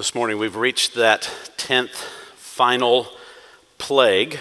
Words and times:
this 0.00 0.14
morning 0.14 0.38
we've 0.38 0.56
reached 0.56 0.94
that 0.94 1.30
10th 1.58 2.06
final 2.34 3.06
plague 3.76 4.38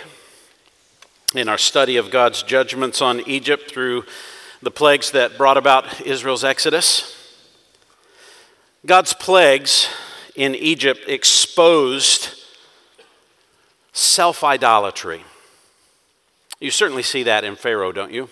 in 1.35 1.49
our 1.49 1.57
study 1.57 1.97
of 1.97 2.09
God's 2.09 2.43
judgments 2.43 3.01
on 3.01 3.19
Egypt 3.27 3.69
through 3.69 4.05
the 4.61 4.71
plagues 4.71 5.11
that 5.11 5.37
brought 5.37 5.57
about 5.57 5.99
Israel's 5.99 6.45
exodus. 6.45 7.13
God's 8.85 9.13
plagues 9.13 9.89
in 10.33 10.55
Egypt 10.55 11.01
exposed 11.09 12.41
self 13.91 14.45
idolatry. 14.45 15.25
You 16.61 16.71
certainly 16.71 17.03
see 17.03 17.23
that 17.23 17.43
in 17.43 17.57
Pharaoh, 17.57 17.91
don't 17.91 18.13
you? 18.13 18.29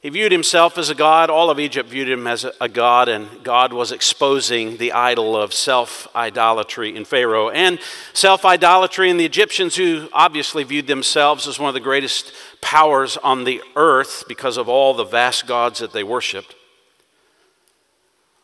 He 0.00 0.10
viewed 0.10 0.30
himself 0.30 0.78
as 0.78 0.90
a 0.90 0.94
god. 0.94 1.28
All 1.28 1.50
of 1.50 1.58
Egypt 1.58 1.88
viewed 1.88 2.08
him 2.08 2.28
as 2.28 2.46
a 2.60 2.68
god, 2.68 3.08
and 3.08 3.42
God 3.42 3.72
was 3.72 3.90
exposing 3.90 4.76
the 4.76 4.92
idol 4.92 5.36
of 5.36 5.52
self 5.52 6.06
idolatry 6.14 6.94
in 6.94 7.04
Pharaoh 7.04 7.50
and 7.50 7.80
self 8.12 8.44
idolatry 8.44 9.10
in 9.10 9.16
the 9.16 9.24
Egyptians, 9.24 9.74
who 9.74 10.08
obviously 10.12 10.62
viewed 10.62 10.86
themselves 10.86 11.48
as 11.48 11.58
one 11.58 11.68
of 11.68 11.74
the 11.74 11.80
greatest 11.80 12.32
powers 12.60 13.16
on 13.16 13.42
the 13.42 13.60
earth 13.74 14.24
because 14.28 14.56
of 14.56 14.68
all 14.68 14.94
the 14.94 15.04
vast 15.04 15.48
gods 15.48 15.80
that 15.80 15.92
they 15.92 16.04
worshiped. 16.04 16.54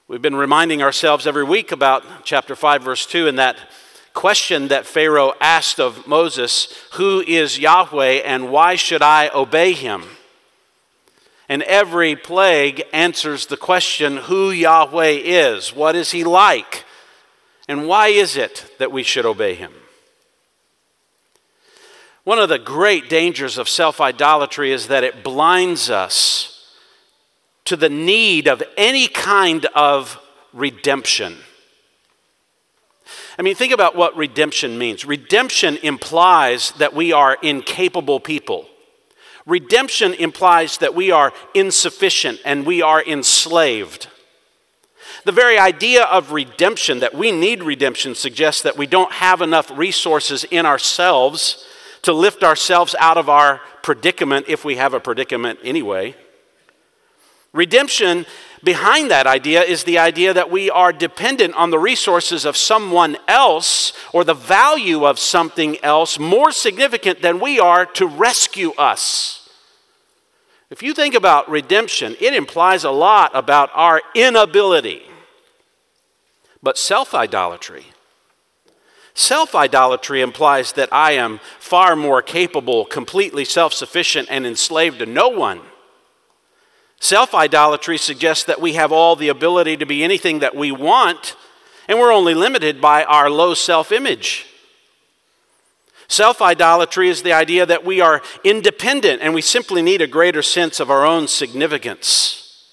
We've 0.08 0.20
been 0.20 0.36
reminding 0.36 0.82
ourselves 0.82 1.24
every 1.24 1.44
week 1.44 1.70
about 1.70 2.24
chapter 2.24 2.56
5, 2.56 2.82
verse 2.82 3.06
2, 3.06 3.28
and 3.28 3.38
that 3.38 3.56
question 4.12 4.68
that 4.68 4.86
Pharaoh 4.86 5.34
asked 5.40 5.78
of 5.78 6.08
Moses 6.08 6.74
Who 6.94 7.20
is 7.20 7.60
Yahweh, 7.60 8.22
and 8.24 8.50
why 8.50 8.74
should 8.74 9.02
I 9.02 9.30
obey 9.32 9.72
him? 9.72 10.02
And 11.48 11.62
every 11.64 12.16
plague 12.16 12.82
answers 12.92 13.46
the 13.46 13.56
question 13.56 14.16
who 14.16 14.50
Yahweh 14.50 15.20
is. 15.24 15.74
What 15.74 15.94
is 15.94 16.12
he 16.12 16.24
like? 16.24 16.84
And 17.68 17.86
why 17.86 18.08
is 18.08 18.36
it 18.36 18.72
that 18.78 18.92
we 18.92 19.02
should 19.02 19.26
obey 19.26 19.54
him? 19.54 19.72
One 22.24 22.38
of 22.38 22.48
the 22.48 22.58
great 22.58 23.10
dangers 23.10 23.58
of 23.58 23.68
self 23.68 24.00
idolatry 24.00 24.72
is 24.72 24.88
that 24.88 25.04
it 25.04 25.22
blinds 25.22 25.90
us 25.90 26.54
to 27.66 27.76
the 27.76 27.90
need 27.90 28.48
of 28.48 28.62
any 28.76 29.08
kind 29.08 29.66
of 29.74 30.18
redemption. 30.54 31.36
I 33.38 33.42
mean, 33.42 33.54
think 33.54 33.72
about 33.72 33.96
what 33.96 34.16
redemption 34.16 34.78
means. 34.78 35.04
Redemption 35.04 35.76
implies 35.82 36.70
that 36.72 36.94
we 36.94 37.12
are 37.12 37.36
incapable 37.42 38.20
people. 38.20 38.66
Redemption 39.46 40.14
implies 40.14 40.78
that 40.78 40.94
we 40.94 41.10
are 41.10 41.32
insufficient 41.52 42.40
and 42.44 42.64
we 42.64 42.80
are 42.80 43.02
enslaved. 43.02 44.08
The 45.24 45.32
very 45.32 45.58
idea 45.58 46.04
of 46.04 46.32
redemption, 46.32 47.00
that 47.00 47.14
we 47.14 47.30
need 47.30 47.62
redemption, 47.62 48.14
suggests 48.14 48.62
that 48.62 48.76
we 48.76 48.86
don't 48.86 49.12
have 49.12 49.42
enough 49.42 49.70
resources 49.70 50.44
in 50.44 50.66
ourselves 50.66 51.66
to 52.02 52.12
lift 52.12 52.42
ourselves 52.42 52.94
out 52.98 53.16
of 53.16 53.28
our 53.28 53.60
predicament, 53.82 54.46
if 54.48 54.64
we 54.64 54.76
have 54.76 54.92
a 54.92 55.00
predicament 55.00 55.58
anyway. 55.62 56.14
Redemption 57.52 58.26
behind 58.64 59.10
that 59.10 59.26
idea 59.26 59.62
is 59.62 59.84
the 59.84 59.98
idea 59.98 60.32
that 60.32 60.50
we 60.50 60.70
are 60.70 60.92
dependent 60.92 61.54
on 61.54 61.70
the 61.70 61.78
resources 61.78 62.44
of 62.44 62.56
someone 62.56 63.16
else 63.28 63.92
or 64.12 64.24
the 64.24 64.34
value 64.34 65.04
of 65.04 65.18
something 65.18 65.76
else 65.84 66.18
more 66.18 66.50
significant 66.50 67.22
than 67.22 67.40
we 67.40 67.60
are 67.60 67.86
to 67.86 68.06
rescue 68.06 68.72
us. 68.72 69.48
If 70.70 70.82
you 70.82 70.94
think 70.94 71.14
about 71.14 71.48
redemption, 71.48 72.16
it 72.20 72.34
implies 72.34 72.84
a 72.84 72.90
lot 72.90 73.30
about 73.34 73.70
our 73.74 74.02
inability. 74.14 75.02
But 76.62 76.78
self 76.78 77.14
idolatry, 77.14 77.86
self 79.12 79.54
idolatry 79.54 80.22
implies 80.22 80.72
that 80.72 80.92
I 80.92 81.12
am 81.12 81.40
far 81.58 81.94
more 81.94 82.22
capable, 82.22 82.86
completely 82.86 83.44
self 83.44 83.72
sufficient, 83.72 84.28
and 84.30 84.46
enslaved 84.46 85.00
to 85.00 85.06
no 85.06 85.28
one 85.28 85.60
Self 87.04 87.34
idolatry 87.34 87.98
suggests 87.98 88.44
that 88.44 88.62
we 88.62 88.72
have 88.72 88.90
all 88.90 89.14
the 89.14 89.28
ability 89.28 89.76
to 89.76 89.84
be 89.84 90.02
anything 90.02 90.38
that 90.38 90.56
we 90.56 90.72
want, 90.72 91.36
and 91.86 91.98
we're 91.98 92.10
only 92.10 92.32
limited 92.32 92.80
by 92.80 93.04
our 93.04 93.28
low 93.28 93.52
self 93.52 93.92
image. 93.92 94.46
Self 96.08 96.40
idolatry 96.40 97.10
is 97.10 97.22
the 97.22 97.34
idea 97.34 97.66
that 97.66 97.84
we 97.84 98.00
are 98.00 98.22
independent 98.42 99.20
and 99.20 99.34
we 99.34 99.42
simply 99.42 99.82
need 99.82 100.00
a 100.00 100.06
greater 100.06 100.40
sense 100.40 100.80
of 100.80 100.90
our 100.90 101.04
own 101.04 101.28
significance. 101.28 102.64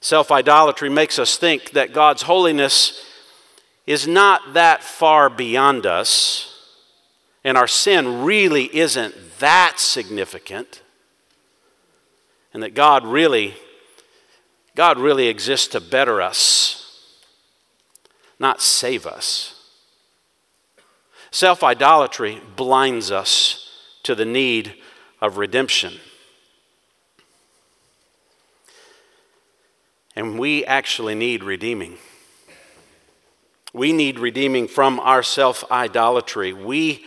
Self 0.00 0.30
idolatry 0.30 0.88
makes 0.88 1.18
us 1.18 1.36
think 1.36 1.72
that 1.72 1.92
God's 1.92 2.22
holiness 2.22 3.04
is 3.84 4.06
not 4.06 4.54
that 4.54 4.84
far 4.84 5.28
beyond 5.28 5.86
us, 5.86 6.56
and 7.42 7.58
our 7.58 7.66
sin 7.66 8.22
really 8.22 8.66
isn't 8.76 9.40
that 9.40 9.80
significant 9.80 10.82
and 12.56 12.62
that 12.62 12.72
God 12.72 13.06
really 13.06 13.54
God 14.74 14.98
really 14.98 15.28
exists 15.28 15.66
to 15.68 15.78
better 15.78 16.22
us, 16.22 17.02
not 18.38 18.62
save 18.62 19.06
us. 19.06 19.62
Self 21.30 21.62
idolatry 21.62 22.40
blinds 22.56 23.10
us 23.10 23.68
to 24.04 24.14
the 24.14 24.24
need 24.24 24.72
of 25.20 25.36
redemption. 25.36 26.00
And 30.14 30.38
we 30.38 30.64
actually 30.64 31.14
need 31.14 31.44
redeeming. 31.44 31.98
We 33.74 33.92
need 33.92 34.18
redeeming 34.18 34.66
from 34.66 34.98
our 35.00 35.22
self 35.22 35.62
idolatry. 35.70 36.54
We, 36.54 37.04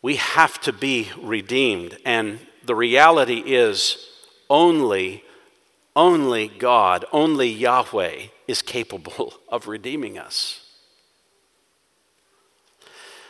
we 0.00 0.14
have 0.14 0.60
to 0.60 0.72
be 0.72 1.08
redeemed. 1.20 1.98
And 2.04 2.38
the 2.64 2.76
reality 2.76 3.42
is, 3.44 4.10
only, 4.48 5.24
only 5.96 6.48
God, 6.48 7.04
only 7.12 7.48
Yahweh 7.48 8.26
is 8.46 8.62
capable 8.62 9.34
of 9.48 9.68
redeeming 9.68 10.18
us. 10.18 10.60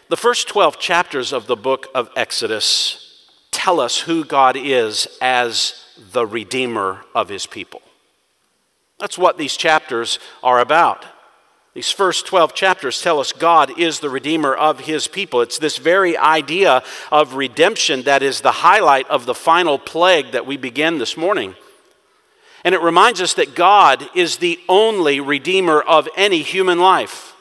The 0.08 0.16
first 0.16 0.48
12 0.48 0.78
chapters 0.78 1.32
of 1.32 1.46
the 1.46 1.56
book 1.56 1.88
of 1.94 2.10
Exodus 2.14 3.26
tell 3.50 3.80
us 3.80 4.00
who 4.00 4.24
God 4.24 4.56
is 4.56 5.08
as 5.20 5.82
the 6.12 6.26
Redeemer 6.26 7.04
of 7.14 7.28
his 7.28 7.46
people. 7.46 7.80
That's 8.98 9.16
what 9.16 9.38
these 9.38 9.56
chapters 9.56 10.18
are 10.42 10.60
about. 10.60 11.06
These 11.74 11.90
first 11.90 12.26
12 12.26 12.54
chapters 12.54 13.02
tell 13.02 13.18
us 13.18 13.32
God 13.32 13.78
is 13.78 13.98
the 13.98 14.08
Redeemer 14.08 14.54
of 14.54 14.80
His 14.80 15.08
people. 15.08 15.40
It's 15.40 15.58
this 15.58 15.76
very 15.76 16.16
idea 16.16 16.84
of 17.10 17.34
redemption 17.34 18.02
that 18.02 18.22
is 18.22 18.40
the 18.40 18.52
highlight 18.52 19.10
of 19.10 19.26
the 19.26 19.34
final 19.34 19.76
plague 19.76 20.30
that 20.30 20.46
we 20.46 20.56
begin 20.56 20.98
this 20.98 21.16
morning. 21.16 21.56
And 22.62 22.76
it 22.76 22.80
reminds 22.80 23.20
us 23.20 23.34
that 23.34 23.56
God 23.56 24.08
is 24.14 24.36
the 24.36 24.60
only 24.68 25.18
Redeemer 25.18 25.80
of 25.80 26.08
any 26.16 26.42
human 26.42 26.78
life. 26.78 27.34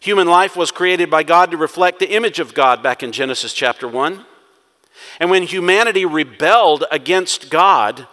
Human 0.00 0.28
life 0.28 0.56
was 0.56 0.70
created 0.70 1.10
by 1.10 1.24
God 1.24 1.50
to 1.50 1.56
reflect 1.56 1.98
the 1.98 2.12
image 2.12 2.38
of 2.38 2.54
God 2.54 2.80
back 2.80 3.02
in 3.02 3.10
Genesis 3.10 3.52
chapter 3.52 3.88
1. 3.88 4.24
And 5.18 5.30
when 5.30 5.42
humanity 5.42 6.04
rebelled 6.04 6.84
against 6.92 7.50
God, 7.50 8.06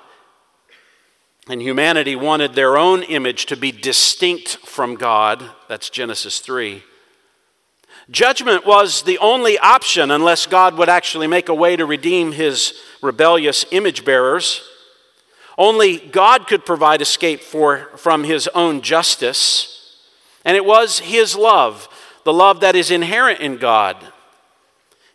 and 1.50 1.64
humanity 1.64 2.16
wanted 2.16 2.54
their 2.54 2.78
own 2.78 3.02
image 3.02 3.48
to 3.48 3.58
be 3.58 3.72
distinct 3.72 4.58
from 4.58 4.94
God. 4.94 5.44
That's 5.68 5.90
Genesis 5.90 6.40
3. 6.40 6.84
Judgment 8.12 8.68
was 8.68 9.02
the 9.02 9.18
only 9.18 9.58
option 9.58 10.12
unless 10.12 10.46
God 10.46 10.78
would 10.78 10.90
actually 10.90 11.26
make 11.26 11.50
a 11.50 11.54
way 11.54 11.76
to 11.76 11.88
redeem 11.88 12.32
his 12.32 12.80
rebellious 13.02 13.66
image 13.72 14.06
bearers. 14.06 14.62
Only 15.58 15.98
God 15.98 16.48
could 16.48 16.66
provide 16.66 17.02
escape 17.02 17.42
for, 17.42 17.90
from 17.98 18.24
his 18.24 18.48
own 18.50 18.82
justice. 18.82 19.98
And 20.46 20.56
it 20.56 20.66
was 20.66 21.00
his 21.00 21.36
love, 21.36 21.90
the 22.26 22.34
love 22.34 22.62
that 22.62 22.76
is 22.76 22.92
inherent 22.92 23.40
in 23.40 23.58
God. 23.58 23.98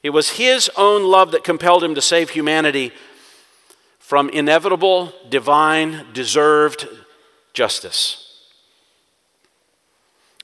It 0.03 0.11
was 0.11 0.31
his 0.31 0.71
own 0.77 1.05
love 1.05 1.31
that 1.31 1.45
compelled 1.45 1.83
him 1.83 1.95
to 1.95 2.03
save 2.03 2.31
humanity 2.31 2.93
from 4.05 4.29
inevitable, 4.29 5.15
divine, 5.31 6.05
deserved 6.13 6.87
justice. 7.55 8.21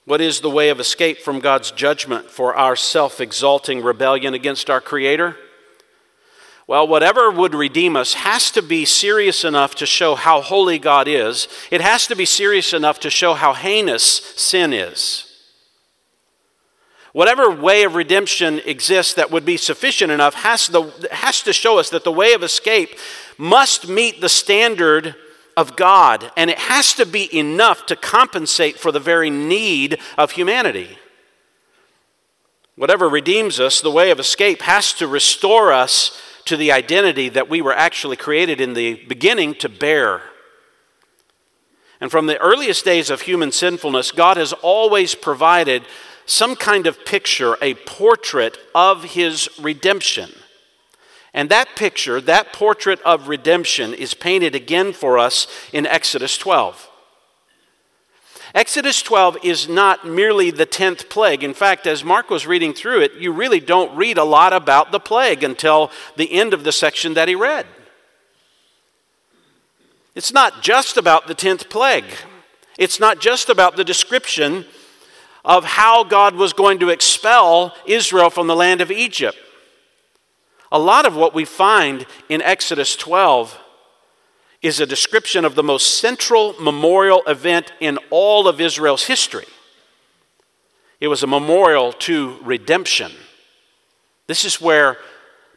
What 0.07 0.23
is 0.23 0.41
the 0.41 0.49
way 0.49 0.71
of 0.71 0.81
escape 0.81 1.19
from 1.19 1.41
God's 1.41 1.71
judgment 1.71 2.31
for 2.31 2.55
our 2.55 2.75
self 2.75 3.21
exalting 3.21 3.83
rebellion 3.83 4.33
against 4.33 4.71
our 4.71 4.81
Creator? 4.81 5.37
Well, 6.67 6.89
whatever 6.89 7.31
would 7.31 7.55
redeem 7.55 7.97
us 7.97 8.15
has 8.15 8.51
to 8.53 8.63
be 8.63 8.87
serious 8.87 9.45
enough 9.45 9.75
to 9.75 9.85
show 9.85 10.15
how 10.15 10.41
holy 10.41 10.79
God 10.79 11.07
is. 11.07 11.47
It 11.71 11.83
has 11.83 12.07
to 12.07 12.17
be 12.17 12.25
serious 12.25 12.73
enough 12.73 12.99
to 13.01 13.11
show 13.11 13.35
how 13.35 13.53
heinous 13.53 14.03
sin 14.37 14.73
is. 14.73 15.27
Whatever 17.13 17.51
way 17.51 17.83
of 17.83 17.97
redemption 17.97 18.61
exists 18.61 19.15
that 19.15 19.33
would 19.33 19.45
be 19.45 19.57
sufficient 19.57 20.13
enough 20.13 20.35
has, 20.35 20.69
the, 20.69 21.09
has 21.11 21.43
to 21.43 21.53
show 21.53 21.79
us 21.79 21.91
that 21.91 22.05
the 22.05 22.13
way 22.13 22.35
of 22.35 22.43
escape 22.45 22.91
must 23.41 23.89
meet 23.89 24.21
the 24.21 24.29
standard 24.29 25.17
of 25.57 25.75
God, 25.75 26.31
and 26.37 26.51
it 26.51 26.59
has 26.59 26.95
to 26.95 27.07
be 27.07 27.35
enough 27.37 27.87
to 27.87 27.97
compensate 27.97 28.79
for 28.79 28.93
the 28.93 29.01
very 29.01 29.31
need 29.31 29.99
of 30.17 30.33
humanity. 30.33 30.99
Whatever 32.77 33.09
redeems 33.09 33.59
us, 33.59 33.81
the 33.81 33.91
way 33.91 34.11
of 34.11 34.21
escape, 34.21 34.63
has 34.63 34.93
to 34.95 35.07
restore 35.07 35.73
us 35.73 36.21
to 36.45 36.57
the 36.57 36.73
identity 36.73 37.29
that 37.29 37.49
we 37.49 37.61
were 37.61 37.73
actually 37.73 38.17
created 38.17 38.61
in 38.61 38.75
the 38.75 38.95
beginning 39.07 39.55
to 39.55 39.69
bear. 39.69 40.23
And 42.01 42.11
from 42.11 42.27
the 42.27 42.39
earliest 42.39 42.85
days 42.85 43.11
of 43.11 43.23
human 43.23 43.53
sinfulness, 43.53 44.13
God 44.13 44.37
has 44.37 44.53
always 44.53 45.15
provided 45.15 45.85
some 46.27 46.57
kind 46.57 46.87
of 46.87 47.05
picture, 47.05 47.57
a 47.61 47.75
portrait 47.75 48.57
of 48.75 49.05
his 49.05 49.49
redemption. 49.61 50.31
And 51.33 51.49
that 51.49 51.77
picture, 51.77 52.21
that 52.21 52.53
portrait 52.53 53.01
of 53.03 53.29
redemption, 53.29 53.95
is 53.95 54.15
painted 54.15 54.55
again 54.55 54.93
for 54.93 55.19
us 55.19 55.47
in 55.73 55.87
Exodus 55.87 56.37
12. 56.37 56.89
Exodus 58.53 59.01
12 59.03 59.39
is 59.45 59.69
not 59.69 60.07
merely 60.07 60.51
the 60.51 60.67
10th 60.67 61.09
plague. 61.09 61.45
In 61.45 61.55
fact, 61.55 61.87
as 61.87 62.03
Mark 62.03 62.31
was 62.31 62.49
reading 62.49 62.73
through 62.73 63.01
it, 63.01 63.15
you 63.15 63.31
really 63.31 63.61
don't 63.61 63.97
read 63.97 64.19
a 64.19 64.25
lot 64.25 64.53
about 64.53 64.91
the 64.91 64.99
plague 64.99 65.45
until 65.45 65.91
the 66.17 66.33
end 66.33 66.53
of 66.53 66.65
the 66.65 66.73
section 66.73 67.15
that 67.15 67.29
he 67.29 67.37
read. 67.37 67.67
It's 70.17 70.33
not 70.33 70.63
just 70.63 70.97
about 70.97 71.29
the 71.29 71.35
10th 71.35 71.71
plague, 71.71 72.13
it's 72.77 72.99
not 72.99 73.21
just 73.21 73.49
about 73.49 73.77
the 73.77 73.85
description 73.85 74.65
of 75.45 75.65
how 75.65 76.03
God 76.03 76.35
was 76.35 76.53
going 76.53 76.81
to 76.81 76.91
expel 76.91 77.75
Israel 77.87 78.31
from 78.31 78.47
the 78.47 78.57
land 78.57 78.81
of 78.81 78.91
Egypt. 78.91 79.39
A 80.73 80.79
lot 80.79 81.07
of 81.07 81.17
what 81.17 81.35
we 81.35 81.45
find 81.45 82.07
in 82.29 82.43
Exodus 82.43 82.95
12 82.97 83.59
is 84.63 84.79
a 84.79 84.87
description 84.87 85.45
of 85.45 85.55
the 85.55 85.63
most 85.63 85.99
central 85.99 86.55
memorial 86.61 87.23
event 87.27 87.73
in 87.81 87.99
all 88.11 88.47
of 88.47 88.61
Israel's 88.61 89.05
history. 89.05 89.47
It 91.01 91.09
was 91.09 91.23
a 91.23 91.27
memorial 91.27 91.93
to 91.93 92.37
redemption. 92.43 93.13
This 94.27 94.45
is 94.45 94.61
where 94.61 94.99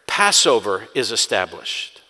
Passover 0.07 0.88
is 0.95 1.12
established. 1.12 2.01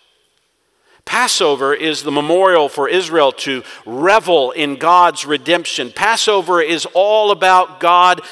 Passover 1.04 1.74
is 1.74 2.02
the 2.02 2.12
memorial 2.12 2.68
for 2.68 2.88
Israel 2.88 3.32
to 3.32 3.62
revel 3.84 4.52
in 4.52 4.76
God's 4.76 5.26
redemption. 5.26 5.90
Passover 5.90 6.62
is 6.62 6.86
all 6.94 7.30
about 7.30 7.80
God 7.80 8.22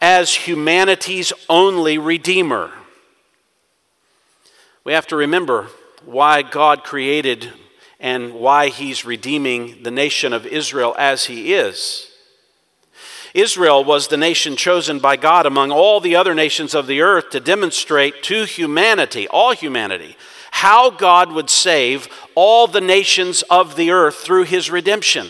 as 0.00 0.34
humanity's 0.34 1.32
only 1.48 1.98
Redeemer. 1.98 2.72
We 4.88 4.94
have 4.94 5.08
to 5.08 5.16
remember 5.16 5.66
why 6.06 6.40
God 6.40 6.82
created 6.82 7.52
and 8.00 8.32
why 8.32 8.70
he's 8.70 9.04
redeeming 9.04 9.82
the 9.82 9.90
nation 9.90 10.32
of 10.32 10.46
Israel 10.46 10.96
as 10.98 11.26
he 11.26 11.52
is. 11.52 12.10
Israel 13.34 13.84
was 13.84 14.08
the 14.08 14.16
nation 14.16 14.56
chosen 14.56 14.98
by 14.98 15.16
God 15.16 15.44
among 15.44 15.70
all 15.70 16.00
the 16.00 16.16
other 16.16 16.34
nations 16.34 16.74
of 16.74 16.86
the 16.86 17.02
earth 17.02 17.28
to 17.32 17.38
demonstrate 17.38 18.22
to 18.22 18.44
humanity, 18.44 19.28
all 19.28 19.52
humanity, 19.52 20.16
how 20.52 20.88
God 20.88 21.32
would 21.32 21.50
save 21.50 22.08
all 22.34 22.66
the 22.66 22.80
nations 22.80 23.42
of 23.50 23.76
the 23.76 23.90
earth 23.90 24.14
through 24.14 24.44
his 24.44 24.70
redemption. 24.70 25.28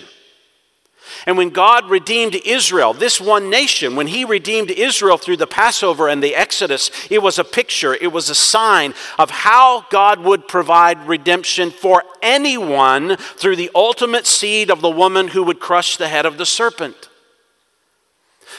And 1.28 1.36
when 1.36 1.50
God 1.50 1.90
redeemed 1.90 2.36
Israel, 2.46 2.94
this 2.94 3.20
one 3.20 3.50
nation, 3.50 3.96
when 3.96 4.06
He 4.06 4.24
redeemed 4.24 4.70
Israel 4.70 5.18
through 5.18 5.36
the 5.36 5.46
Passover 5.46 6.08
and 6.08 6.22
the 6.22 6.34
Exodus, 6.34 6.90
it 7.10 7.22
was 7.22 7.38
a 7.38 7.44
picture, 7.44 7.92
it 7.92 8.12
was 8.12 8.30
a 8.30 8.34
sign 8.34 8.94
of 9.18 9.28
how 9.28 9.84
God 9.90 10.20
would 10.20 10.48
provide 10.48 11.06
redemption 11.06 11.70
for 11.70 12.02
anyone 12.22 13.18
through 13.18 13.56
the 13.56 13.70
ultimate 13.74 14.26
seed 14.26 14.70
of 14.70 14.80
the 14.80 14.88
woman 14.88 15.28
who 15.28 15.42
would 15.42 15.60
crush 15.60 15.98
the 15.98 16.08
head 16.08 16.24
of 16.24 16.38
the 16.38 16.46
serpent. 16.46 17.10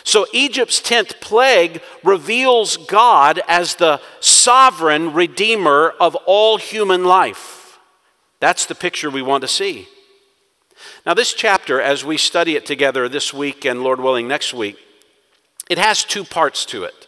So, 0.04 0.28
Egypt's 0.32 0.80
10th 0.80 1.20
plague 1.20 1.82
reveals 2.04 2.78
God 2.78 3.42
as 3.48 3.74
the 3.74 4.00
sovereign 4.20 5.14
redeemer 5.14 5.96
of 6.00 6.14
all 6.28 6.60
human 6.60 7.04
life. 7.04 7.80
That's 8.40 8.68
the 8.68 8.76
picture 8.76 9.10
we 9.10 9.24
want 9.24 9.42
to 9.42 9.48
see. 9.48 9.88
Now, 11.06 11.14
this 11.14 11.34
chapter, 11.34 11.82
as 11.82 12.04
we 12.04 12.18
study 12.18 12.56
it 12.56 12.66
together 12.66 13.08
this 13.08 13.34
week 13.34 13.66
and 13.66 13.84
Lord 13.84 14.00
willing 14.00 14.28
next 14.28 14.54
week, 14.54 14.78
it 15.70 15.78
has 15.78 16.04
two 16.04 16.24
parts 16.24 16.66
to 16.66 16.84
it. 16.84 17.08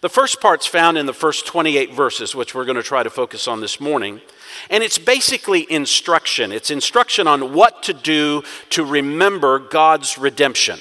The 0.00 0.08
first 0.08 0.40
part's 0.40 0.66
found 0.66 0.98
in 0.98 1.06
the 1.06 1.14
first 1.14 1.46
28 1.46 1.92
verses, 1.94 2.34
which 2.34 2.54
we're 2.54 2.66
going 2.66 2.76
to 2.76 2.82
try 2.82 3.02
to 3.02 3.10
focus 3.10 3.48
on 3.48 3.60
this 3.60 3.80
morning. 3.80 4.20
And 4.68 4.82
it's 4.82 4.98
basically 4.98 5.66
instruction. 5.70 6.52
It's 6.52 6.70
instruction 6.70 7.26
on 7.26 7.54
what 7.54 7.82
to 7.84 7.94
do 7.94 8.42
to 8.70 8.84
remember 8.84 9.58
God's 9.58 10.18
redemption. 10.18 10.78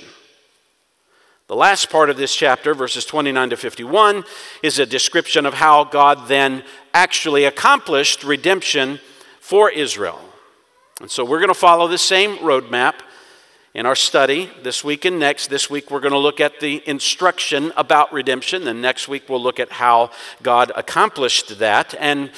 The 1.47 1.55
last 1.55 1.89
part 1.89 2.09
of 2.09 2.17
this 2.17 2.35
chapter, 2.35 2.73
verses 2.73 3.05
29 3.05 3.51
to 3.51 3.57
51, 3.57 4.23
is 4.61 4.79
a 4.79 4.85
description 4.85 5.45
of 5.45 5.53
how 5.53 5.83
God 5.83 6.27
then 6.27 6.63
actually 6.93 7.45
accomplished 7.45 8.23
redemption 8.23 8.99
for 9.39 9.69
Israel. 9.69 10.19
And 11.03 11.11
so 11.11 11.25
we're 11.25 11.39
going 11.39 11.49
to 11.49 11.53
follow 11.53 11.89
the 11.89 11.97
same 11.97 12.37
roadmap 12.37 12.93
in 13.73 13.85
our 13.85 13.93
study 13.93 14.49
this 14.61 14.85
week 14.85 15.03
and 15.03 15.19
next. 15.19 15.47
This 15.47 15.69
week 15.69 15.91
we're 15.91 15.99
going 15.99 16.13
to 16.13 16.17
look 16.17 16.39
at 16.39 16.61
the 16.61 16.81
instruction 16.87 17.73
about 17.75 18.13
redemption. 18.13 18.63
Then 18.63 18.79
next 18.79 19.09
week 19.09 19.27
we'll 19.27 19.43
look 19.43 19.59
at 19.59 19.69
how 19.69 20.11
God 20.43 20.71
accomplished 20.77 21.59
that. 21.59 21.93
And 21.99 22.31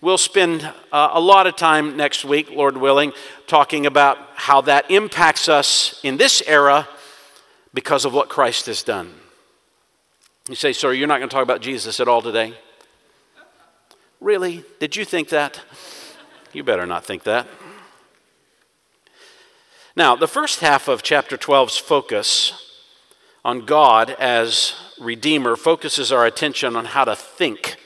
we'll 0.00 0.18
spend 0.18 0.62
uh, 0.92 1.10
a 1.12 1.20
lot 1.20 1.48
of 1.48 1.56
time 1.56 1.96
next 1.96 2.24
week, 2.24 2.48
Lord 2.48 2.76
willing, 2.76 3.12
talking 3.48 3.86
about 3.86 4.18
how 4.36 4.60
that 4.60 4.88
impacts 4.88 5.48
us 5.48 5.98
in 6.04 6.16
this 6.16 6.44
era 6.46 6.88
because 7.74 8.04
of 8.04 8.14
what 8.14 8.28
Christ 8.28 8.66
has 8.66 8.84
done. 8.84 9.12
You 10.48 10.54
say, 10.54 10.72
Sir, 10.72 10.92
you're 10.92 11.08
not 11.08 11.18
going 11.18 11.28
to 11.28 11.34
talk 11.34 11.42
about 11.42 11.60
Jesus 11.60 11.98
at 11.98 12.06
all 12.06 12.22
today? 12.22 12.54
Really? 14.20 14.62
Did 14.78 14.94
you 14.94 15.04
think 15.04 15.30
that? 15.30 15.60
You 16.52 16.62
better 16.62 16.86
not 16.86 17.04
think 17.04 17.24
that. 17.24 17.48
Now, 19.94 20.16
the 20.16 20.26
first 20.26 20.60
half 20.60 20.88
of 20.88 21.02
chapter 21.02 21.36
12's 21.36 21.76
focus 21.76 22.54
on 23.44 23.66
God 23.66 24.08
as 24.18 24.74
Redeemer 24.98 25.54
focuses 25.54 26.10
our 26.10 26.24
attention 26.24 26.76
on 26.76 26.86
how 26.86 27.04
to 27.04 27.14
think 27.14 27.76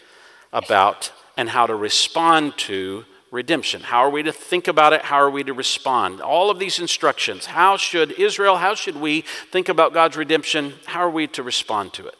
about 0.52 1.12
and 1.36 1.48
how 1.50 1.66
to 1.66 1.74
respond 1.74 2.56
to 2.58 3.04
redemption. 3.32 3.82
How 3.82 3.98
are 4.04 4.10
we 4.10 4.22
to 4.22 4.32
think 4.32 4.68
about 4.68 4.92
it? 4.92 5.02
How 5.02 5.16
are 5.16 5.30
we 5.30 5.42
to 5.44 5.52
respond? 5.52 6.20
All 6.20 6.48
of 6.48 6.60
these 6.60 6.78
instructions. 6.78 7.46
How 7.46 7.76
should 7.76 8.12
Israel, 8.12 8.58
how 8.58 8.76
should 8.76 8.96
we 8.96 9.22
think 9.50 9.68
about 9.68 9.92
God's 9.92 10.16
redemption? 10.16 10.74
How 10.84 11.00
are 11.00 11.10
we 11.10 11.26
to 11.28 11.42
respond 11.42 11.92
to 11.94 12.06
it? 12.06 12.14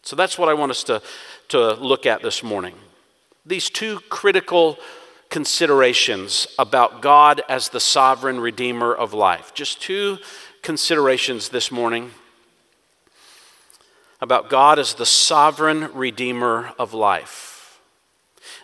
So 0.00 0.16
that's 0.16 0.38
what 0.38 0.48
I 0.48 0.54
want 0.54 0.70
us 0.70 0.82
to, 0.84 1.02
to 1.48 1.74
look 1.74 2.06
at 2.06 2.22
this 2.22 2.42
morning. 2.42 2.74
These 3.44 3.68
two 3.68 4.00
critical 4.08 4.78
considerations 5.30 6.46
about 6.58 7.02
God 7.02 7.42
as 7.48 7.68
the 7.68 7.80
sovereign 7.80 8.40
redeemer 8.40 8.94
of 8.94 9.12
life. 9.12 9.52
Just 9.54 9.80
two 9.80 10.18
considerations 10.62 11.50
this 11.50 11.70
morning 11.70 12.12
about 14.20 14.48
God 14.48 14.78
as 14.78 14.94
the 14.94 15.06
sovereign 15.06 15.92
redeemer 15.92 16.72
of 16.78 16.94
life. 16.94 17.80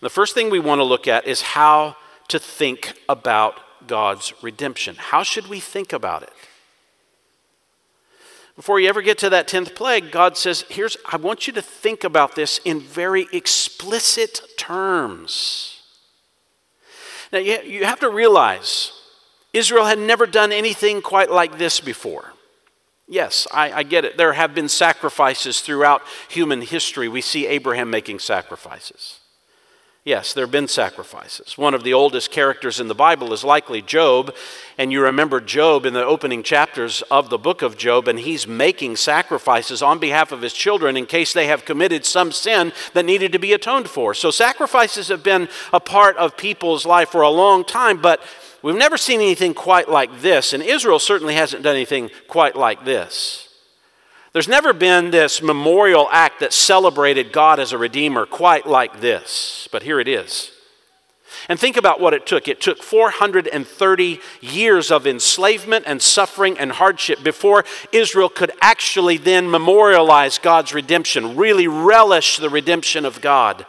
And 0.01 0.07
the 0.07 0.11
first 0.11 0.35
thing 0.35 0.51
we 0.51 0.59
want 0.59 0.79
to 0.79 0.85
look 0.85 1.07
at 1.07 1.27
is 1.27 1.43
how 1.43 1.97
to 2.29 2.39
think 2.39 2.95
about 3.09 3.61
God's 3.87 4.33
redemption. 4.43 4.97
How 4.97 5.23
should 5.23 5.49
we 5.49 5.61
think 5.61 5.93
about 5.93 6.23
it? 6.23 6.33
Before 8.57 8.79
you 8.79 8.89
ever 8.89 9.03
get 9.03 9.19
to 9.19 9.31
that 9.31 9.49
10th 9.49 9.75
plague, 9.75 10.11
God 10.11 10.37
says, 10.37 10.65
Here's, 10.69 10.97
I 11.11 11.17
want 11.17 11.47
you 11.47 11.53
to 11.55 11.63
think 11.63 12.05
about 12.05 12.35
this 12.35 12.61
in 12.65 12.81
very 12.81 13.27
explicit 13.33 14.43
terms. 14.59 15.72
Now, 17.33 17.39
you 17.39 17.85
have 17.85 18.01
to 18.01 18.11
realize 18.11 18.93
Israel 19.53 19.87
had 19.87 19.99
never 19.99 20.27
done 20.27 20.53
anything 20.53 21.03
quite 21.03 21.31
like 21.31 21.59
this 21.59 21.81
before. 21.81 22.33
Yes, 23.09 23.47
I, 23.53 23.73
I, 23.73 23.83
get 23.83 24.05
it. 24.05 24.17
There 24.17 24.33
have 24.33 24.55
been 24.55 24.69
sacrifices 24.69 25.61
throughout 25.61 26.03
human 26.29 26.63
history. 26.63 27.09
We 27.09 27.21
see 27.21 27.47
Abraham 27.47 27.91
making 27.91 28.21
sacrifices. 28.21 29.19
Yes, 30.05 30.33
there 30.33 30.43
have 30.45 30.51
been 30.51 30.67
sacrifices. 30.67 31.57
One 31.57 31.75
of 31.75 31.85
the 31.85 31.95
oldest 31.95 32.33
characters 32.33 32.81
in 32.81 32.89
the 32.89 32.95
Bible 32.95 33.33
is 33.33 33.45
likely 33.45 33.81
Job. 33.81 34.35
And 34.77 34.91
you 34.91 35.01
remember 35.01 35.41
Job 35.41 35.87
in 35.87 35.95
the 35.95 36.05
opening 36.05 36.43
chapters 36.43 37.03
of 37.03 37.31
the 37.31 37.39
book 37.39 37.63
of 37.63 37.79
Job, 37.79 38.09
and 38.09 38.19
he's 38.19 38.45
making 38.45 38.97
sacrifices 38.97 39.81
on 39.81 40.01
behalf 40.01 40.33
of 40.33 40.43
his 40.43 40.55
children 40.55 40.97
in 40.97 41.07
case 41.07 41.33
they 41.33 41.47
have 41.47 41.65
committed 41.65 42.05
some 42.05 42.33
sin 42.33 42.73
that 42.95 43.05
needed 43.05 43.31
to 43.31 43.39
be 43.39 43.53
atoned 43.53 43.89
for. 43.89 44.13
So, 44.13 44.33
sacrifices 44.33 45.07
have 45.07 45.23
been 45.23 45.49
a 45.73 45.79
part 45.79 46.17
of 46.17 46.37
people's 46.37 46.85
life 46.85 47.11
for 47.11 47.21
a 47.21 47.31
long 47.31 47.65
time, 47.65 48.03
but 48.03 48.21
we've 48.61 48.75
never 48.75 48.97
seen 48.97 49.21
anything 49.21 49.55
quite 49.55 49.89
like 49.89 50.21
this. 50.21 50.53
And 50.53 50.65
Israel 50.65 50.99
certainly 50.99 51.35
hasn't 51.35 51.63
done 51.63 51.77
anything 51.77 52.11
quite 52.27 52.57
like 52.57 52.85
this. 52.85 53.42
There's 54.33 54.49
never 54.49 54.73
been 54.73 55.11
this 55.11 55.43
memorial 55.43 56.09
act 56.11 56.41
that 56.41 56.55
celebrated 56.55 57.33
God 57.33 57.61
as 57.61 57.73
a 57.73 57.79
redeemer 57.79 58.25
quite 58.25 58.67
like 58.67 59.01
this, 59.01 59.69
but 59.71 59.83
here 59.83 60.01
it 60.01 60.09
is. 60.09 60.51
And 61.49 61.59
think 61.59 61.77
about 61.77 62.01
what 62.01 62.15
it 62.15 62.27
took. 62.27 62.49
It 62.49 62.61
took 62.61 62.83
430 62.83 64.21
years 64.41 64.91
of 64.91 65.07
enslavement 65.07 65.85
and 65.87 66.01
suffering 66.01 66.59
and 66.59 66.73
hardship 66.73 67.23
before 67.23 67.65
Israel 67.91 68.29
could 68.29 68.53
actually 68.61 69.17
then 69.17 69.51
memorialize 69.51 70.39
God's 70.39 70.73
redemption, 70.73 71.37
really 71.37 71.67
relish 71.67 72.39
the 72.39 72.51
redemption 72.51 73.05
of 73.05 73.21
God. 73.21 73.67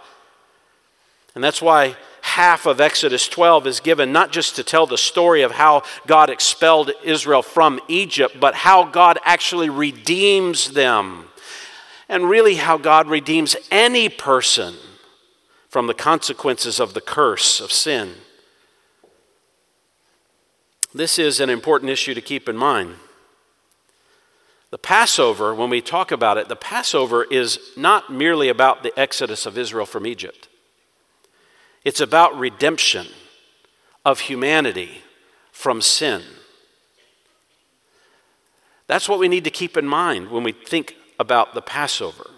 And 1.36 1.44
that's 1.44 1.62
why 1.62 1.98
half 2.24 2.66
of 2.66 2.80
Exodus 2.80 3.28
12 3.28 3.68
is 3.68 3.80
given 3.82 4.12
not 4.12 4.32
just 4.32 4.56
to 4.56 4.64
tell 4.64 4.88
the 4.88 4.98
story 4.98 5.42
of 5.42 5.52
how 5.52 5.84
God 6.08 6.30
expelled 6.30 6.92
Israel 7.04 7.44
from 7.44 7.80
Egypt, 7.88 8.38
but 8.40 8.56
how 8.56 8.86
God 8.86 9.20
actually 9.26 9.70
redeems 9.70 10.72
them. 10.72 11.26
And 12.08 12.30
really, 12.30 12.56
how 12.56 12.78
God 12.78 13.08
redeems 13.08 13.56
any 13.70 14.08
person 14.08 14.76
from 15.70 15.88
the 15.88 15.94
consequences 15.94 16.80
of 16.80 16.94
the 16.94 17.02
curse 17.02 17.60
of 17.60 17.72
sin. 17.72 18.16
This 20.94 21.20
is 21.20 21.40
an 21.40 21.50
important 21.50 21.92
issue 21.92 22.14
to 22.14 22.22
keep 22.22 22.48
in 22.48 22.56
mind. 22.56 22.96
The 24.72 24.78
Passover, 24.78 25.54
when 25.54 25.70
we 25.70 25.82
talk 25.82 26.12
about 26.12 26.38
it, 26.38 26.48
the 26.48 26.56
Passover 26.56 27.26
is 27.26 27.60
not 27.76 28.12
merely 28.12 28.50
about 28.50 28.82
the 28.82 28.98
exodus 28.98 29.46
of 29.46 29.58
Israel 29.58 29.86
from 29.86 30.08
Egypt. 30.08 30.48
It's 31.84 32.00
about 32.00 32.38
redemption 32.38 33.08
of 34.06 34.22
humanity 34.22 35.02
from 35.52 35.82
sin. 35.82 36.22
That's 38.88 39.08
what 39.08 39.20
we 39.20 39.28
need 39.28 39.44
to 39.46 39.50
keep 39.50 39.78
in 39.78 39.88
mind 39.88 40.30
when 40.30 40.44
we 40.44 40.52
think 40.52 40.96
about 41.20 41.54
the 41.54 41.62
Passover. 41.62 42.30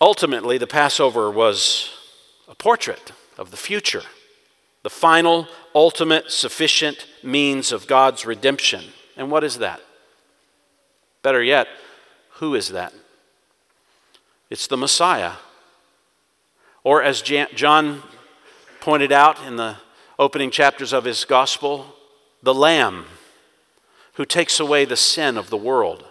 Ultimately, 0.00 0.58
the 0.58 0.66
Passover 0.66 1.30
was 1.30 1.90
a 2.48 2.54
portrait 2.54 3.12
of 3.38 3.50
the 3.50 3.56
future, 3.56 4.02
the 4.82 4.90
final, 4.90 5.46
ultimate, 5.74 6.30
sufficient 6.30 7.06
means 7.22 7.70
of 7.70 7.86
God's 7.86 8.26
redemption. 8.26 8.84
And 9.16 9.30
what 9.30 9.44
is 9.44 9.58
that? 9.58 9.80
Better 11.22 11.42
yet, 11.42 11.68
who 12.34 12.54
is 12.54 12.70
that? 12.70 12.92
It's 14.50 14.66
the 14.66 14.76
Messiah. 14.76 15.32
Or, 16.84 17.02
as 17.02 17.22
John 17.22 18.02
pointed 18.80 19.12
out 19.12 19.44
in 19.46 19.56
the 19.56 19.76
opening 20.18 20.50
chapters 20.50 20.92
of 20.92 21.04
his 21.04 21.24
gospel, 21.24 21.94
the 22.42 22.54
Lamb 22.54 23.06
who 24.14 24.24
takes 24.24 24.60
away 24.60 24.84
the 24.84 24.96
sin 24.96 25.36
of 25.36 25.48
the 25.48 25.56
world. 25.56 26.04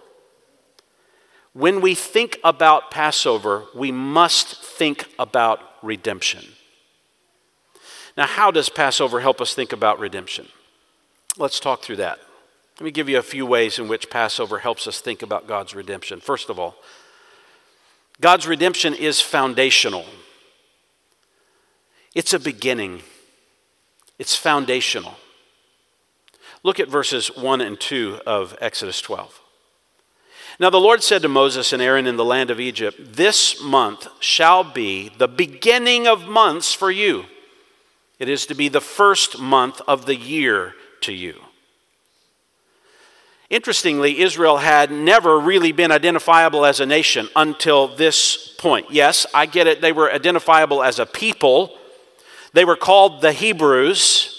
When 1.52 1.80
we 1.80 1.94
think 1.94 2.38
about 2.42 2.90
Passover, 2.90 3.66
we 3.74 3.92
must 3.92 4.62
think 4.62 5.06
about 5.18 5.60
redemption. 5.82 6.44
Now, 8.16 8.26
how 8.26 8.50
does 8.50 8.68
Passover 8.68 9.20
help 9.20 9.40
us 9.40 9.54
think 9.54 9.72
about 9.72 10.00
redemption? 10.00 10.48
Let's 11.38 11.60
talk 11.60 11.82
through 11.82 11.96
that. 11.96 12.18
Let 12.78 12.84
me 12.84 12.90
give 12.90 13.08
you 13.08 13.18
a 13.18 13.22
few 13.22 13.46
ways 13.46 13.78
in 13.78 13.86
which 13.86 14.10
Passover 14.10 14.58
helps 14.58 14.86
us 14.86 15.00
think 15.00 15.22
about 15.22 15.46
God's 15.46 15.74
redemption. 15.74 16.20
First 16.20 16.50
of 16.50 16.58
all, 16.58 16.76
God's 18.20 18.46
redemption 18.46 18.94
is 18.94 19.20
foundational, 19.20 20.04
it's 22.14 22.32
a 22.32 22.40
beginning, 22.40 23.02
it's 24.18 24.36
foundational. 24.36 25.14
Look 26.62 26.78
at 26.78 26.88
verses 26.88 27.36
1 27.36 27.60
and 27.60 27.80
2 27.80 28.20
of 28.24 28.56
Exodus 28.60 29.00
12. 29.00 29.40
Now 30.60 30.70
the 30.70 30.78
Lord 30.78 31.02
said 31.02 31.22
to 31.22 31.28
Moses 31.28 31.72
and 31.72 31.82
Aaron 31.82 32.06
in 32.06 32.16
the 32.16 32.24
land 32.24 32.50
of 32.50 32.60
Egypt, 32.60 33.16
This 33.16 33.60
month 33.60 34.06
shall 34.20 34.62
be 34.62 35.10
the 35.18 35.28
beginning 35.28 36.06
of 36.06 36.28
months 36.28 36.72
for 36.72 36.90
you. 36.90 37.24
It 38.18 38.28
is 38.28 38.46
to 38.46 38.54
be 38.54 38.68
the 38.68 38.80
first 38.80 39.40
month 39.40 39.80
of 39.88 40.06
the 40.06 40.14
year 40.14 40.74
to 41.00 41.12
you. 41.12 41.34
Interestingly, 43.50 44.20
Israel 44.20 44.58
had 44.58 44.90
never 44.90 45.38
really 45.38 45.72
been 45.72 45.92
identifiable 45.92 46.64
as 46.64 46.80
a 46.80 46.86
nation 46.86 47.28
until 47.36 47.88
this 47.88 48.54
point. 48.56 48.86
Yes, 48.90 49.26
I 49.34 49.46
get 49.46 49.66
it, 49.66 49.80
they 49.80 49.92
were 49.92 50.10
identifiable 50.10 50.82
as 50.82 50.98
a 50.98 51.06
people. 51.06 51.76
They 52.52 52.64
were 52.64 52.76
called 52.76 53.22
the 53.22 53.32
Hebrews. 53.32 54.38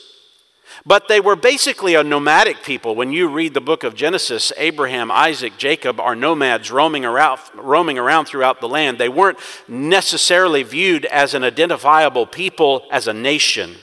But 0.86 1.08
they 1.08 1.22
were 1.22 1.38
basically 1.38 1.96
a 1.96 2.04
nomadic 2.04 2.62
people. 2.62 2.94
When 2.94 3.14
you 3.14 3.30
read 3.30 3.54
the 3.54 3.62
book 3.62 3.86
of 3.86 3.96
Genesis, 3.96 4.52
Abraham, 4.58 5.12
Isaac, 5.12 5.54
Jacob 5.58 5.98
are 5.98 6.16
nomads 6.16 6.72
roaming 6.72 7.06
around, 7.06 7.40
roaming 7.56 7.98
around 7.98 8.26
throughout 8.26 8.60
the 8.60 8.68
land. 8.68 8.98
They 8.98 9.08
weren't 9.08 9.40
necessarily 9.70 10.62
viewed 10.64 11.06
as 11.06 11.34
an 11.34 11.44
identifiable 11.46 12.26
people, 12.26 12.86
as 12.92 13.08
a 13.08 13.14
nation. 13.14 13.76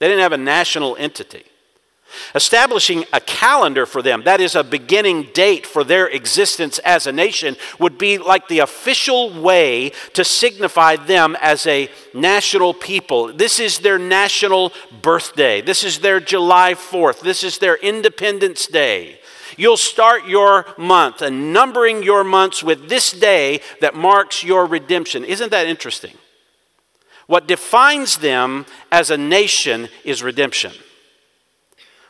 They 0.00 0.08
didn't 0.08 0.22
have 0.22 0.32
a 0.32 0.38
national 0.38 0.96
entity. 0.96 1.44
Establishing 2.34 3.04
a 3.12 3.20
calendar 3.20 3.86
for 3.86 4.02
them, 4.02 4.22
that 4.24 4.40
is 4.40 4.54
a 4.54 4.64
beginning 4.64 5.24
date 5.34 5.66
for 5.66 5.84
their 5.84 6.06
existence 6.06 6.78
as 6.80 7.06
a 7.06 7.12
nation, 7.12 7.56
would 7.78 7.98
be 7.98 8.18
like 8.18 8.48
the 8.48 8.60
official 8.60 9.30
way 9.40 9.90
to 10.14 10.24
signify 10.24 10.96
them 10.96 11.36
as 11.40 11.66
a 11.66 11.90
national 12.14 12.74
people. 12.74 13.32
This 13.32 13.60
is 13.60 13.78
their 13.80 13.98
national 13.98 14.72
birthday. 15.02 15.60
This 15.60 15.84
is 15.84 16.00
their 16.00 16.20
July 16.20 16.74
4th. 16.74 17.20
This 17.20 17.44
is 17.44 17.58
their 17.58 17.76
Independence 17.76 18.66
Day. 18.66 19.20
You'll 19.56 19.76
start 19.76 20.26
your 20.26 20.66
month 20.78 21.20
and 21.20 21.52
numbering 21.52 22.02
your 22.02 22.22
months 22.22 22.62
with 22.62 22.88
this 22.88 23.10
day 23.10 23.60
that 23.80 23.94
marks 23.94 24.44
your 24.44 24.66
redemption. 24.66 25.24
Isn't 25.24 25.50
that 25.50 25.66
interesting? 25.66 26.14
What 27.26 27.48
defines 27.48 28.18
them 28.18 28.66
as 28.90 29.10
a 29.10 29.18
nation 29.18 29.88
is 30.04 30.22
redemption. 30.22 30.72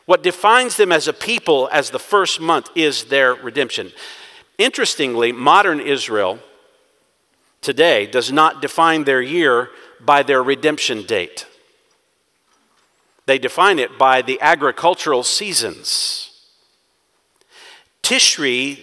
What 0.08 0.22
defines 0.22 0.78
them 0.78 0.90
as 0.90 1.06
a 1.06 1.12
people 1.12 1.68
as 1.70 1.90
the 1.90 1.98
first 1.98 2.40
month 2.40 2.70
is 2.74 3.04
their 3.04 3.34
redemption. 3.34 3.92
Interestingly, 4.56 5.32
modern 5.32 5.80
Israel 5.80 6.38
today 7.60 8.06
does 8.06 8.32
not 8.32 8.62
define 8.62 9.04
their 9.04 9.20
year 9.20 9.68
by 10.00 10.22
their 10.22 10.42
redemption 10.42 11.02
date. 11.02 11.46
They 13.26 13.38
define 13.38 13.78
it 13.78 13.98
by 13.98 14.22
the 14.22 14.40
agricultural 14.40 15.24
seasons. 15.24 16.30
Tishri, 18.02 18.78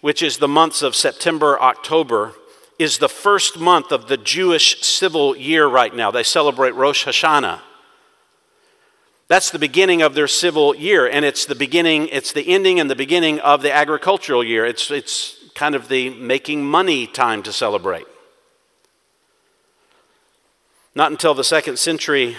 which 0.00 0.22
is 0.22 0.38
the 0.38 0.48
months 0.48 0.80
of 0.80 0.96
September, 0.96 1.60
October, 1.60 2.32
is 2.78 2.96
the 2.96 3.08
first 3.10 3.58
month 3.58 3.92
of 3.92 4.08
the 4.08 4.16
Jewish 4.16 4.80
civil 4.80 5.36
year 5.36 5.66
right 5.66 5.94
now. 5.94 6.10
They 6.10 6.22
celebrate 6.22 6.74
Rosh 6.74 7.06
Hashanah. 7.06 7.60
That's 9.30 9.52
the 9.52 9.60
beginning 9.60 10.02
of 10.02 10.14
their 10.14 10.26
civil 10.26 10.74
year, 10.74 11.06
and 11.06 11.24
it's 11.24 11.44
the 11.44 11.54
beginning, 11.54 12.08
it's 12.08 12.32
the 12.32 12.52
ending 12.52 12.80
and 12.80 12.90
the 12.90 12.96
beginning 12.96 13.38
of 13.38 13.62
the 13.62 13.72
agricultural 13.72 14.42
year. 14.42 14.66
It's, 14.66 14.90
it's 14.90 15.36
kind 15.54 15.76
of 15.76 15.86
the 15.86 16.10
making 16.10 16.64
money 16.64 17.06
time 17.06 17.44
to 17.44 17.52
celebrate. 17.52 18.08
Not 20.96 21.12
until 21.12 21.32
the 21.32 21.44
second 21.44 21.78
century 21.78 22.38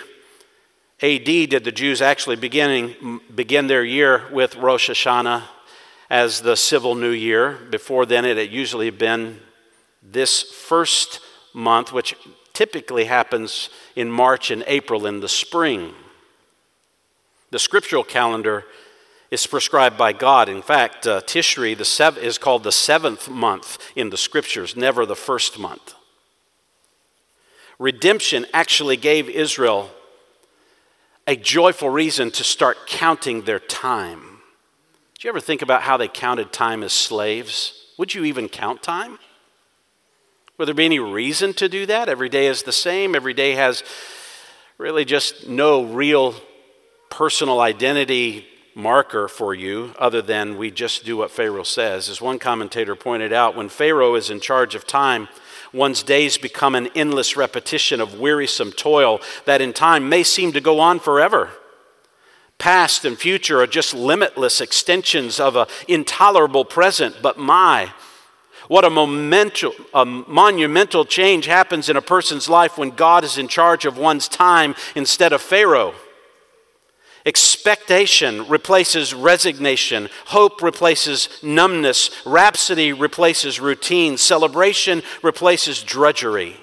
AD 1.02 1.24
did 1.24 1.64
the 1.64 1.72
Jews 1.72 2.02
actually 2.02 2.36
beginning, 2.36 3.22
begin 3.34 3.68
their 3.68 3.86
year 3.86 4.24
with 4.30 4.58
Rosh 4.58 4.90
Hashanah 4.90 5.44
as 6.10 6.42
the 6.42 6.58
civil 6.58 6.96
new 6.96 7.12
year. 7.12 7.58
Before 7.70 8.06
then, 8.06 8.26
it 8.26 8.36
had 8.36 8.52
usually 8.52 8.90
been 8.90 9.40
this 10.04 10.44
first 10.44 11.22
month, 11.54 11.94
which 11.94 12.18
typically 12.52 13.06
happens 13.06 13.70
in 13.96 14.12
March 14.12 14.52
and 14.52 14.62
April 14.68 15.06
in 15.06 15.22
the 15.22 15.30
spring. 15.30 15.96
The 17.52 17.60
scriptural 17.60 18.04
calendar 18.04 18.64
is 19.30 19.46
prescribed 19.46 19.98
by 19.98 20.14
God. 20.14 20.50
In 20.50 20.62
fact, 20.62 21.06
uh, 21.06 21.22
Tishri 21.22 21.78
the 21.78 21.86
sev- 21.86 22.18
is 22.18 22.38
called 22.38 22.64
the 22.64 22.72
seventh 22.72 23.30
month 23.30 23.78
in 23.96 24.10
the 24.10 24.18
scriptures, 24.18 24.76
never 24.76 25.06
the 25.06 25.16
first 25.16 25.60
month. 25.60 25.94
Redemption 27.78 28.46
actually 28.54 28.96
gave 28.96 29.30
Israel 29.30 29.92
a 31.28 31.36
joyful 31.36 31.90
reason 31.90 32.32
to 32.32 32.44
start 32.44 32.88
counting 32.88 33.44
their 33.44 33.60
time. 33.60 34.40
Did 35.14 35.26
you 35.26 35.30
ever 35.30 35.40
think 35.40 35.62
about 35.62 35.84
how 35.84 35.98
they 35.98 36.08
counted 36.08 36.54
time 36.54 36.84
as 36.84 36.94
slaves? 36.94 37.86
Would 37.98 38.14
you 38.14 38.24
even 38.24 38.50
count 38.50 38.82
time? 38.82 39.20
Would 40.58 40.68
there 40.68 40.76
be 40.76 40.86
any 40.86 41.00
reason 41.00 41.54
to 41.56 41.68
do 41.68 41.86
that? 41.86 42.08
Every 42.08 42.30
day 42.30 42.48
is 42.48 42.64
the 42.64 42.72
same. 42.72 43.16
Every 43.16 43.34
day 43.34 43.54
has 43.54 43.84
really 44.78 45.06
just 45.06 45.48
no 45.48 45.84
real 45.84 46.36
personal 47.12 47.60
identity 47.60 48.48
marker 48.74 49.28
for 49.28 49.54
you 49.54 49.94
other 50.00 50.22
than 50.22 50.58
we 50.58 50.72
just 50.72 51.04
do 51.04 51.18
what 51.18 51.30
Pharaoh 51.30 51.62
says. 51.62 52.10
As 52.10 52.22
one 52.22 52.40
commentator 52.40 52.96
pointed 52.96 53.34
out, 53.34 53.56
when 53.56 53.70
Pharaoh 53.70 54.16
is 54.16 54.30
in 54.30 54.40
charge 54.40 54.76
of 54.76 54.88
time, 54.88 55.28
one's 55.74 56.04
days 56.04 56.38
become 56.38 56.74
an 56.74 56.88
endless 56.96 57.36
repetition 57.36 58.00
of 58.00 58.20
wearisome 58.20 58.72
toil 58.72 59.20
that 59.46 59.62
in 59.62 59.74
time 59.74 60.08
may 60.08 60.24
seem 60.24 60.54
to 60.54 60.62
go 60.62 60.80
on 60.80 61.00
forever. 61.00 61.50
Past 62.58 63.04
and 63.06 63.18
future 63.18 63.60
are 63.60 63.68
just 63.68 63.94
limitless 63.94 64.62
extensions 64.62 65.40
of 65.40 65.56
an 65.56 65.68
intolerable 65.88 66.64
present, 66.64 67.18
but 67.22 67.38
my, 67.38 67.92
What 68.68 68.86
a, 68.86 68.90
monumental, 68.90 69.74
a 69.94 70.06
monumental 70.06 71.04
change 71.04 71.46
happens 71.46 71.90
in 71.90 71.98
a 71.98 72.02
person's 72.02 72.48
life 72.48 72.78
when 72.78 72.92
God 72.92 73.26
is 73.26 73.38
in 73.38 73.50
charge 73.50 73.84
of 73.84 73.98
one's 73.98 74.30
time 74.30 74.76
instead 74.96 75.34
of 75.34 75.42
Pharaoh. 75.42 75.94
Expectation 77.26 78.48
replaces 78.48 79.14
resignation. 79.14 80.10
Hope 80.28 80.62
replaces 80.62 81.30
numbness. 81.44 82.10
Rhapsody 82.26 82.94
replaces 82.94 83.60
routine. 83.60 84.18
Celebration 84.18 85.04
replaces 85.22 85.84
drudgery. 85.84 86.58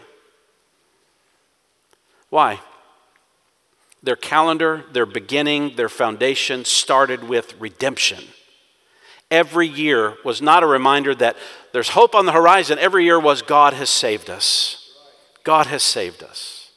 Why? 2.30 2.60
Their 4.02 4.16
calendar, 4.16 4.84
their 4.92 5.06
beginning, 5.06 5.76
their 5.76 5.88
foundation 5.88 6.64
started 6.64 7.28
with 7.28 7.58
redemption. 7.60 8.24
Every 9.30 9.66
year 9.66 10.14
was 10.24 10.40
not 10.40 10.62
a 10.62 10.66
reminder 10.66 11.14
that 11.16 11.36
there's 11.72 11.90
hope 11.90 12.14
on 12.14 12.26
the 12.26 12.32
horizon. 12.32 12.78
Every 12.78 13.04
year 13.04 13.20
was 13.20 13.42
God 13.42 13.74
has 13.74 13.90
saved 13.90 14.30
us. 14.30 14.90
God 15.44 15.66
has 15.66 15.82
saved 15.82 16.22
us. 16.22 16.70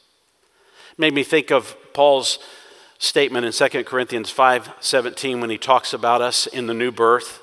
Made 0.98 1.14
me 1.14 1.22
think 1.22 1.50
of 1.50 1.76
Paul's 1.94 2.38
statement 3.02 3.44
in 3.44 3.50
2 3.50 3.84
Corinthians 3.84 4.30
5:17 4.30 5.40
when 5.40 5.50
he 5.50 5.58
talks 5.58 5.92
about 5.92 6.22
us 6.22 6.46
in 6.46 6.68
the 6.68 6.74
new 6.74 6.92
birth. 6.92 7.40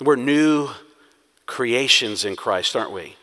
We're 0.00 0.16
new 0.16 0.68
creations 1.46 2.26
in 2.26 2.36
Christ, 2.36 2.76
aren't 2.76 2.90
we? 2.90 3.16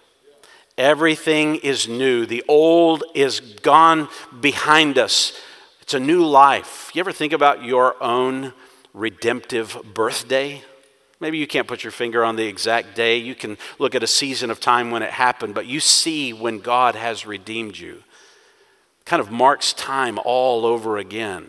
Everything 0.79 1.57
is 1.57 1.87
new. 1.87 2.25
The 2.25 2.43
old 2.47 3.03
is 3.13 3.39
gone 3.39 4.09
behind 4.39 4.97
us. 4.97 5.33
It's 5.81 5.93
a 5.93 5.99
new 5.99 6.25
life. 6.25 6.89
You 6.95 7.01
ever 7.01 7.11
think 7.11 7.33
about 7.33 7.63
your 7.63 8.01
own 8.01 8.53
redemptive 8.95 9.93
birthday? 9.93 10.63
Maybe 11.19 11.37
you 11.37 11.45
can't 11.45 11.67
put 11.67 11.83
your 11.83 11.91
finger 11.91 12.23
on 12.23 12.35
the 12.35 12.47
exact 12.47 12.95
day. 12.95 13.17
You 13.17 13.35
can 13.35 13.59
look 13.77 13.93
at 13.93 14.01
a 14.01 14.07
season 14.07 14.49
of 14.49 14.59
time 14.59 14.89
when 14.89 15.03
it 15.03 15.11
happened, 15.11 15.53
but 15.53 15.67
you 15.67 15.79
see 15.79 16.33
when 16.33 16.61
God 16.61 16.95
has 16.95 17.27
redeemed 17.27 17.77
you 17.77 18.03
kind 19.05 19.19
of 19.19 19.31
marks 19.31 19.73
time 19.73 20.19
all 20.23 20.65
over 20.65 20.97
again. 20.97 21.47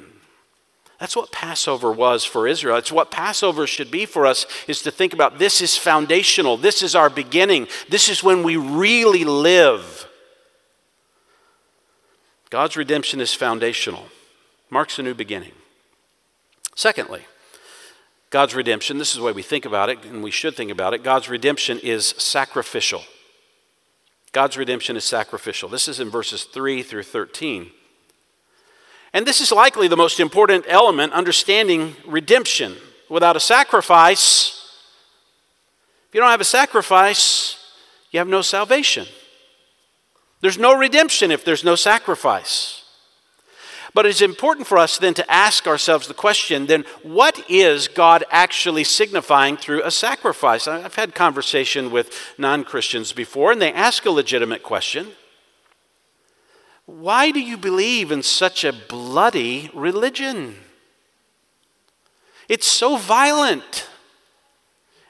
That's 0.99 1.16
what 1.16 1.32
Passover 1.32 1.90
was 1.90 2.25
for 2.25 2.47
Israel. 2.47 2.76
It's 2.76 2.92
what 2.92 3.11
Passover 3.11 3.66
should 3.66 3.90
be 3.90 4.06
for 4.06 4.25
us 4.25 4.47
is 4.68 4.82
to 4.82 4.92
think 4.92 5.12
about 5.12 5.38
this 5.38 5.61
is 5.61 5.76
foundational. 5.76 6.56
This 6.56 6.80
is 6.80 6.94
our 6.94 7.11
beginning. 7.11 7.66
This 7.88 8.09
is 8.09 8.23
when 8.23 8.44
we 8.44 8.56
really 8.56 9.25
live. 9.25 10.06
God's 12.50 12.76
redemption 12.76 13.21
is 13.21 13.35
foundational. 13.35 14.06
Marks 14.71 14.99
a 14.99 15.02
new 15.02 15.14
beginning. 15.14 15.52
Secondly, 16.76 17.23
God's 18.30 18.54
redemption, 18.54 18.99
this 18.99 19.11
is 19.11 19.16
the 19.16 19.25
way 19.25 19.32
we 19.32 19.42
think 19.42 19.64
about 19.64 19.90
it, 19.90 20.04
and 20.04 20.23
we 20.23 20.30
should 20.30 20.54
think 20.54 20.71
about 20.71 20.94
it. 20.94 21.02
God's 21.02 21.28
redemption 21.28 21.78
is 21.80 22.14
sacrificial. 22.16 23.02
God's 24.32 24.56
redemption 24.56 24.96
is 24.96 25.04
sacrificial. 25.04 25.68
This 25.68 25.88
is 25.88 26.00
in 26.00 26.08
verses 26.10 26.44
3 26.44 26.82
through 26.82 27.02
13. 27.02 27.70
And 29.12 29.26
this 29.26 29.42
is 29.42 29.52
likely 29.52 29.88
the 29.88 29.96
most 29.96 30.18
important 30.20 30.64
element 30.68 31.12
understanding 31.12 31.96
redemption. 32.06 32.76
Without 33.10 33.36
a 33.36 33.40
sacrifice, 33.40 34.58
if 36.08 36.14
you 36.14 36.20
don't 36.20 36.30
have 36.30 36.40
a 36.40 36.44
sacrifice, 36.44 37.58
you 38.10 38.18
have 38.18 38.28
no 38.28 38.40
salvation. 38.40 39.06
There's 40.40 40.58
no 40.58 40.76
redemption 40.76 41.30
if 41.30 41.44
there's 41.44 41.62
no 41.62 41.74
sacrifice. 41.74 42.81
But 43.94 44.06
it's 44.06 44.22
important 44.22 44.66
for 44.66 44.78
us 44.78 44.96
then 44.96 45.14
to 45.14 45.30
ask 45.30 45.66
ourselves 45.66 46.06
the 46.06 46.14
question 46.14 46.66
then, 46.66 46.84
what 47.02 47.44
is 47.50 47.88
God 47.88 48.25
actually 48.30 48.84
signifying 48.84 49.56
through 49.56 49.82
a 49.82 49.90
sacrifice? 49.90 50.66
I've 50.66 50.94
had 50.94 51.14
conversation 51.14 51.90
with 51.90 52.34
non 52.38 52.64
Christians 52.64 53.12
before, 53.12 53.52
and 53.52 53.61
they 53.61 53.72
ask 53.72 54.06
a 54.06 54.11
legitimate 54.11 54.62
question 54.62 55.09
Why 56.87 57.31
do 57.31 57.40
you 57.40 57.59
believe 57.59 58.11
in 58.11 58.22
such 58.22 58.64
a 58.64 58.72
bloody 58.72 59.70
religion? 59.74 60.57
It's 62.48 62.66
so 62.66 62.96
violent. 62.96 63.88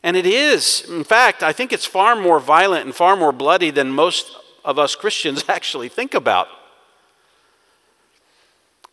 And 0.05 0.17
it 0.17 0.27
is. 0.27 0.85
In 0.91 1.05
fact, 1.05 1.45
I 1.45 1.53
think 1.53 1.73
it's 1.73 1.87
far 1.87 2.17
more 2.17 2.41
violent 2.41 2.87
and 2.87 2.95
far 2.95 3.15
more 3.15 3.31
bloody 3.31 3.71
than 3.71 3.91
most 3.91 4.37
of 4.65 4.77
us 4.77 4.97
Christians 4.97 5.45
actually 5.49 5.89
think 5.89 6.15
about. 6.15 6.49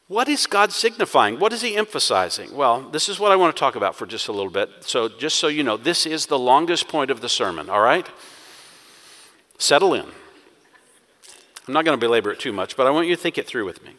What 0.10 0.28
is 0.28 0.48
God 0.48 0.72
signifying? 0.72 1.40
What 1.40 1.54
is 1.54 1.62
He 1.62 1.78
emphasizing? 1.78 2.56
Well, 2.56 2.82
this 2.82 3.08
is 3.08 3.20
what 3.20 3.32
I 3.32 3.36
want 3.36 3.56
to 3.56 3.60
talk 3.60 3.76
about 3.76 3.96
for 3.96 4.08
just 4.08 4.28
a 4.28 4.32
little 4.32 4.52
bit. 4.52 4.68
So, 4.82 5.08
just 5.08 5.38
so 5.38 5.48
you 5.48 5.62
know, 5.62 5.78
this 5.78 6.08
is 6.08 6.26
the 6.26 6.40
longest 6.40 6.88
point 6.88 7.12
of 7.12 7.22
the 7.22 7.30
sermon, 7.30 7.70
all 7.70 7.82
right? 7.82 8.08
Settle 9.60 9.94
in. 9.94 10.08
I'm 11.68 11.74
not 11.76 11.86
going 11.86 11.96
to 11.96 12.04
belabor 12.04 12.32
it 12.32 12.40
too 12.40 12.52
much, 12.52 12.76
but 12.76 12.88
I 12.88 12.90
want 12.90 13.08
you 13.08 13.16
to 13.16 13.22
think 13.22 13.38
it 13.38 13.46
through 13.46 13.66
with 13.66 13.84
me. 13.86 13.92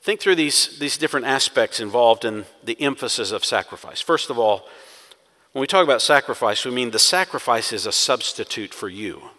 Think 0.00 0.20
through 0.20 0.36
these, 0.36 0.78
these 0.78 0.96
different 0.96 1.26
aspects 1.26 1.80
involved 1.80 2.24
in 2.24 2.44
the 2.62 2.80
emphasis 2.80 3.32
of 3.32 3.44
sacrifice. 3.44 4.00
First 4.00 4.30
of 4.30 4.38
all, 4.38 4.68
when 5.50 5.60
we 5.60 5.66
talk 5.66 5.82
about 5.82 6.02
sacrifice, 6.02 6.64
we 6.64 6.70
mean 6.70 6.92
the 6.92 7.00
sacrifice 7.00 7.72
is 7.72 7.84
a 7.84 7.90
substitute 7.90 8.72
for 8.72 8.88
you. 8.88 9.30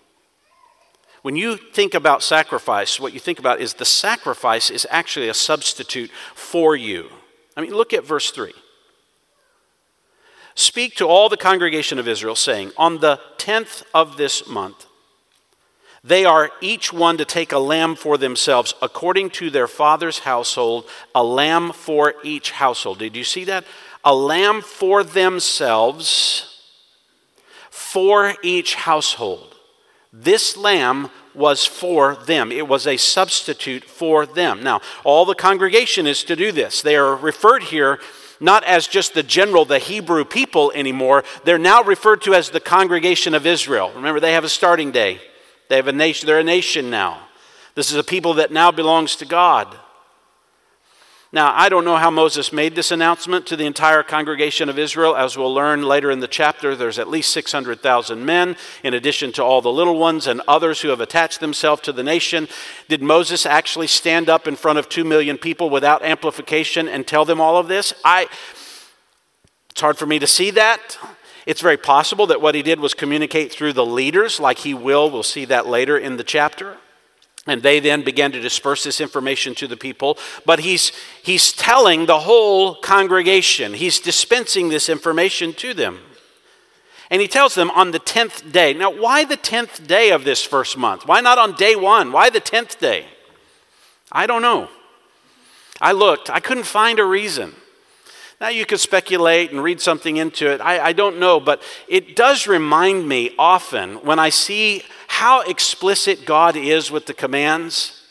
When 1.26 1.36
you 1.36 1.58
think 1.58 1.96
about 1.96 2.22
sacrifice, 2.22 3.00
what 3.00 3.12
you 3.12 3.20
think 3.20 3.40
about 3.40 3.60
is 3.60 3.74
the 3.74 3.84
sacrifice 3.84 4.70
is 4.70 4.86
actually 4.92 5.28
a 5.28 5.34
substitute 5.34 6.12
for 6.36 6.76
you. 6.76 7.10
I 7.58 7.62
mean, 7.62 7.72
look 7.72 7.94
at 7.94 8.06
verse 8.06 8.30
3. 8.30 8.54
Speak 10.54 10.94
to 10.98 11.08
all 11.08 11.28
the 11.28 11.36
congregation 11.36 11.98
of 11.98 12.08
Israel, 12.08 12.36
saying, 12.36 12.74
On 12.78 13.00
the 13.00 13.20
tenth 13.40 13.82
of 13.92 14.18
this 14.18 14.48
month, 14.48 14.86
they 16.04 16.26
are 16.26 16.52
each 16.62 16.94
one 16.94 17.18
to 17.18 17.26
take 17.26 17.52
a 17.52 17.58
lamb 17.58 17.96
for 17.96 18.20
themselves, 18.20 18.76
according 18.80 19.32
to 19.32 19.50
their 19.50 19.68
father's 19.68 20.20
household, 20.20 20.86
a 21.16 21.24
lamb 21.24 21.72
for 21.72 22.14
each 22.24 22.52
household. 22.52 23.00
Did 23.00 23.16
you 23.16 23.24
see 23.24 23.46
that? 23.46 23.66
A 24.04 24.14
lamb 24.14 24.62
for 24.62 25.04
themselves, 25.04 26.62
for 27.72 28.36
each 28.44 28.76
household. 28.76 29.55
This 30.18 30.56
lamb 30.56 31.10
was 31.34 31.66
for 31.66 32.16
them. 32.16 32.52
It 32.52 32.68
was 32.68 32.88
a 32.88 32.96
substitute 32.96 33.84
for 33.84 34.26
them. 34.26 34.64
Now, 34.64 34.82
all 35.04 35.26
the 35.26 35.36
congregation 35.36 36.08
is 36.08 36.24
to 36.24 36.36
do 36.38 36.54
this. 36.54 36.82
They 36.82 36.96
are 36.96 37.16
referred 37.16 37.64
here 37.64 38.00
not 38.40 38.64
as 38.64 38.88
just 38.88 39.14
the 39.14 39.24
general, 39.24 39.66
the 39.66 39.80
Hebrew 39.80 40.26
people 40.26 40.72
anymore. 40.74 41.24
They're 41.44 41.58
now 41.58 41.84
referred 41.84 42.22
to 42.24 42.34
as 42.34 42.50
the 42.50 42.60
congregation 42.60 43.34
of 43.34 43.46
Israel. 43.46 43.92
Remember, 43.96 44.20
they 44.20 44.34
have 44.34 44.44
a 44.44 44.50
starting 44.50 44.92
day. 44.92 45.20
They 45.70 45.78
have 45.78 45.88
a 45.88 45.94
nation, 45.94 46.28
they're 46.28 46.40
a 46.40 46.44
nation 46.44 46.90
now. 46.90 47.28
This 47.74 47.92
is 47.92 47.98
a 47.98 48.04
people 48.04 48.36
that 48.36 48.52
now 48.52 48.72
belongs 48.72 49.16
to 49.18 49.26
God. 49.26 49.76
Now, 51.36 51.54
I 51.54 51.68
don't 51.68 51.84
know 51.84 51.98
how 51.98 52.12
Moses 52.12 52.54
made 52.54 52.76
this 52.76 52.92
announcement 52.92 53.46
to 53.48 53.58
the 53.58 53.66
entire 53.66 54.04
congregation 54.04 54.70
of 54.70 54.80
Israel. 54.80 55.18
As 55.18 55.38
we'll 55.38 55.54
learn 55.54 55.84
later 55.84 56.10
in 56.10 56.22
the 56.22 56.30
chapter, 56.30 56.78
there's 56.78 56.98
at 56.98 57.10
least 57.10 57.34
600,000 57.34 58.26
men, 58.26 58.56
in 58.86 58.94
addition 58.94 59.34
to 59.34 59.44
all 59.44 59.62
the 59.62 59.70
little 59.70 60.00
ones 60.00 60.28
and 60.28 60.42
others 60.48 60.80
who 60.80 60.88
have 60.88 61.02
attached 61.02 61.42
themselves 61.42 61.82
to 61.82 61.92
the 61.92 62.04
nation. 62.04 62.48
Did 62.88 63.04
Moses 63.04 63.46
actually 63.46 63.88
stand 63.88 64.30
up 64.30 64.48
in 64.48 64.56
front 64.56 64.80
of 64.80 64.88
2 64.88 65.04
million 65.04 65.38
people 65.38 65.70
without 65.70 66.06
amplification 66.06 66.88
and 66.88 67.06
tell 67.06 67.26
them 67.26 67.42
all 67.42 67.58
of 67.58 67.68
this? 67.68 67.94
I, 68.06 68.30
it's 69.72 69.82
hard 69.82 69.98
for 69.98 70.06
me 70.06 70.20
to 70.20 70.28
see 70.28 70.52
that. 70.52 70.98
It's 71.46 71.60
very 71.60 71.76
possible 71.76 72.28
that 72.28 72.40
what 72.40 72.56
he 72.56 72.62
did 72.62 72.80
was 72.80 72.94
communicate 72.94 73.52
through 73.52 73.74
the 73.74 73.86
leaders, 73.86 74.40
like 74.40 74.60
he 74.60 74.74
will. 74.74 75.12
We'll 75.12 75.22
see 75.22 75.44
that 75.44 75.68
later 75.68 75.98
in 75.98 76.16
the 76.16 76.24
chapter. 76.24 76.78
And 77.48 77.62
they 77.62 77.80
then 77.80 78.02
began 78.02 78.32
to 78.32 78.40
disperse 78.40 78.84
this 78.84 79.00
information 79.00 79.54
to 79.56 79.68
the 79.68 79.78
people. 79.78 80.18
But 80.46 80.60
he's, 80.60 80.92
he's 81.22 81.52
telling 81.52 82.08
the 82.08 82.22
whole 82.22 82.76
congregation, 82.76 83.74
he's 83.74 84.00
dispensing 84.00 84.70
this 84.70 84.90
information 84.90 85.54
to 85.54 85.74
them. 85.74 86.00
And 87.12 87.22
he 87.22 87.28
tells 87.28 87.54
them 87.54 87.70
on 87.72 87.92
the 87.92 88.00
10th 88.00 88.52
day. 88.52 88.74
Now, 88.74 88.90
why 88.90 89.26
the 89.26 89.38
10th 89.38 89.86
day 89.86 90.10
of 90.10 90.24
this 90.24 90.44
first 90.44 90.76
month? 90.76 91.08
Why 91.08 91.22
not 91.22 91.38
on 91.38 91.54
day 91.54 91.76
one? 91.76 92.12
Why 92.12 92.32
the 92.32 92.42
10th 92.42 92.80
day? 92.80 93.06
I 94.12 94.26
don't 94.26 94.42
know. 94.42 94.70
I 95.80 95.92
looked, 95.92 96.30
I 96.30 96.40
couldn't 96.40 96.64
find 96.64 97.00
a 97.00 97.06
reason. 97.06 97.54
Now, 98.42 98.50
you 98.50 98.66
could 98.66 98.80
speculate 98.80 99.52
and 99.52 99.64
read 99.64 99.80
something 99.80 100.18
into 100.18 100.52
it. 100.52 100.60
I, 100.62 100.88
I 100.88 100.94
don't 100.94 101.20
know, 101.20 101.40
but 101.40 101.62
it 101.88 102.16
does 102.16 102.48
remind 102.48 103.08
me 103.08 103.32
often 103.40 103.96
when 104.06 104.20
I 104.20 104.30
see 104.30 104.84
how 105.08 105.42
explicit 105.42 106.26
God 106.26 106.56
is 106.56 106.92
with 106.92 107.06
the 107.06 107.14
commands 107.14 108.02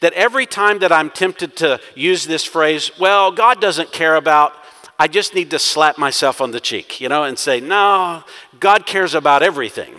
that 0.00 0.12
every 0.14 0.46
time 0.46 0.78
that 0.80 0.92
I'm 0.92 1.10
tempted 1.10 1.56
to 1.56 1.80
use 1.94 2.26
this 2.26 2.44
phrase, 2.44 2.90
well, 2.98 3.30
God 3.30 3.60
doesn't 3.60 3.92
care 3.92 4.16
about, 4.16 4.54
I 4.98 5.08
just 5.08 5.34
need 5.34 5.50
to 5.50 5.58
slap 5.58 5.98
myself 5.98 6.40
on 6.40 6.50
the 6.50 6.60
cheek, 6.60 7.00
you 7.00 7.08
know, 7.08 7.24
and 7.24 7.38
say, 7.38 7.60
no, 7.60 8.24
God 8.58 8.86
cares 8.86 9.14
about 9.14 9.42
everything. 9.42 9.94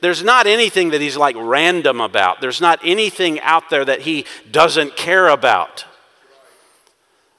There's 0.00 0.22
not 0.22 0.46
anything 0.46 0.90
that 0.90 1.00
He's 1.00 1.16
like 1.16 1.36
random 1.38 2.00
about, 2.00 2.40
there's 2.40 2.60
not 2.60 2.80
anything 2.84 3.40
out 3.40 3.70
there 3.70 3.84
that 3.84 4.02
He 4.02 4.24
doesn't 4.50 4.96
care 4.96 5.28
about. 5.28 5.84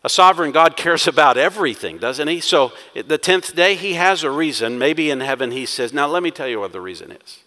A 0.02 0.10
sovereign 0.10 0.52
God 0.52 0.78
cares 0.78 1.08
about 1.08 1.38
everything, 1.38 1.98
doesn't 1.98 2.30
he? 2.30 2.40
So 2.40 2.72
the 2.94 3.20
10th 3.20 3.54
day, 3.54 3.76
he 3.76 3.96
has 3.96 4.24
a 4.24 4.32
reason. 4.32 4.80
Maybe 4.80 5.12
in 5.12 5.20
heaven 5.20 5.52
he 5.52 5.66
says, 5.66 5.92
Now 5.92 6.08
let 6.08 6.24
me 6.24 6.32
tell 6.32 6.48
you 6.48 6.62
what 6.62 6.72
the 6.72 6.80
reason 6.80 7.12
is. 7.12 7.40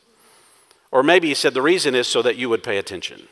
Or 0.93 1.03
maybe 1.03 1.29
he 1.29 1.35
said, 1.35 1.55
The 1.55 1.63
reason 1.63 1.97
is 1.97 2.07
so 2.07 2.23
that 2.23 2.37
you 2.37 2.49
would 2.49 2.63
pay 2.63 2.79
attention. 2.79 3.27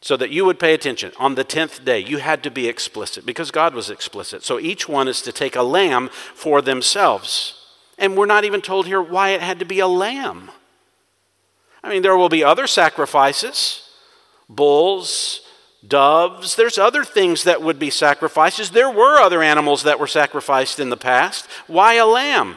So 0.00 0.16
that 0.16 0.30
you 0.30 0.44
would 0.44 0.58
pay 0.58 0.74
attention. 0.74 1.12
On 1.18 1.34
the 1.34 1.44
10th 1.44 1.84
day, 1.84 1.98
you 1.98 2.18
had 2.18 2.42
to 2.44 2.50
be 2.50 2.68
explicit 2.68 3.26
because 3.26 3.50
God 3.50 3.74
was 3.74 3.90
explicit. 3.90 4.44
So 4.44 4.60
each 4.60 4.88
one 4.88 5.08
is 5.08 5.20
to 5.22 5.32
take 5.32 5.56
a 5.56 5.62
lamb 5.62 6.08
for 6.34 6.62
themselves. 6.62 7.60
And 7.98 8.16
we're 8.16 8.26
not 8.26 8.44
even 8.44 8.60
told 8.60 8.86
here 8.86 9.02
why 9.02 9.30
it 9.30 9.40
had 9.40 9.58
to 9.58 9.64
be 9.64 9.80
a 9.80 9.86
lamb. 9.86 10.50
I 11.82 11.88
mean, 11.88 12.02
there 12.02 12.16
will 12.16 12.28
be 12.28 12.44
other 12.44 12.66
sacrifices 12.66 13.80
bulls, 14.48 15.40
doves. 15.86 16.54
There's 16.54 16.78
other 16.78 17.02
things 17.02 17.44
that 17.44 17.62
would 17.62 17.78
be 17.78 17.90
sacrifices. 17.90 18.70
There 18.70 18.90
were 18.90 19.18
other 19.18 19.42
animals 19.42 19.82
that 19.84 19.98
were 19.98 20.06
sacrificed 20.06 20.78
in 20.78 20.90
the 20.90 20.96
past. 20.96 21.46
Why 21.66 21.94
a 21.94 22.06
lamb? 22.06 22.56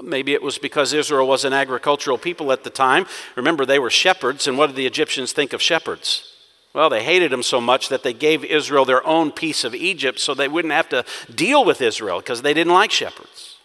Maybe 0.00 0.32
it 0.32 0.42
was 0.42 0.56
because 0.56 0.92
Israel 0.92 1.28
was 1.28 1.44
an 1.44 1.52
agricultural 1.52 2.16
people 2.16 2.50
at 2.50 2.64
the 2.64 2.70
time. 2.70 3.06
Remember, 3.36 3.66
they 3.66 3.78
were 3.78 3.90
shepherds, 3.90 4.46
and 4.46 4.56
what 4.56 4.68
did 4.68 4.76
the 4.76 4.86
Egyptians 4.86 5.32
think 5.32 5.52
of 5.52 5.60
shepherds? 5.60 6.32
Well, 6.72 6.88
they 6.88 7.04
hated 7.04 7.30
them 7.30 7.42
so 7.42 7.60
much 7.60 7.90
that 7.90 8.02
they 8.02 8.14
gave 8.14 8.44
Israel 8.44 8.86
their 8.86 9.06
own 9.06 9.30
piece 9.30 9.64
of 9.64 9.74
Egypt 9.74 10.18
so 10.18 10.32
they 10.32 10.48
wouldn't 10.48 10.72
have 10.72 10.88
to 10.88 11.04
deal 11.34 11.64
with 11.64 11.82
Israel 11.82 12.18
because 12.18 12.40
they 12.40 12.54
didn't 12.54 12.72
like 12.72 12.90
shepherds. 12.90 13.56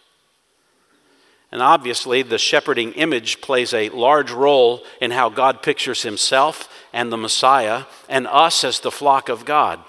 And 1.50 1.62
obviously, 1.62 2.20
the 2.20 2.36
shepherding 2.36 2.92
image 2.92 3.40
plays 3.40 3.72
a 3.72 3.88
large 3.88 4.30
role 4.30 4.84
in 5.00 5.12
how 5.12 5.30
God 5.30 5.62
pictures 5.62 6.02
himself 6.02 6.68
and 6.92 7.10
the 7.10 7.16
Messiah 7.16 7.84
and 8.06 8.26
us 8.26 8.64
as 8.64 8.80
the 8.80 8.90
flock 8.90 9.30
of 9.30 9.46
God. 9.46 9.80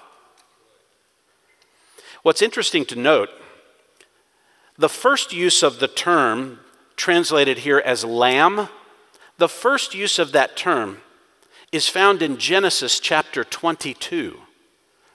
What's 2.22 2.40
interesting 2.40 2.86
to 2.86 2.96
note, 2.96 3.28
the 4.80 4.88
first 4.88 5.34
use 5.34 5.62
of 5.62 5.78
the 5.78 5.88
term 5.88 6.58
translated 6.96 7.58
here 7.58 7.82
as 7.84 8.02
lamb, 8.02 8.68
the 9.36 9.48
first 9.48 9.94
use 9.94 10.18
of 10.18 10.32
that 10.32 10.56
term 10.56 11.02
is 11.70 11.86
found 11.86 12.22
in 12.22 12.38
Genesis 12.38 12.98
chapter 12.98 13.44
22, 13.44 14.38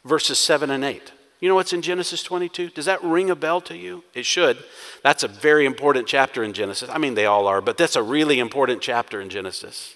verses 0.04 0.38
7 0.38 0.69
and 0.69 0.84
8. 0.84 1.12
You 1.39 1.49
know 1.49 1.56
what's 1.56 1.73
in 1.73 1.82
Genesis 1.82 2.21
22? 2.21 2.69
Does 2.69 2.86
that 2.86 3.04
ring 3.04 3.32
a 3.32 3.36
bell 3.36 3.60
to 3.62 3.75
you? 3.75 4.04
It 4.13 4.28
should. 4.28 4.63
That's 5.01 5.23
a 5.23 5.28
very 5.28 5.65
important 5.65 6.08
chapter 6.08 6.43
in 6.43 6.54
Genesis. 6.54 6.88
I 6.89 6.99
mean, 6.99 7.15
they 7.15 7.25
all 7.25 7.47
are, 7.47 7.60
but 7.60 7.75
that's 7.75 7.95
a 7.95 8.04
really 8.04 8.38
important 8.38 8.84
chapter 8.84 9.19
in 9.19 9.30
Genesis. 9.30 9.95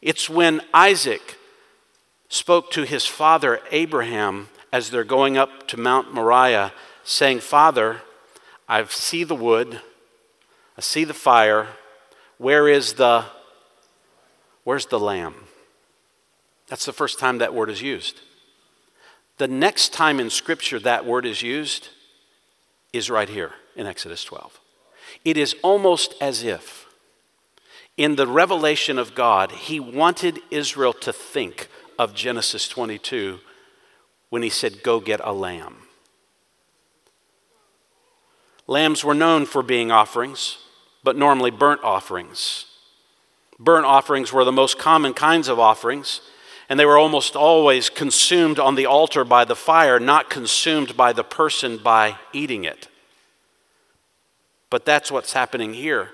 It's 0.00 0.30
when 0.30 0.60
Isaac 0.72 1.36
spoke 2.28 2.70
to 2.72 2.84
his 2.84 3.06
father 3.06 3.58
Abraham 3.72 4.50
as 4.72 4.90
they're 4.90 5.02
going 5.02 5.36
up 5.36 5.66
to 5.68 5.76
Mount 5.76 6.14
Moriah, 6.14 6.72
saying, 7.02 7.40
Father, 7.40 8.02
I 8.68 8.84
see 8.84 9.24
the 9.24 9.34
wood, 9.34 9.80
I 10.76 10.80
see 10.80 11.04
the 11.04 11.14
fire. 11.14 11.68
Where 12.36 12.68
is 12.68 12.94
the 12.94 13.24
where's 14.64 14.86
the 14.86 15.00
lamb? 15.00 15.34
That's 16.68 16.84
the 16.84 16.92
first 16.92 17.18
time 17.18 17.38
that 17.38 17.54
word 17.54 17.70
is 17.70 17.80
used. 17.80 18.20
The 19.38 19.48
next 19.48 19.92
time 19.92 20.20
in 20.20 20.30
Scripture 20.30 20.78
that 20.80 21.06
word 21.06 21.24
is 21.24 21.42
used 21.42 21.88
is 22.92 23.08
right 23.08 23.28
here 23.28 23.52
in 23.74 23.86
Exodus 23.86 24.22
12. 24.24 24.60
It 25.24 25.36
is 25.36 25.56
almost 25.62 26.14
as 26.20 26.42
if, 26.42 26.86
in 27.96 28.16
the 28.16 28.26
revelation 28.26 28.98
of 28.98 29.14
God, 29.14 29.50
He 29.52 29.80
wanted 29.80 30.40
Israel 30.50 30.92
to 30.94 31.12
think 31.12 31.68
of 31.98 32.14
Genesis 32.14 32.68
22 32.68 33.38
when 34.28 34.42
He 34.42 34.50
said, 34.50 34.82
Go 34.82 35.00
get 35.00 35.20
a 35.24 35.32
lamb. 35.32 35.87
Lambs 38.68 39.02
were 39.02 39.14
known 39.14 39.44
for 39.44 39.64
being 39.64 39.90
offerings, 39.90 40.58
but 41.02 41.16
normally 41.16 41.50
burnt 41.50 41.82
offerings. 41.82 42.66
Burnt 43.58 43.86
offerings 43.86 44.32
were 44.32 44.44
the 44.44 44.52
most 44.52 44.78
common 44.78 45.12
kinds 45.14 45.48
of 45.48 45.58
offerings 45.58 46.20
and 46.68 46.78
they 46.78 46.84
were 46.84 46.98
almost 46.98 47.34
always 47.34 47.88
consumed 47.88 48.58
on 48.58 48.74
the 48.74 48.86
altar 48.86 49.24
by 49.24 49.44
the 49.44 49.56
fire, 49.56 49.98
not 49.98 50.28
consumed 50.28 50.96
by 50.96 51.12
the 51.12 51.24
person 51.24 51.78
by 51.78 52.16
eating 52.32 52.64
it. 52.64 52.88
But 54.68 54.84
that's 54.84 55.10
what's 55.10 55.32
happening 55.32 55.72
here. 55.72 56.10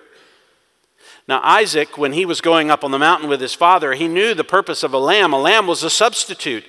Now, 1.26 1.40
Isaac, 1.42 1.98
when 1.98 2.12
he 2.12 2.24
was 2.24 2.40
going 2.40 2.70
up 2.70 2.84
on 2.84 2.92
the 2.92 2.98
mountain 2.98 3.28
with 3.28 3.40
his 3.40 3.54
father, 3.54 3.94
he 3.94 4.06
knew 4.06 4.32
the 4.32 4.44
purpose 4.44 4.82
of 4.84 4.92
a 4.92 4.98
lamb. 4.98 5.32
A 5.32 5.40
lamb 5.40 5.66
was 5.66 5.82
a 5.82 5.90
substitute. 5.90 6.64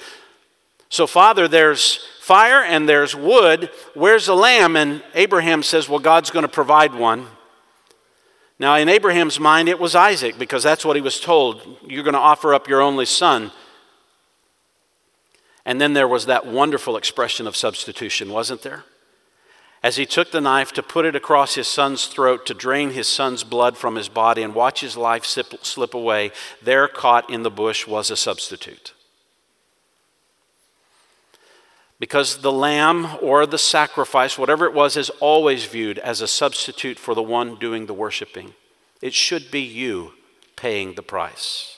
So, 0.89 1.07
Father, 1.07 1.47
there's 1.47 2.05
fire 2.19 2.63
and 2.63 2.87
there's 2.87 3.15
wood. 3.15 3.69
Where's 3.93 4.27
the 4.27 4.35
lamb? 4.35 4.75
And 4.75 5.03
Abraham 5.13 5.63
says, 5.63 5.89
Well, 5.89 5.99
God's 5.99 6.31
going 6.31 6.43
to 6.43 6.49
provide 6.49 6.93
one. 6.93 7.27
Now, 8.57 8.75
in 8.75 8.87
Abraham's 8.87 9.39
mind, 9.39 9.67
it 9.67 9.79
was 9.79 9.95
Isaac 9.95 10.39
because 10.39 10.63
that's 10.63 10.85
what 10.85 10.95
he 10.95 11.01
was 11.01 11.19
told. 11.19 11.61
You're 11.85 12.03
going 12.03 12.13
to 12.13 12.19
offer 12.19 12.53
up 12.53 12.67
your 12.67 12.81
only 12.81 13.05
son. 13.05 13.51
And 15.65 15.81
then 15.81 15.93
there 15.93 16.07
was 16.07 16.27
that 16.27 16.45
wonderful 16.45 16.95
expression 16.95 17.47
of 17.47 17.55
substitution, 17.55 18.31
wasn't 18.31 18.61
there? 18.61 18.85
As 19.83 19.97
he 19.97 20.07
took 20.07 20.31
the 20.31 20.41
knife 20.41 20.71
to 20.73 20.81
put 20.81 21.05
it 21.05 21.15
across 21.15 21.53
his 21.53 21.67
son's 21.67 22.07
throat 22.07 22.47
to 22.47 22.55
drain 22.55 22.91
his 22.91 23.07
son's 23.07 23.43
blood 23.43 23.77
from 23.77 23.95
his 23.95 24.09
body 24.09 24.41
and 24.41 24.55
watch 24.55 24.81
his 24.81 24.97
life 24.97 25.25
slip 25.25 25.93
away, 25.93 26.31
there 26.59 26.87
caught 26.87 27.29
in 27.29 27.43
the 27.43 27.51
bush 27.51 27.85
was 27.85 28.09
a 28.09 28.17
substitute. 28.17 28.94
Because 31.99 32.37
the 32.37 32.51
lamb 32.51 33.07
or 33.21 33.45
the 33.45 33.57
sacrifice, 33.57 34.37
whatever 34.37 34.65
it 34.65 34.73
was, 34.73 34.97
is 34.97 35.09
always 35.21 35.65
viewed 35.65 35.97
as 35.99 36.21
a 36.21 36.27
substitute 36.27 36.99
for 36.99 37.15
the 37.15 37.23
one 37.23 37.55
doing 37.55 37.85
the 37.85 37.93
worshiping. 37.93 38.53
It 39.01 39.13
should 39.13 39.49
be 39.49 39.61
you 39.61 40.11
paying 40.55 40.95
the 40.95 41.03
price. 41.03 41.75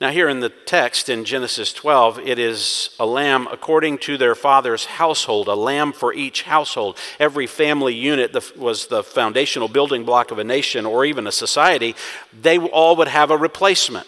Now, 0.00 0.10
here 0.10 0.30
in 0.30 0.40
the 0.40 0.48
text 0.48 1.10
in 1.10 1.26
Genesis 1.26 1.74
12, 1.74 2.20
it 2.20 2.38
is 2.38 2.88
a 2.98 3.04
lamb 3.04 3.46
according 3.52 3.98
to 3.98 4.16
their 4.16 4.34
father's 4.34 4.86
household, 4.86 5.46
a 5.46 5.54
lamb 5.54 5.92
for 5.92 6.14
each 6.14 6.44
household. 6.44 6.96
Every 7.18 7.46
family 7.46 7.94
unit 7.94 8.34
was 8.56 8.86
the 8.86 9.02
foundational 9.02 9.68
building 9.68 10.04
block 10.04 10.30
of 10.30 10.38
a 10.38 10.44
nation 10.44 10.86
or 10.86 11.04
even 11.04 11.26
a 11.26 11.32
society. 11.32 11.94
They 12.32 12.58
all 12.58 12.96
would 12.96 13.08
have 13.08 13.30
a 13.30 13.36
replacement. 13.36 14.06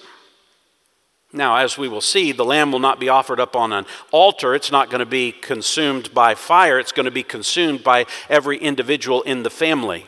Now, 1.33 1.57
as 1.57 1.79
we 1.79 1.89
will 1.89 2.03
see, 2.03 2.33
the 2.33 2.45
lamb 2.45 2.73
will 2.73 2.79
not 2.79 3.01
be 3.01 3.09
offered 3.09 3.41
up 3.41 3.57
on 3.57 3.73
an 3.73 3.87
altar. 4.11 4.55
It's 4.55 4.71
not 4.71 4.91
going 4.91 5.01
to 5.01 5.07
be 5.07 5.33
consumed 5.33 6.13
by 6.13 6.35
fire. 6.35 6.79
It's 6.79 6.93
going 6.93 7.07
to 7.07 7.11
be 7.11 7.23
consumed 7.23 7.83
by 7.83 8.05
every 8.29 8.59
individual 8.59 9.23
in 9.23 9.43
the 9.43 9.51
family. 9.51 10.07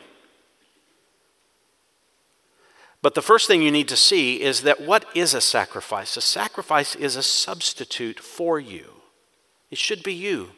But 3.00 3.14
the 3.14 3.22
first 3.22 3.46
thing 3.46 3.62
you 3.62 3.70
need 3.70 3.88
to 3.88 3.96
see 3.96 4.40
is 4.40 4.62
that 4.62 4.80
what 4.80 5.06
is 5.14 5.34
a 5.34 5.40
sacrifice? 5.40 6.16
A 6.16 6.22
sacrifice 6.22 6.94
is 6.94 7.16
a 7.16 7.22
substitute 7.22 8.20
for 8.20 8.58
you. 8.58 8.94
It 9.70 9.78
should 9.78 10.02
be 10.02 10.14
you. 10.14 10.50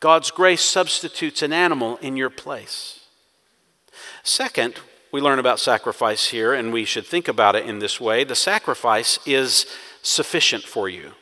God's 0.00 0.30
grace 0.30 0.62
substitutes 0.62 1.42
an 1.42 1.52
animal 1.52 1.96
in 1.98 2.16
your 2.16 2.30
place. 2.30 3.06
Second, 4.22 4.80
we 5.14 5.20
learn 5.20 5.38
about 5.38 5.60
sacrifice 5.60 6.26
here, 6.26 6.52
and 6.52 6.72
we 6.72 6.84
should 6.84 7.06
think 7.06 7.28
about 7.28 7.54
it 7.54 7.64
in 7.66 7.78
this 7.78 8.00
way 8.00 8.24
the 8.24 8.34
sacrifice 8.34 9.20
is 9.24 9.64
sufficient 10.02 10.64
for 10.64 10.88
you. 10.88 11.12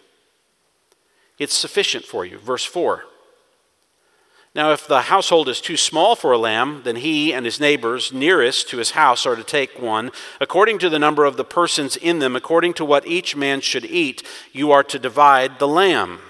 It's 1.39 1.53
sufficient 1.53 2.07
for 2.07 2.25
you. 2.25 2.39
Verse 2.39 2.65
4 2.65 3.05
now, 4.55 4.71
if 4.73 4.87
the 4.87 5.03
household 5.03 5.49
is 5.49 5.63
too 5.63 5.79
small 5.79 6.15
for 6.15 6.33
a 6.33 6.39
lamb, 6.39 6.83
then 6.85 6.97
he 6.97 7.33
and 7.33 7.45
his 7.45 7.61
neighbors 7.61 8.13
nearest 8.13 8.69
to 8.69 8.79
his 8.79 8.91
house 8.91 9.25
are 9.25 9.37
to 9.37 9.45
take 9.45 9.81
one, 9.81 10.11
according 10.41 10.79
to 10.81 10.91
the 10.91 10.99
number 10.99 11.25
of 11.25 11.39
the 11.39 11.45
persons 11.45 11.97
in 11.97 12.19
them, 12.19 12.37
according 12.37 12.75
to 12.75 12.85
what 12.85 13.07
each 13.07 13.35
man 13.35 13.63
should 13.63 13.87
eat, 13.87 14.23
you 14.53 14.71
are 14.71 14.83
to 14.85 14.99
divide 14.99 15.59
the 15.59 15.69
lamb. 15.69 16.21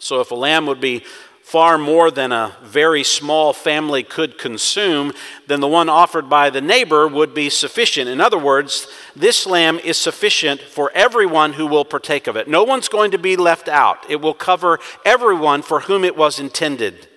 So, 0.00 0.20
if 0.20 0.30
a 0.30 0.34
lamb 0.34 0.66
would 0.66 0.80
be 0.80 1.02
far 1.48 1.78
more 1.78 2.10
than 2.10 2.30
a 2.30 2.54
very 2.62 3.02
small 3.02 3.54
family 3.54 4.02
could 4.02 4.36
consume, 4.36 5.10
then 5.46 5.60
the 5.60 5.66
one 5.66 5.88
offered 5.88 6.28
by 6.28 6.50
the 6.50 6.60
neighbor 6.60 7.08
would 7.08 7.32
be 7.32 7.48
sufficient. 7.48 8.06
In 8.06 8.20
other 8.20 8.36
words, 8.36 8.86
this 9.16 9.46
lamb 9.46 9.78
is 9.78 9.96
sufficient 9.96 10.60
for 10.60 10.92
everyone 10.94 11.54
who 11.54 11.66
will 11.66 11.86
partake 11.86 12.26
of 12.26 12.36
it. 12.36 12.48
No 12.48 12.64
one's 12.64 12.88
going 12.88 13.12
to 13.12 13.18
be 13.18 13.34
left 13.34 13.66
out, 13.66 13.96
it 14.10 14.20
will 14.20 14.34
cover 14.34 14.78
everyone 15.06 15.62
for 15.62 15.80
whom 15.80 16.04
it 16.04 16.18
was 16.18 16.38
intended. 16.38 17.08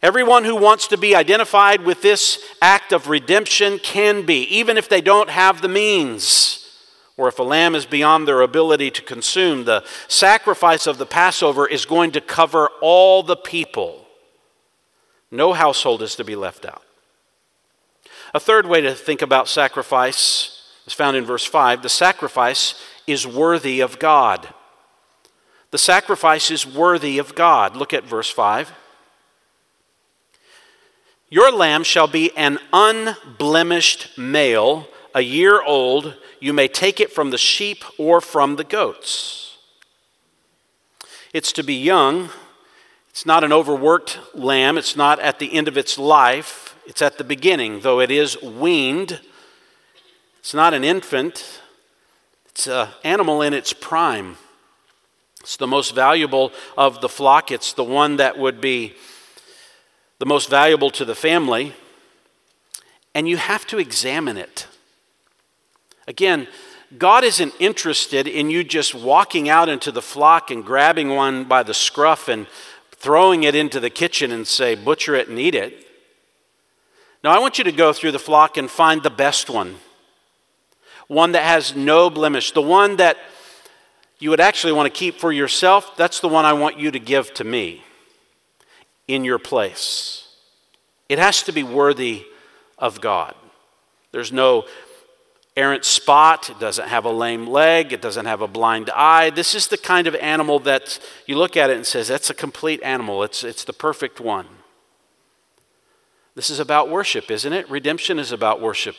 Everyone 0.00 0.44
who 0.44 0.54
wants 0.54 0.86
to 0.88 0.96
be 0.96 1.16
identified 1.16 1.80
with 1.80 2.02
this 2.02 2.38
act 2.62 2.92
of 2.92 3.08
redemption 3.08 3.80
can 3.80 4.24
be, 4.24 4.42
even 4.44 4.78
if 4.78 4.88
they 4.88 5.00
don't 5.00 5.30
have 5.30 5.60
the 5.60 5.66
means 5.66 6.63
or 7.16 7.28
if 7.28 7.38
a 7.38 7.44
lamb 7.44 7.74
is 7.74 7.86
beyond 7.86 8.26
their 8.26 8.40
ability 8.40 8.90
to 8.90 9.02
consume, 9.02 9.64
the 9.64 9.84
sacrifice 10.08 10.86
of 10.86 10.98
the 10.98 11.06
Passover 11.06 11.66
is 11.66 11.84
going 11.84 12.10
to 12.12 12.20
cover 12.20 12.68
all 12.80 13.22
the 13.22 13.36
people. 13.36 14.06
No 15.30 15.52
household 15.52 16.02
is 16.02 16.16
to 16.16 16.24
be 16.24 16.36
left 16.36 16.64
out. 16.64 16.82
A 18.34 18.40
third 18.40 18.66
way 18.66 18.80
to 18.80 18.94
think 18.94 19.22
about 19.22 19.48
sacrifice 19.48 20.72
is 20.86 20.92
found 20.92 21.16
in 21.16 21.24
verse 21.24 21.44
5. 21.44 21.82
The 21.82 21.88
sacrifice 21.88 22.74
is 23.06 23.26
worthy 23.26 23.80
of 23.80 23.98
God. 23.98 24.48
The 25.70 25.78
sacrifice 25.78 26.50
is 26.50 26.66
worthy 26.66 27.18
of 27.18 27.34
God. 27.34 27.76
Look 27.76 27.92
at 27.92 28.04
verse 28.04 28.30
5. 28.30 28.72
Your 31.30 31.50
lamb 31.50 31.82
shall 31.82 32.06
be 32.06 32.36
an 32.36 32.58
unblemished 32.72 34.16
male, 34.16 34.86
a 35.14 35.20
year 35.20 35.62
old. 35.62 36.16
You 36.44 36.52
may 36.52 36.68
take 36.68 37.00
it 37.00 37.10
from 37.10 37.30
the 37.30 37.38
sheep 37.38 37.84
or 37.96 38.20
from 38.20 38.56
the 38.56 38.64
goats. 38.64 39.56
It's 41.32 41.52
to 41.52 41.62
be 41.62 41.72
young. 41.72 42.28
It's 43.08 43.24
not 43.24 43.44
an 43.44 43.50
overworked 43.50 44.18
lamb. 44.34 44.76
It's 44.76 44.94
not 44.94 45.18
at 45.20 45.38
the 45.38 45.54
end 45.54 45.68
of 45.68 45.78
its 45.78 45.96
life. 45.96 46.76
It's 46.86 47.00
at 47.00 47.16
the 47.16 47.24
beginning, 47.24 47.80
though 47.80 47.98
it 47.98 48.10
is 48.10 48.42
weaned. 48.42 49.22
It's 50.40 50.52
not 50.52 50.74
an 50.74 50.84
infant. 50.84 51.62
It's 52.50 52.66
an 52.66 52.88
animal 53.04 53.40
in 53.40 53.54
its 53.54 53.72
prime. 53.72 54.36
It's 55.40 55.56
the 55.56 55.66
most 55.66 55.94
valuable 55.94 56.52
of 56.76 57.00
the 57.00 57.08
flock. 57.08 57.50
It's 57.50 57.72
the 57.72 57.84
one 57.84 58.16
that 58.18 58.36
would 58.38 58.60
be 58.60 58.92
the 60.18 60.26
most 60.26 60.50
valuable 60.50 60.90
to 60.90 61.06
the 61.06 61.14
family. 61.14 61.72
And 63.14 63.26
you 63.26 63.38
have 63.38 63.66
to 63.68 63.78
examine 63.78 64.36
it. 64.36 64.66
Again, 66.06 66.48
God 66.98 67.24
isn't 67.24 67.54
interested 67.58 68.28
in 68.28 68.50
you 68.50 68.62
just 68.62 68.94
walking 68.94 69.48
out 69.48 69.68
into 69.68 69.90
the 69.90 70.02
flock 70.02 70.50
and 70.50 70.64
grabbing 70.64 71.10
one 71.10 71.44
by 71.44 71.62
the 71.62 71.74
scruff 71.74 72.28
and 72.28 72.46
throwing 72.92 73.42
it 73.42 73.54
into 73.54 73.80
the 73.80 73.90
kitchen 73.90 74.30
and 74.30 74.46
say, 74.46 74.74
butcher 74.74 75.14
it 75.14 75.28
and 75.28 75.38
eat 75.38 75.54
it. 75.54 75.86
Now, 77.22 77.32
I 77.32 77.38
want 77.38 77.58
you 77.58 77.64
to 77.64 77.72
go 77.72 77.92
through 77.92 78.12
the 78.12 78.18
flock 78.18 78.56
and 78.56 78.70
find 78.70 79.02
the 79.02 79.10
best 79.10 79.48
one. 79.48 79.76
One 81.08 81.32
that 81.32 81.42
has 81.42 81.74
no 81.74 82.10
blemish. 82.10 82.52
The 82.52 82.62
one 82.62 82.96
that 82.96 83.16
you 84.18 84.30
would 84.30 84.40
actually 84.40 84.72
want 84.72 84.92
to 84.92 84.98
keep 84.98 85.16
for 85.16 85.32
yourself, 85.32 85.96
that's 85.96 86.20
the 86.20 86.28
one 86.28 86.44
I 86.44 86.52
want 86.52 86.78
you 86.78 86.90
to 86.90 86.98
give 86.98 87.34
to 87.34 87.44
me 87.44 87.82
in 89.08 89.24
your 89.24 89.38
place. 89.38 90.28
It 91.08 91.18
has 91.18 91.42
to 91.44 91.52
be 91.52 91.62
worthy 91.62 92.24
of 92.78 93.00
God. 93.00 93.34
There's 94.12 94.32
no 94.32 94.64
errant 95.56 95.84
spot, 95.84 96.50
it 96.50 96.58
doesn't 96.58 96.88
have 96.88 97.04
a 97.04 97.10
lame 97.10 97.46
leg, 97.46 97.92
it 97.92 98.02
doesn't 98.02 98.26
have 98.26 98.40
a 98.40 98.48
blind 98.48 98.90
eye. 98.90 99.30
This 99.30 99.54
is 99.54 99.68
the 99.68 99.78
kind 99.78 100.06
of 100.06 100.14
animal 100.16 100.58
that 100.60 100.98
you 101.26 101.36
look 101.36 101.56
at 101.56 101.70
it 101.70 101.76
and 101.76 101.86
says 101.86 102.08
that's 102.08 102.30
a 102.30 102.34
complete 102.34 102.82
animal. 102.82 103.22
It's 103.22 103.44
it's 103.44 103.64
the 103.64 103.72
perfect 103.72 104.20
one. 104.20 104.46
This 106.34 106.50
is 106.50 106.58
about 106.58 106.90
worship, 106.90 107.30
isn't 107.30 107.52
it? 107.52 107.70
Redemption 107.70 108.18
is 108.18 108.32
about 108.32 108.60
worship. 108.60 108.96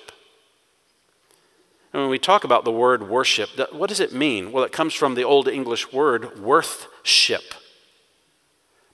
And 1.92 2.02
when 2.02 2.10
we 2.10 2.20
talk 2.20 2.44
about 2.44 2.66
the 2.66 2.72
word 2.72 3.10
worship, 3.10 3.50
what 3.72 3.88
does 3.88 4.00
it 4.00 4.14
mean? 4.14 4.52
Well, 4.52 4.64
it 4.64 4.72
comes 4.72 4.94
from 4.94 5.16
the 5.16 5.24
Old 5.24 5.48
English 5.48 5.94
word 5.94 6.40
worthship, 6.40 7.54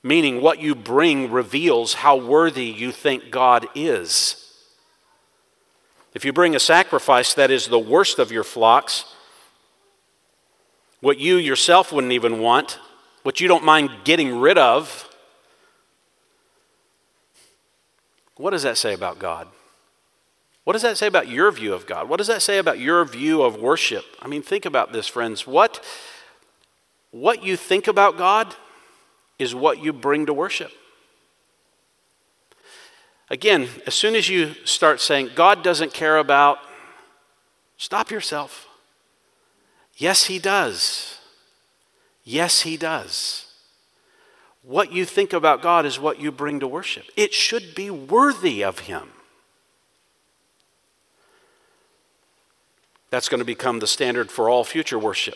meaning 0.03 0.41
what 0.41 0.59
you 0.59 0.75
bring 0.75 1.31
reveals 1.31 1.95
how 1.95 2.15
worthy 2.15 2.65
you 2.65 2.91
think 2.91 3.31
God 3.31 3.67
is. 3.73 4.40
If 6.13 6.25
you 6.25 6.33
bring 6.33 6.55
a 6.55 6.59
sacrifice 6.59 7.33
that 7.35 7.51
is 7.51 7.67
the 7.67 7.79
worst 7.79 8.19
of 8.19 8.31
your 8.31 8.43
flocks, 8.43 9.05
what 10.99 11.17
you 11.17 11.37
yourself 11.37 11.91
wouldn't 11.91 12.13
even 12.13 12.39
want, 12.39 12.79
what 13.23 13.39
you 13.39 13.47
don't 13.47 13.63
mind 13.63 13.89
getting 14.03 14.39
rid 14.39 14.57
of, 14.57 15.07
what 18.35 18.51
does 18.51 18.63
that 18.63 18.77
say 18.77 18.93
about 18.93 19.19
God? 19.19 19.47
What 20.63 20.73
does 20.73 20.81
that 20.83 20.97
say 20.97 21.07
about 21.07 21.27
your 21.27 21.51
view 21.51 21.73
of 21.73 21.87
God? 21.87 22.07
What 22.07 22.17
does 22.17 22.27
that 22.27 22.41
say 22.41 22.57
about 22.57 22.79
your 22.79 23.03
view 23.05 23.41
of 23.41 23.55
worship? 23.55 24.05
I 24.21 24.27
mean, 24.27 24.41
think 24.41 24.65
about 24.65 24.93
this, 24.93 25.07
friends. 25.07 25.47
What, 25.47 25.83
what 27.09 27.43
you 27.43 27.57
think 27.57 27.87
about 27.87 28.17
God 28.17 28.53
is 29.39 29.55
what 29.55 29.79
you 29.79 29.91
bring 29.91 30.27
to 30.27 30.33
worship. 30.33 30.71
Again, 33.31 33.69
as 33.87 33.93
soon 33.93 34.15
as 34.15 34.27
you 34.27 34.55
start 34.65 34.99
saying, 34.99 35.29
God 35.35 35.63
doesn't 35.63 35.93
care 35.93 36.17
about, 36.17 36.57
stop 37.77 38.11
yourself. 38.11 38.67
Yes, 39.95 40.25
He 40.25 40.37
does. 40.37 41.17
Yes, 42.25 42.63
He 42.63 42.75
does. 42.75 43.45
What 44.63 44.91
you 44.91 45.05
think 45.05 45.31
about 45.31 45.61
God 45.61 45.85
is 45.85 45.97
what 45.97 46.19
you 46.19 46.29
bring 46.29 46.59
to 46.59 46.67
worship. 46.67 47.05
It 47.15 47.33
should 47.33 47.73
be 47.73 47.89
worthy 47.89 48.65
of 48.65 48.79
Him. 48.79 49.07
That's 53.11 53.29
going 53.29 53.39
to 53.39 53.45
become 53.45 53.79
the 53.79 53.87
standard 53.87 54.29
for 54.29 54.49
all 54.49 54.65
future 54.65 54.99
worship. 54.99 55.35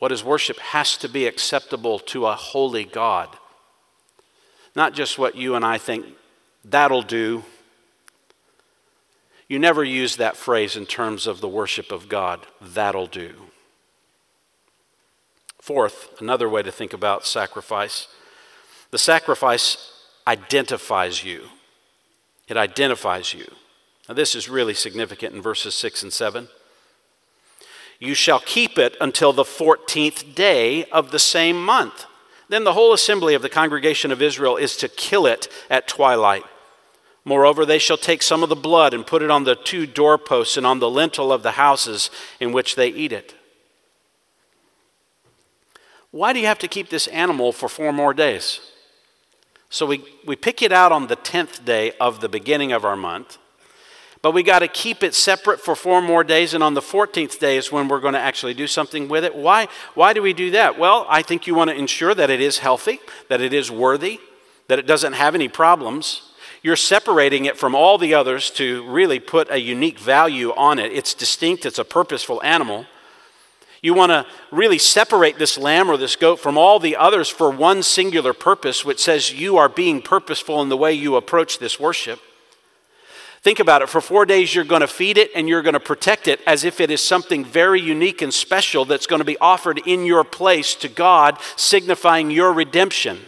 What 0.00 0.12
is 0.12 0.22
worship 0.22 0.58
has 0.58 0.98
to 0.98 1.08
be 1.08 1.26
acceptable 1.26 1.98
to 2.00 2.26
a 2.26 2.34
holy 2.34 2.84
God. 2.84 3.30
Not 4.76 4.92
just 4.92 5.18
what 5.18 5.34
you 5.34 5.54
and 5.54 5.64
I 5.64 5.78
think 5.78 6.04
that'll 6.64 7.02
do. 7.02 7.44
You 9.48 9.58
never 9.58 9.82
use 9.82 10.16
that 10.16 10.36
phrase 10.36 10.76
in 10.76 10.86
terms 10.86 11.26
of 11.26 11.40
the 11.40 11.48
worship 11.48 11.90
of 11.90 12.08
God, 12.08 12.46
that'll 12.60 13.06
do. 13.06 13.34
Fourth, 15.60 16.20
another 16.20 16.48
way 16.48 16.62
to 16.62 16.72
think 16.72 16.92
about 16.92 17.26
sacrifice 17.26 18.08
the 18.90 18.98
sacrifice 18.98 19.92
identifies 20.26 21.24
you. 21.24 21.48
It 22.48 22.56
identifies 22.56 23.34
you. 23.34 23.50
Now, 24.08 24.14
this 24.14 24.34
is 24.34 24.48
really 24.48 24.74
significant 24.74 25.34
in 25.34 25.42
verses 25.42 25.74
6 25.74 26.02
and 26.02 26.12
7. 26.12 26.48
You 28.00 28.14
shall 28.14 28.40
keep 28.40 28.78
it 28.78 28.96
until 29.00 29.32
the 29.32 29.44
14th 29.44 30.34
day 30.34 30.84
of 30.86 31.10
the 31.10 31.18
same 31.18 31.62
month. 31.62 32.06
Then 32.48 32.64
the 32.64 32.72
whole 32.72 32.92
assembly 32.92 33.34
of 33.34 33.42
the 33.42 33.48
congregation 33.48 34.10
of 34.10 34.22
Israel 34.22 34.56
is 34.56 34.76
to 34.78 34.88
kill 34.88 35.26
it 35.26 35.48
at 35.68 35.86
twilight. 35.86 36.44
Moreover, 37.24 37.66
they 37.66 37.78
shall 37.78 37.98
take 37.98 38.22
some 38.22 38.42
of 38.42 38.48
the 38.48 38.56
blood 38.56 38.94
and 38.94 39.06
put 39.06 39.22
it 39.22 39.30
on 39.30 39.44
the 39.44 39.54
two 39.54 39.86
doorposts 39.86 40.56
and 40.56 40.66
on 40.66 40.78
the 40.78 40.88
lintel 40.88 41.30
of 41.30 41.42
the 41.42 41.52
houses 41.52 42.10
in 42.40 42.52
which 42.52 42.74
they 42.74 42.88
eat 42.88 43.12
it. 43.12 43.34
Why 46.10 46.32
do 46.32 46.40
you 46.40 46.46
have 46.46 46.58
to 46.60 46.68
keep 46.68 46.88
this 46.88 47.06
animal 47.08 47.52
for 47.52 47.68
four 47.68 47.92
more 47.92 48.14
days? 48.14 48.60
So 49.68 49.84
we, 49.84 50.02
we 50.24 50.36
pick 50.36 50.62
it 50.62 50.72
out 50.72 50.90
on 50.90 51.08
the 51.08 51.16
10th 51.16 51.66
day 51.66 51.92
of 52.00 52.20
the 52.20 52.28
beginning 52.28 52.72
of 52.72 52.84
our 52.84 52.96
month. 52.96 53.36
But 54.28 54.34
we 54.34 54.42
got 54.42 54.58
to 54.58 54.68
keep 54.68 55.02
it 55.02 55.14
separate 55.14 55.58
for 55.58 55.74
four 55.74 56.02
more 56.02 56.22
days, 56.22 56.52
and 56.52 56.62
on 56.62 56.74
the 56.74 56.82
14th 56.82 57.38
day 57.38 57.56
is 57.56 57.72
when 57.72 57.88
we're 57.88 57.98
going 57.98 58.12
to 58.12 58.20
actually 58.20 58.52
do 58.52 58.66
something 58.66 59.08
with 59.08 59.24
it. 59.24 59.34
Why, 59.34 59.68
why 59.94 60.12
do 60.12 60.20
we 60.20 60.34
do 60.34 60.50
that? 60.50 60.78
Well, 60.78 61.06
I 61.08 61.22
think 61.22 61.46
you 61.46 61.54
want 61.54 61.70
to 61.70 61.76
ensure 61.76 62.14
that 62.14 62.28
it 62.28 62.42
is 62.42 62.58
healthy, 62.58 63.00
that 63.30 63.40
it 63.40 63.54
is 63.54 63.70
worthy, 63.70 64.20
that 64.66 64.78
it 64.78 64.86
doesn't 64.86 65.14
have 65.14 65.34
any 65.34 65.48
problems. 65.48 66.30
You're 66.62 66.76
separating 66.76 67.46
it 67.46 67.56
from 67.56 67.74
all 67.74 67.96
the 67.96 68.12
others 68.12 68.50
to 68.50 68.86
really 68.86 69.18
put 69.18 69.50
a 69.50 69.58
unique 69.58 69.98
value 69.98 70.52
on 70.54 70.78
it. 70.78 70.92
It's 70.92 71.14
distinct, 71.14 71.64
it's 71.64 71.78
a 71.78 71.84
purposeful 71.84 72.42
animal. 72.42 72.84
You 73.80 73.94
want 73.94 74.12
to 74.12 74.26
really 74.52 74.76
separate 74.76 75.38
this 75.38 75.56
lamb 75.56 75.88
or 75.88 75.96
this 75.96 76.16
goat 76.16 76.38
from 76.38 76.58
all 76.58 76.78
the 76.78 76.96
others 76.96 77.30
for 77.30 77.50
one 77.50 77.82
singular 77.82 78.34
purpose, 78.34 78.84
which 78.84 79.00
says 79.00 79.32
you 79.32 79.56
are 79.56 79.70
being 79.70 80.02
purposeful 80.02 80.60
in 80.60 80.68
the 80.68 80.76
way 80.76 80.92
you 80.92 81.16
approach 81.16 81.58
this 81.58 81.80
worship. 81.80 82.20
Think 83.40 83.60
about 83.60 83.82
it. 83.82 83.88
For 83.88 84.00
four 84.00 84.26
days, 84.26 84.54
you're 84.54 84.64
going 84.64 84.80
to 84.80 84.88
feed 84.88 85.16
it 85.16 85.30
and 85.34 85.48
you're 85.48 85.62
going 85.62 85.74
to 85.74 85.80
protect 85.80 86.26
it 86.26 86.40
as 86.46 86.64
if 86.64 86.80
it 86.80 86.90
is 86.90 87.02
something 87.02 87.44
very 87.44 87.80
unique 87.80 88.20
and 88.20 88.34
special 88.34 88.84
that's 88.84 89.06
going 89.06 89.20
to 89.20 89.24
be 89.24 89.38
offered 89.38 89.78
in 89.86 90.04
your 90.04 90.24
place 90.24 90.74
to 90.76 90.88
God, 90.88 91.38
signifying 91.56 92.30
your 92.30 92.52
redemption. 92.52 93.20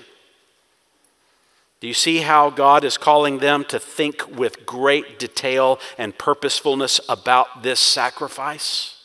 Do 1.81 1.87
you 1.87 1.95
see 1.95 2.19
how 2.19 2.51
God 2.51 2.85
is 2.85 2.99
calling 2.99 3.39
them 3.39 3.65
to 3.67 3.79
think 3.79 4.37
with 4.37 4.67
great 4.67 5.19
detail 5.19 5.79
and 5.97 6.17
purposefulness 6.17 7.01
about 7.09 7.63
this 7.63 7.81
sacrifice? 7.81 8.97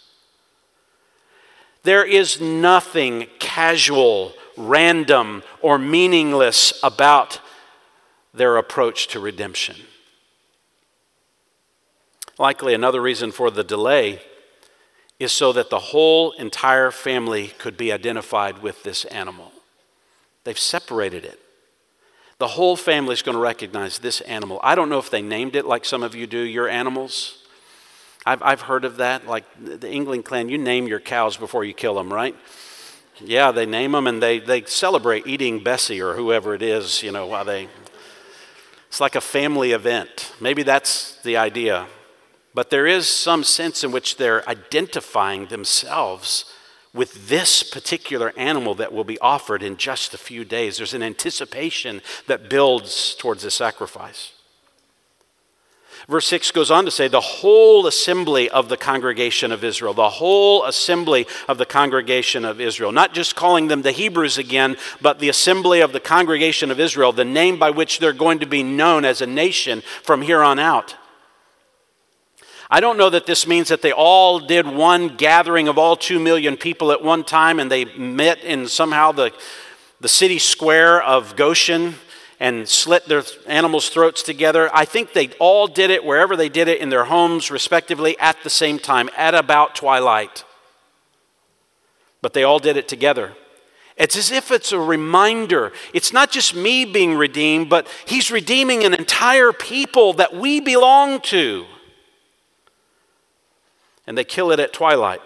There 1.83 2.03
is 2.03 2.41
nothing 2.41 3.27
casual, 3.39 4.33
random, 4.57 5.43
or 5.61 5.77
meaningless 5.77 6.77
about 6.83 7.39
their 8.33 8.57
approach 8.57 9.07
to 9.09 9.19
redemption. 9.19 9.75
Likely 12.37 12.73
another 12.73 13.01
reason 13.01 13.31
for 13.31 13.49
the 13.49 13.63
delay 13.63 14.21
is 15.19 15.31
so 15.31 15.53
that 15.53 15.69
the 15.69 15.79
whole 15.79 16.31
entire 16.33 16.91
family 16.91 17.47
could 17.57 17.77
be 17.77 17.91
identified 17.91 18.61
with 18.61 18.83
this 18.83 19.05
animal. 19.05 19.51
They've 20.43 20.59
separated 20.59 21.23
it. 21.23 21.39
The 22.37 22.49
whole 22.49 22.75
family 22.75 23.13
is 23.13 23.21
going 23.21 23.35
to 23.35 23.41
recognize 23.41 23.99
this 23.99 24.19
animal. 24.21 24.59
I 24.61 24.75
don't 24.75 24.89
know 24.89 24.99
if 24.99 25.09
they 25.09 25.21
named 25.21 25.55
it 25.55 25.65
like 25.65 25.85
some 25.85 26.03
of 26.03 26.15
you 26.15 26.27
do 26.27 26.39
your 26.39 26.67
animals. 26.67 27.41
I've, 28.25 28.43
I've 28.43 28.61
heard 28.61 28.83
of 28.83 28.97
that. 28.97 29.25
Like 29.25 29.45
the 29.57 29.89
England 29.89 30.25
clan, 30.25 30.49
you 30.49 30.57
name 30.57 30.87
your 30.87 30.99
cows 30.99 31.37
before 31.37 31.63
you 31.63 31.73
kill 31.73 31.95
them, 31.95 32.11
right? 32.11 32.35
Yeah, 33.21 33.51
they 33.51 33.65
name 33.65 33.93
them 33.93 34.07
and 34.07 34.21
they, 34.21 34.39
they 34.39 34.63
celebrate 34.65 35.25
eating 35.25 35.63
Bessie 35.63 36.01
or 36.01 36.15
whoever 36.15 36.53
it 36.53 36.61
is, 36.61 37.01
you 37.01 37.13
know, 37.13 37.25
while 37.25 37.45
they. 37.45 37.69
It's 38.89 38.99
like 38.99 39.15
a 39.15 39.21
family 39.21 39.71
event. 39.71 40.33
Maybe 40.41 40.63
that's 40.63 41.21
the 41.21 41.37
idea. 41.37 41.87
But 42.55 42.69
there 42.69 42.87
is 42.87 43.05
some 43.07 43.43
sense 43.43 43.83
in 43.83 43.91
which 43.91 44.15
they're 44.15 44.47
identifying 44.49 45.47
themselves 45.47 46.45
with 46.93 47.27
this 47.27 47.61
particular 47.63 48.31
animal 48.37 48.73
that 48.75 48.93
will 48.93 49.03
be 49.03 49.19
offered 49.19 49.61
in 49.61 49.75
just 49.75 50.13
a 50.13 50.17
few 50.17 50.45
days. 50.45 50.77
There's 50.77 50.93
an 50.93 51.03
anticipation 51.03 52.01
that 52.27 52.49
builds 52.49 53.13
towards 53.15 53.43
the 53.43 53.51
sacrifice. 53.51 54.31
Verse 56.07 56.27
6 56.27 56.51
goes 56.51 56.71
on 56.71 56.85
to 56.85 56.91
say, 56.91 57.09
the 57.09 57.19
whole 57.19 57.87
assembly 57.87 58.49
of 58.49 58.69
the 58.69 58.77
congregation 58.77 59.51
of 59.51 59.63
Israel, 59.63 59.93
the 59.93 60.09
whole 60.09 60.63
assembly 60.63 61.27
of 61.49 61.57
the 61.57 61.65
congregation 61.65 62.45
of 62.45 62.61
Israel. 62.61 62.93
Not 62.93 63.13
just 63.13 63.35
calling 63.35 63.67
them 63.67 63.81
the 63.81 63.91
Hebrews 63.91 64.37
again, 64.37 64.77
but 65.01 65.19
the 65.19 65.29
assembly 65.29 65.81
of 65.81 65.91
the 65.91 65.99
congregation 65.99 66.71
of 66.71 66.79
Israel, 66.79 67.11
the 67.11 67.25
name 67.25 67.59
by 67.59 67.71
which 67.71 67.99
they're 67.99 68.13
going 68.13 68.39
to 68.39 68.45
be 68.45 68.63
known 68.63 69.03
as 69.03 69.19
a 69.19 69.27
nation 69.27 69.81
from 70.03 70.21
here 70.21 70.41
on 70.41 70.57
out. 70.57 70.95
I 72.75 72.81
don't 72.81 72.97
know 72.97 73.09
that 73.09 73.25
this 73.25 73.47
means 73.47 73.69
that 73.69 73.81
they 73.81 73.93
all 73.93 74.37
did 74.37 74.67
one 74.67 75.15
gathering 75.15 75.69
of 75.69 75.77
all 75.77 75.95
two 75.95 76.19
million 76.19 76.57
people 76.57 76.91
at 76.91 77.01
one 77.01 77.23
time 77.23 77.57
and 77.57 77.71
they 77.71 77.85
met 77.85 78.43
in 78.43 78.67
somehow 78.67 79.13
the, 79.13 79.31
the 80.01 80.09
city 80.09 80.39
square 80.39 81.01
of 81.01 81.37
Goshen 81.37 81.95
and 82.37 82.67
slit 82.67 83.05
their 83.05 83.23
animals' 83.47 83.87
throats 83.87 84.23
together. 84.23 84.69
I 84.73 84.83
think 84.83 85.13
they 85.13 85.29
all 85.39 85.67
did 85.67 85.89
it 85.89 86.03
wherever 86.03 86.35
they 86.35 86.49
did 86.49 86.67
it 86.67 86.81
in 86.81 86.89
their 86.89 87.05
homes, 87.05 87.49
respectively, 87.49 88.19
at 88.19 88.35
the 88.43 88.49
same 88.49 88.77
time, 88.77 89.09
at 89.15 89.33
about 89.33 89.75
twilight. 89.75 90.43
But 92.21 92.33
they 92.33 92.43
all 92.43 92.59
did 92.59 92.75
it 92.75 92.89
together. 92.89 93.37
It's 93.95 94.17
as 94.17 94.31
if 94.31 94.51
it's 94.51 94.73
a 94.73 94.79
reminder. 94.81 95.71
It's 95.93 96.11
not 96.11 96.29
just 96.29 96.53
me 96.53 96.83
being 96.83 97.15
redeemed, 97.15 97.69
but 97.69 97.87
He's 98.03 98.31
redeeming 98.31 98.83
an 98.83 98.93
entire 98.93 99.53
people 99.53 100.11
that 100.15 100.35
we 100.35 100.59
belong 100.59 101.21
to 101.21 101.67
and 104.07 104.17
they 104.17 104.23
kill 104.23 104.51
it 104.51 104.59
at 104.59 104.73
twilight. 104.73 105.21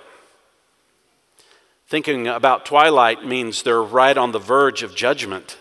Thinking 1.88 2.28
about 2.28 2.66
twilight 2.66 3.26
means 3.26 3.64
they're 3.64 3.82
right 3.82 4.18
on 4.18 4.32
the 4.32 4.40
verge 4.40 4.84
of 4.84 4.96
judgment. 4.96 5.58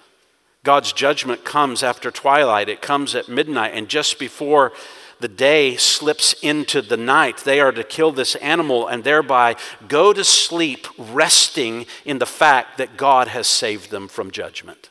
God's 0.62 0.92
judgment 0.92 1.44
comes 1.44 1.82
after 1.82 2.10
twilight, 2.10 2.68
it 2.68 2.82
comes 2.82 3.14
at 3.14 3.28
midnight, 3.28 3.72
and 3.74 3.88
just 3.88 4.18
before 4.18 4.72
the 5.20 5.28
day 5.28 5.76
slips 5.76 6.34
into 6.42 6.82
the 6.82 6.96
night, 6.96 7.38
they 7.38 7.60
are 7.60 7.72
to 7.72 7.82
kill 7.82 8.12
this 8.12 8.34
animal 8.36 8.86
and 8.86 9.02
thereby 9.02 9.56
go 9.88 10.12
to 10.12 10.22
sleep, 10.22 10.86
resting 10.98 11.86
in 12.04 12.18
the 12.18 12.26
fact 12.26 12.78
that 12.78 12.96
God 12.96 13.28
has 13.28 13.46
saved 13.46 13.90
them 13.90 14.06
from 14.06 14.30
judgment. 14.30 14.90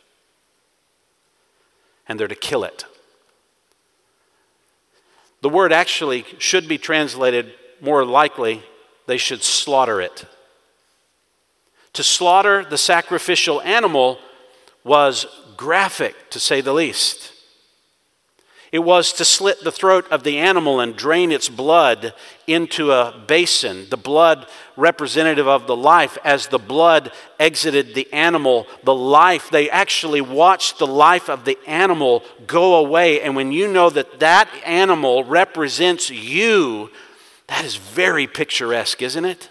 And 2.08 2.20
they're 2.20 2.28
to 2.28 2.36
kill 2.36 2.64
it. 2.64 2.86
The 5.42 5.50
word 5.50 5.72
actually 5.72 6.26
should 6.40 6.68
be 6.68 6.78
translated 6.78 7.54
more 7.82 8.06
likely 8.06 8.64
they 9.06 9.18
should 9.18 9.44
slaughter 9.44 10.02
it. 10.02 10.26
To 11.94 12.04
slaughter 12.04 12.64
the 12.64 12.78
sacrificial 12.78 13.62
animal 13.62 14.20
was 14.84 15.26
graphic, 15.56 16.30
to 16.30 16.40
say 16.40 16.62
the 16.62 16.74
least. 16.74 17.34
It 18.72 18.80
was 18.80 19.14
to 19.14 19.26
slit 19.26 19.64
the 19.64 19.72
throat 19.72 20.06
of 20.12 20.24
the 20.24 20.40
animal 20.40 20.82
and 20.82 20.96
drain 20.96 21.32
its 21.32 21.48
blood 21.48 22.14
into 22.48 22.92
a 22.92 23.24
basin, 23.26 23.88
the 23.90 23.98
blood 23.98 24.46
representative 24.76 25.48
of 25.48 25.68
the 25.68 25.76
life. 25.76 26.18
As 26.24 26.48
the 26.48 26.60
blood 26.60 27.12
exited 27.40 27.96
the 27.96 28.12
animal, 28.12 28.68
the 28.84 28.94
life, 28.94 29.50
they 29.50 29.70
actually 29.70 30.20
watched 30.20 30.80
the 30.80 30.88
life 30.88 31.30
of 31.30 31.46
the 31.46 31.58
animal 31.66 32.24
go 32.46 32.76
away. 32.76 33.22
And 33.22 33.38
when 33.38 33.54
you 33.54 33.72
know 33.72 33.90
that 33.90 34.20
that 34.20 34.50
animal 34.66 35.24
represents 35.24 36.10
you, 36.10 36.92
that 37.48 37.66
is 37.66 37.76
very 37.76 38.28
picturesque, 38.28 39.02
isn't 39.02 39.26
it? 39.26 39.50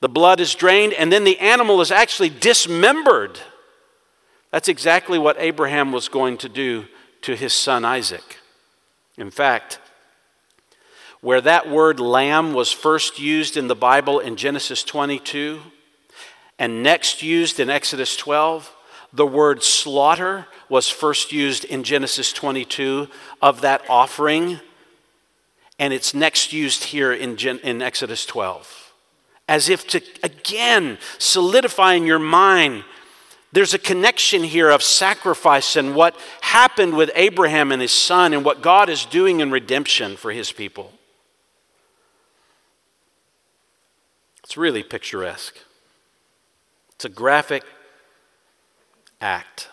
The 0.00 0.08
blood 0.08 0.40
is 0.40 0.54
drained, 0.54 0.94
and 0.94 1.12
then 1.12 1.24
the 1.24 1.38
animal 1.38 1.80
is 1.80 1.92
actually 1.92 2.30
dismembered. 2.30 3.38
That's 4.50 4.68
exactly 4.68 5.18
what 5.18 5.36
Abraham 5.38 5.92
was 5.92 6.08
going 6.08 6.38
to 6.38 6.48
do 6.48 6.86
to 7.22 7.36
his 7.36 7.52
son 7.52 7.84
Isaac. 7.84 8.38
In 9.16 9.30
fact, 9.30 9.78
where 11.20 11.40
that 11.40 11.70
word 11.70 12.00
lamb 12.00 12.52
was 12.52 12.72
first 12.72 13.20
used 13.20 13.56
in 13.56 13.68
the 13.68 13.76
Bible 13.76 14.18
in 14.18 14.34
Genesis 14.36 14.82
22 14.82 15.60
and 16.58 16.82
next 16.82 17.22
used 17.22 17.60
in 17.60 17.70
Exodus 17.70 18.16
12, 18.16 18.74
the 19.12 19.26
word 19.26 19.62
slaughter 19.62 20.46
was 20.68 20.88
first 20.88 21.32
used 21.32 21.64
in 21.64 21.84
Genesis 21.84 22.32
22 22.32 23.08
of 23.40 23.60
that 23.60 23.82
offering 23.88 24.60
and 25.82 25.92
it's 25.92 26.14
next 26.14 26.52
used 26.52 26.84
here 26.84 27.12
in, 27.12 27.36
Gen- 27.36 27.58
in 27.64 27.82
Exodus 27.82 28.24
12. 28.24 28.92
As 29.48 29.68
if 29.68 29.84
to, 29.88 30.00
again, 30.22 30.96
solidify 31.18 31.94
in 31.94 32.06
your 32.06 32.20
mind 32.20 32.84
there's 33.50 33.74
a 33.74 33.78
connection 33.78 34.44
here 34.44 34.70
of 34.70 34.80
sacrifice 34.80 35.74
and 35.74 35.96
what 35.96 36.16
happened 36.40 36.96
with 36.96 37.10
Abraham 37.16 37.72
and 37.72 37.82
his 37.82 37.90
son 37.90 38.32
and 38.32 38.44
what 38.44 38.62
God 38.62 38.88
is 38.88 39.04
doing 39.04 39.40
in 39.40 39.50
redemption 39.50 40.16
for 40.16 40.30
his 40.30 40.52
people. 40.52 40.92
It's 44.44 44.56
really 44.56 44.84
picturesque. 44.84 45.58
It's 46.94 47.04
a 47.04 47.10
graphic 47.10 47.64
act 49.20 49.68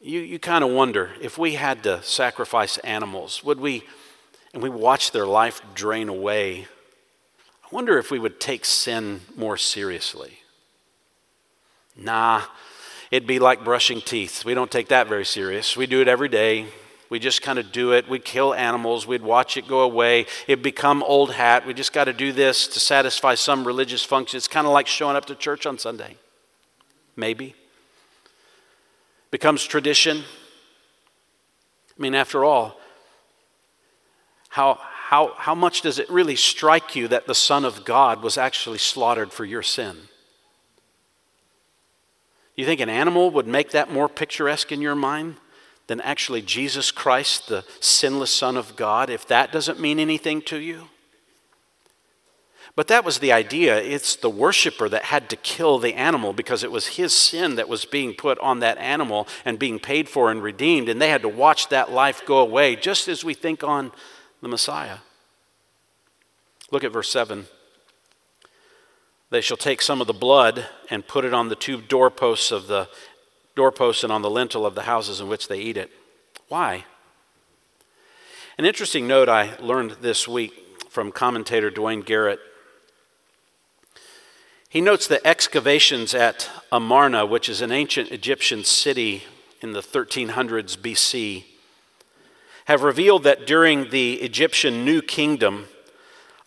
you, 0.00 0.20
you 0.20 0.38
kind 0.38 0.62
of 0.62 0.70
wonder 0.70 1.10
if 1.20 1.38
we 1.38 1.54
had 1.54 1.82
to 1.82 2.02
sacrifice 2.02 2.78
animals, 2.78 3.42
would 3.42 3.60
we, 3.60 3.82
and 4.54 4.62
we 4.62 4.70
watch 4.70 5.10
their 5.10 5.26
life 5.26 5.60
drain 5.74 6.08
away, 6.08 6.66
I 7.64 7.68
wonder 7.74 7.98
if 7.98 8.10
we 8.10 8.18
would 8.18 8.40
take 8.40 8.64
sin 8.64 9.20
more 9.36 9.56
seriously. 9.56 10.40
Nah, 11.96 12.42
it'd 13.10 13.26
be 13.26 13.38
like 13.38 13.64
brushing 13.64 14.00
teeth. 14.00 14.44
We 14.44 14.54
don't 14.54 14.70
take 14.70 14.88
that 14.88 15.08
very 15.08 15.24
serious. 15.24 15.76
We 15.76 15.86
do 15.86 16.00
it 16.00 16.08
every 16.08 16.28
day. 16.28 16.66
We 17.10 17.18
just 17.18 17.42
kind 17.42 17.58
of 17.58 17.72
do 17.72 17.92
it. 17.92 18.08
We'd 18.08 18.24
kill 18.24 18.54
animals. 18.54 19.06
We'd 19.06 19.22
watch 19.22 19.56
it 19.56 19.66
go 19.66 19.80
away. 19.80 20.26
It'd 20.46 20.62
become 20.62 21.02
old 21.02 21.32
hat. 21.32 21.66
We 21.66 21.74
just 21.74 21.92
got 21.92 22.04
to 22.04 22.12
do 22.12 22.32
this 22.32 22.68
to 22.68 22.80
satisfy 22.80 23.34
some 23.34 23.66
religious 23.66 24.04
function. 24.04 24.36
It's 24.36 24.48
kind 24.48 24.66
of 24.66 24.72
like 24.72 24.86
showing 24.86 25.16
up 25.16 25.24
to 25.26 25.34
church 25.34 25.66
on 25.66 25.78
Sunday. 25.78 26.16
Maybe 27.16 27.54
becomes 29.30 29.64
tradition. 29.64 30.18
I 30.18 32.00
mean, 32.02 32.14
after 32.14 32.44
all, 32.44 32.78
how, 34.48 34.78
how, 35.08 35.34
how 35.36 35.54
much 35.54 35.82
does 35.82 35.98
it 35.98 36.08
really 36.10 36.36
strike 36.36 36.96
you 36.96 37.08
that 37.08 37.26
the 37.26 37.34
Son 37.34 37.64
of 37.64 37.84
God 37.84 38.22
was 38.22 38.38
actually 38.38 38.78
slaughtered 38.78 39.32
for 39.32 39.44
your 39.44 39.62
sin? 39.62 39.96
You 42.56 42.64
think 42.64 42.80
an 42.80 42.88
animal 42.88 43.30
would 43.30 43.46
make 43.46 43.70
that 43.70 43.92
more 43.92 44.08
picturesque 44.08 44.72
in 44.72 44.80
your 44.80 44.96
mind 44.96 45.36
than 45.86 46.00
actually 46.00 46.42
Jesus 46.42 46.90
Christ, 46.90 47.48
the 47.48 47.64
sinless 47.80 48.34
Son 48.34 48.56
of 48.56 48.76
God, 48.76 49.10
if 49.10 49.26
that 49.28 49.52
doesn't 49.52 49.80
mean 49.80 49.98
anything 49.98 50.42
to 50.42 50.58
you? 50.58 50.88
But 52.76 52.88
that 52.88 53.04
was 53.04 53.18
the 53.18 53.32
idea. 53.32 53.80
It's 53.80 54.14
the 54.14 54.30
worshiper 54.30 54.88
that 54.88 55.04
had 55.04 55.28
to 55.30 55.36
kill 55.36 55.78
the 55.78 55.94
animal 55.94 56.32
because 56.32 56.62
it 56.62 56.70
was 56.70 56.88
his 56.88 57.12
sin 57.12 57.56
that 57.56 57.68
was 57.68 57.84
being 57.84 58.14
put 58.14 58.38
on 58.38 58.60
that 58.60 58.78
animal 58.78 59.26
and 59.44 59.58
being 59.58 59.78
paid 59.78 60.08
for 60.08 60.30
and 60.30 60.42
redeemed. 60.42 60.88
And 60.88 61.00
they 61.00 61.10
had 61.10 61.22
to 61.22 61.28
watch 61.28 61.68
that 61.68 61.90
life 61.90 62.22
go 62.24 62.38
away, 62.38 62.76
just 62.76 63.08
as 63.08 63.24
we 63.24 63.34
think 63.34 63.64
on 63.64 63.92
the 64.42 64.48
Messiah. 64.48 64.98
Look 66.70 66.84
at 66.84 66.92
verse 66.92 67.10
7. 67.10 67.46
They 69.30 69.40
shall 69.40 69.56
take 69.56 69.82
some 69.82 70.00
of 70.00 70.06
the 70.06 70.12
blood 70.12 70.66
and 70.90 71.06
put 71.06 71.24
it 71.24 71.34
on 71.34 71.48
the 71.48 71.56
two 71.56 71.80
doorposts 71.80 72.50
of 72.50 72.66
the 72.66 72.88
doorposts 73.56 74.04
and 74.04 74.12
on 74.12 74.22
the 74.22 74.30
lintel 74.30 74.64
of 74.64 74.74
the 74.74 74.82
houses 74.82 75.20
in 75.20 75.28
which 75.28 75.48
they 75.48 75.58
eat 75.58 75.76
it. 75.76 75.90
Why? 76.48 76.84
An 78.56 78.64
interesting 78.64 79.06
note 79.06 79.28
I 79.28 79.56
learned 79.58 79.96
this 80.00 80.26
week 80.26 80.52
from 80.88 81.12
commentator 81.12 81.70
Duane 81.70 82.00
Garrett 82.00 82.40
he 84.68 84.80
notes 84.80 85.06
that 85.06 85.26
excavations 85.26 86.14
at 86.14 86.50
Amarna, 86.70 87.24
which 87.24 87.48
is 87.48 87.62
an 87.62 87.72
ancient 87.72 88.10
Egyptian 88.12 88.64
city 88.64 89.24
in 89.62 89.72
the 89.72 89.80
1300s 89.80 90.76
BC, 90.76 91.44
have 92.66 92.82
revealed 92.82 93.22
that 93.22 93.46
during 93.46 93.88
the 93.88 94.14
Egyptian 94.16 94.84
New 94.84 95.00
Kingdom, 95.00 95.68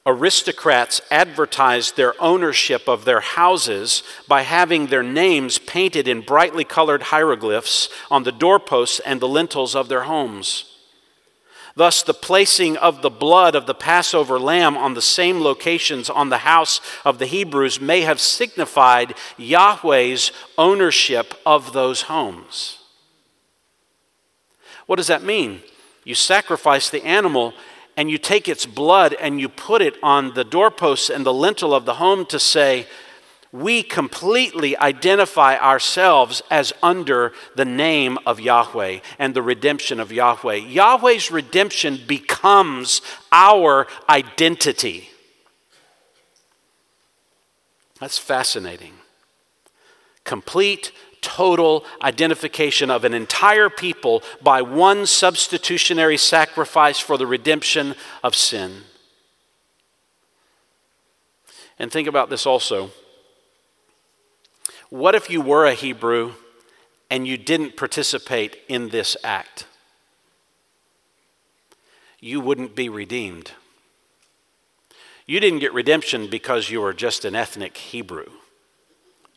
aristocrats 0.05 1.01
advertised 1.09 1.97
their 1.97 2.13
ownership 2.21 2.87
of 2.87 3.05
their 3.05 3.21
houses 3.21 4.03
by 4.27 4.43
having 4.43 4.87
their 4.87 5.03
names 5.03 5.57
painted 5.57 6.07
in 6.07 6.21
brightly 6.21 6.63
colored 6.63 7.03
hieroglyphs 7.03 7.89
on 8.11 8.23
the 8.23 8.31
doorposts 8.31 8.99
and 8.99 9.19
the 9.19 9.27
lintels 9.27 9.75
of 9.75 9.89
their 9.89 10.03
homes. 10.03 10.70
Thus, 11.75 12.03
the 12.03 12.13
placing 12.13 12.75
of 12.77 13.01
the 13.01 13.09
blood 13.09 13.55
of 13.55 13.65
the 13.65 13.73
Passover 13.73 14.37
lamb 14.39 14.75
on 14.77 14.93
the 14.93 15.01
same 15.01 15.41
locations 15.41 16.09
on 16.09 16.29
the 16.29 16.39
house 16.39 16.81
of 17.05 17.17
the 17.17 17.25
Hebrews 17.25 17.79
may 17.79 18.01
have 18.01 18.19
signified 18.19 19.15
Yahweh's 19.37 20.31
ownership 20.57 21.33
of 21.45 21.73
those 21.73 22.03
homes. 22.03 22.79
What 24.85 24.97
does 24.97 25.07
that 25.07 25.23
mean? 25.23 25.61
You 26.03 26.15
sacrifice 26.15 26.89
the 26.89 27.03
animal 27.05 27.53
and 27.95 28.09
you 28.09 28.17
take 28.17 28.49
its 28.49 28.65
blood 28.65 29.13
and 29.13 29.39
you 29.39 29.47
put 29.47 29.81
it 29.81 29.95
on 30.03 30.33
the 30.33 30.43
doorposts 30.43 31.09
and 31.09 31.25
the 31.25 31.33
lintel 31.33 31.73
of 31.73 31.85
the 31.85 31.95
home 31.95 32.25
to 32.27 32.39
say, 32.39 32.87
we 33.51 33.83
completely 33.83 34.77
identify 34.77 35.57
ourselves 35.57 36.41
as 36.49 36.71
under 36.81 37.33
the 37.55 37.65
name 37.65 38.17
of 38.25 38.39
Yahweh 38.39 38.99
and 39.19 39.33
the 39.33 39.41
redemption 39.41 39.99
of 39.99 40.11
Yahweh. 40.11 40.55
Yahweh's 40.55 41.31
redemption 41.31 41.99
becomes 42.07 43.01
our 43.31 43.87
identity. 44.07 45.09
That's 47.99 48.17
fascinating. 48.17 48.93
Complete, 50.23 50.91
total 51.21 51.83
identification 52.01 52.89
of 52.89 53.03
an 53.03 53.13
entire 53.13 53.69
people 53.69 54.23
by 54.41 54.61
one 54.61 55.05
substitutionary 55.05 56.17
sacrifice 56.17 56.99
for 56.99 57.17
the 57.17 57.27
redemption 57.27 57.95
of 58.23 58.33
sin. 58.33 58.83
And 61.77 61.91
think 61.91 62.07
about 62.07 62.29
this 62.29 62.45
also. 62.45 62.91
What 64.91 65.15
if 65.15 65.29
you 65.29 65.39
were 65.39 65.65
a 65.65 65.73
Hebrew 65.73 66.33
and 67.09 67.25
you 67.25 67.37
didn't 67.37 67.77
participate 67.77 68.57
in 68.67 68.89
this 68.89 69.15
act? 69.23 69.65
You 72.19 72.41
wouldn't 72.41 72.75
be 72.75 72.89
redeemed. 72.89 73.51
You 75.25 75.39
didn't 75.39 75.59
get 75.59 75.73
redemption 75.73 76.29
because 76.29 76.69
you 76.69 76.81
were 76.81 76.91
just 76.91 77.23
an 77.23 77.35
ethnic 77.35 77.77
Hebrew. 77.77 78.25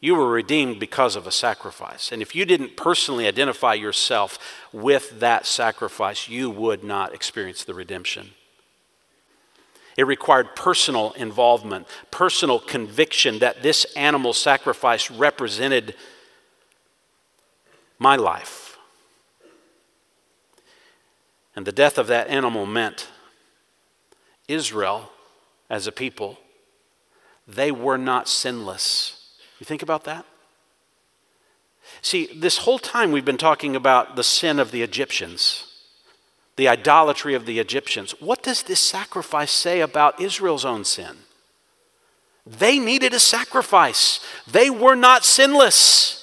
You 0.01 0.17
were 0.17 0.29
redeemed 0.29 0.81
because 0.81 1.15
of 1.15 1.25
a 1.25 1.31
sacrifice. 1.31 2.11
And 2.11 2.21
if 2.21 2.35
you 2.35 2.45
didn't 2.45 2.77
personally 2.77 3.29
identify 3.29 3.75
yourself 3.75 4.41
with 4.73 5.21
that 5.21 5.47
sacrifice, 5.47 6.29
you 6.29 6.51
would 6.51 6.83
not 6.83 7.15
experience 7.15 7.63
the 7.63 7.75
redemption. 7.75 8.33
It 9.97 10.07
required 10.07 10.57
personal 10.57 11.13
involvement, 11.13 11.87
personal 12.11 12.59
conviction 12.59 13.39
that 13.39 13.63
this 13.63 13.85
animal 13.97 14.33
sacrifice 14.33 15.11
represented 15.11 15.95
my 17.99 18.17
life. 18.17 18.79
And 21.55 21.65
the 21.65 21.73
death 21.73 21.99
of 21.99 22.09
that 22.09 22.29
animal 22.29 22.67
meant 22.67 23.09
Israel, 24.49 25.11
as 25.71 25.87
a 25.87 25.93
people, 25.93 26.39
they 27.47 27.71
were 27.71 27.99
not 27.99 28.29
sinless. 28.29 29.33
You 29.61 29.65
think 29.65 29.83
about 29.83 30.05
that? 30.05 30.27
See, 32.03 32.29
this 32.35 32.59
whole 32.59 32.79
time 32.79 33.13
we've 33.13 33.25
been 33.25 33.39
talking 33.39 33.77
about 33.77 34.17
the 34.17 34.25
sin 34.25 34.59
of 34.59 34.73
the 34.73 34.83
Egyptians 34.83 35.74
the 36.57 36.69
idolatry 36.69 37.35
of 37.35 37.47
the 37.47 37.59
Egyptians. 37.59 38.15
What 38.21 38.43
does 38.43 38.63
this 38.63 38.81
sacrifice 38.81 39.51
say 39.51 39.81
about 39.81 40.21
Israel's 40.21 40.65
own 40.65 40.85
sin? 40.85 41.17
They 42.47 42.79
needed 42.79 43.15
a 43.15 43.21
sacrifice, 43.21 44.21
they 44.51 44.71
were 44.71 44.97
not 44.97 45.25
sinless. 45.25 46.21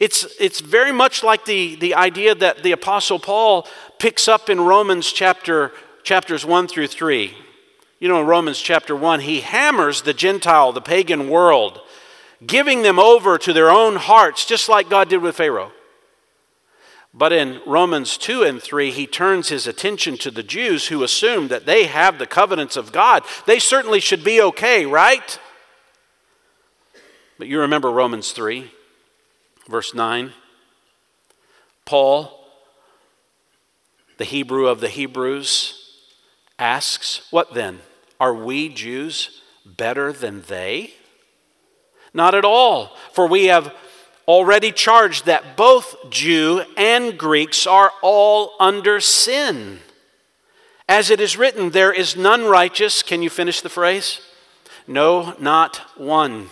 It's, 0.00 0.26
it's 0.40 0.60
very 0.60 0.90
much 0.90 1.22
like 1.22 1.44
the, 1.44 1.76
the 1.76 1.94
idea 1.94 2.34
that 2.34 2.64
the 2.64 2.72
Apostle 2.72 3.20
Paul 3.20 3.66
picks 4.00 4.26
up 4.26 4.50
in 4.50 4.60
Romans 4.60 5.10
chapter, 5.12 5.72
chapters 6.02 6.44
1 6.44 6.66
through 6.66 6.88
3. 6.88 7.32
You 8.00 8.08
know, 8.08 8.20
in 8.20 8.26
Romans 8.26 8.60
chapter 8.60 8.96
1, 8.96 9.20
he 9.20 9.40
hammers 9.40 10.02
the 10.02 10.12
Gentile, 10.12 10.72
the 10.72 10.80
pagan 10.80 11.30
world, 11.30 11.80
giving 12.44 12.82
them 12.82 12.98
over 12.98 13.38
to 13.38 13.52
their 13.52 13.70
own 13.70 13.96
hearts, 13.96 14.44
just 14.44 14.68
like 14.68 14.90
God 14.90 15.08
did 15.08 15.22
with 15.22 15.36
Pharaoh. 15.36 15.70
But 17.16 17.32
in 17.32 17.60
Romans 17.64 18.16
2 18.18 18.42
and 18.42 18.60
3, 18.60 18.90
he 18.90 19.06
turns 19.06 19.48
his 19.48 19.68
attention 19.68 20.18
to 20.18 20.32
the 20.32 20.42
Jews 20.42 20.88
who 20.88 21.04
assume 21.04 21.46
that 21.46 21.64
they 21.64 21.84
have 21.84 22.18
the 22.18 22.26
covenants 22.26 22.76
of 22.76 22.90
God. 22.90 23.22
They 23.46 23.60
certainly 23.60 24.00
should 24.00 24.24
be 24.24 24.42
okay, 24.42 24.84
right? 24.84 25.38
But 27.38 27.46
you 27.46 27.60
remember 27.60 27.92
Romans 27.92 28.32
3, 28.32 28.68
verse 29.68 29.94
9. 29.94 30.32
Paul, 31.84 32.48
the 34.16 34.24
Hebrew 34.24 34.66
of 34.66 34.80
the 34.80 34.88
Hebrews, 34.88 36.00
asks, 36.58 37.28
What 37.30 37.54
then? 37.54 37.78
Are 38.18 38.34
we 38.34 38.68
Jews 38.68 39.40
better 39.64 40.12
than 40.12 40.42
they? 40.42 40.94
Not 42.12 42.34
at 42.34 42.44
all, 42.44 42.96
for 43.12 43.28
we 43.28 43.46
have 43.46 43.72
already 44.26 44.72
charged 44.72 45.26
that 45.26 45.56
both 45.56 46.10
Jew 46.10 46.62
and 46.76 47.18
Greeks 47.18 47.66
are 47.66 47.92
all 48.02 48.52
under 48.58 49.00
sin. 49.00 49.80
As 50.88 51.10
it 51.10 51.20
is 51.20 51.36
written, 51.36 51.70
there 51.70 51.92
is 51.92 52.16
none 52.16 52.44
righteous. 52.44 53.02
Can 53.02 53.22
you 53.22 53.30
finish 53.30 53.60
the 53.60 53.68
phrase? 53.68 54.20
No, 54.86 55.34
not 55.38 55.76
one. 55.96 56.50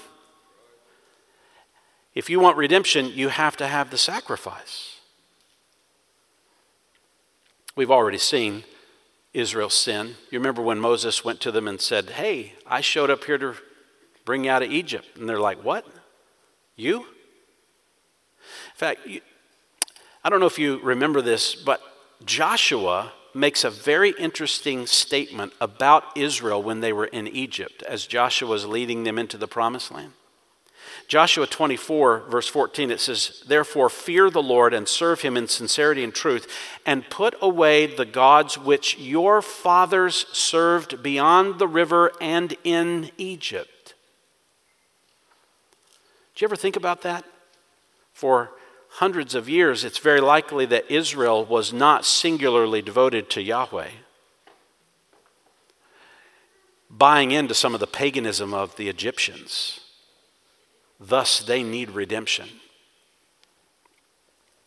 If 2.14 2.28
you 2.28 2.40
want 2.40 2.56
redemption, 2.56 3.06
you 3.06 3.28
have 3.28 3.56
to 3.58 3.66
have 3.66 3.90
the 3.90 3.98
sacrifice. 3.98 5.00
We've 7.74 7.90
already 7.90 8.18
seen 8.18 8.64
Israel's 9.32 9.74
sin. 9.74 10.16
You 10.30 10.38
remember 10.38 10.60
when 10.60 10.78
Moses 10.78 11.24
went 11.24 11.40
to 11.40 11.50
them 11.50 11.66
and 11.66 11.80
said, 11.80 12.10
Hey, 12.10 12.54
I 12.66 12.82
showed 12.82 13.10
up 13.10 13.24
here 13.24 13.38
to 13.38 13.54
bring 14.24 14.44
you 14.44 14.50
out 14.50 14.62
of 14.62 14.70
Egypt. 14.70 15.08
And 15.16 15.28
they're 15.28 15.40
like, 15.40 15.64
What? 15.64 15.86
You? 16.76 17.06
Fact, 18.82 19.06
I 20.24 20.28
don't 20.28 20.40
know 20.40 20.46
if 20.46 20.58
you 20.58 20.80
remember 20.80 21.22
this, 21.22 21.54
but 21.54 21.80
Joshua 22.24 23.12
makes 23.32 23.62
a 23.62 23.70
very 23.70 24.12
interesting 24.18 24.88
statement 24.88 25.52
about 25.60 26.02
Israel 26.16 26.60
when 26.60 26.80
they 26.80 26.92
were 26.92 27.06
in 27.06 27.28
Egypt 27.28 27.84
as 27.84 28.08
Joshua 28.08 28.48
was 28.48 28.66
leading 28.66 29.04
them 29.04 29.20
into 29.20 29.38
the 29.38 29.46
promised 29.46 29.92
land. 29.92 30.14
Joshua 31.06 31.46
24, 31.46 32.24
verse 32.28 32.48
14, 32.48 32.90
it 32.90 32.98
says, 32.98 33.44
Therefore, 33.46 33.88
fear 33.88 34.30
the 34.30 34.42
Lord 34.42 34.74
and 34.74 34.88
serve 34.88 35.20
him 35.20 35.36
in 35.36 35.46
sincerity 35.46 36.02
and 36.02 36.12
truth, 36.12 36.48
and 36.84 37.08
put 37.08 37.36
away 37.40 37.86
the 37.86 38.04
gods 38.04 38.58
which 38.58 38.98
your 38.98 39.42
fathers 39.42 40.26
served 40.32 41.04
beyond 41.04 41.60
the 41.60 41.68
river 41.68 42.10
and 42.20 42.56
in 42.64 43.12
Egypt. 43.16 43.94
Do 46.34 46.42
you 46.42 46.48
ever 46.48 46.56
think 46.56 46.74
about 46.74 47.02
that? 47.02 47.24
For 48.12 48.50
hundreds 48.96 49.34
of 49.34 49.48
years, 49.48 49.84
it's 49.84 49.98
very 49.98 50.20
likely 50.20 50.66
that 50.66 50.90
Israel 50.90 51.44
was 51.44 51.72
not 51.72 52.04
singularly 52.04 52.82
devoted 52.82 53.30
to 53.30 53.42
Yahweh, 53.42 53.90
buying 56.90 57.30
into 57.30 57.54
some 57.54 57.72
of 57.72 57.80
the 57.80 57.86
paganism 57.86 58.52
of 58.52 58.76
the 58.76 58.88
Egyptians. 58.88 59.80
Thus, 61.00 61.40
they 61.40 61.62
need 61.62 61.90
redemption. 61.90 62.48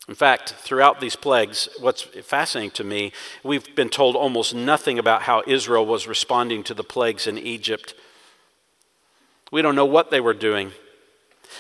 In 0.07 0.15
fact, 0.15 0.51
throughout 0.57 0.99
these 0.99 1.15
plagues, 1.15 1.69
what's 1.79 2.01
fascinating 2.01 2.71
to 2.71 2.83
me, 2.83 3.11
we've 3.43 3.75
been 3.75 3.89
told 3.89 4.15
almost 4.15 4.53
nothing 4.53 4.99
about 4.99 5.23
how 5.23 5.43
Israel 5.47 5.85
was 5.85 6.07
responding 6.07 6.63
to 6.63 6.73
the 6.73 6.83
plagues 6.83 7.25
in 7.25 7.37
Egypt. 7.37 7.93
We 9.51 9.61
don't 9.61 9.75
know 9.75 9.85
what 9.85 10.11
they 10.11 10.19
were 10.19 10.33
doing. 10.33 10.73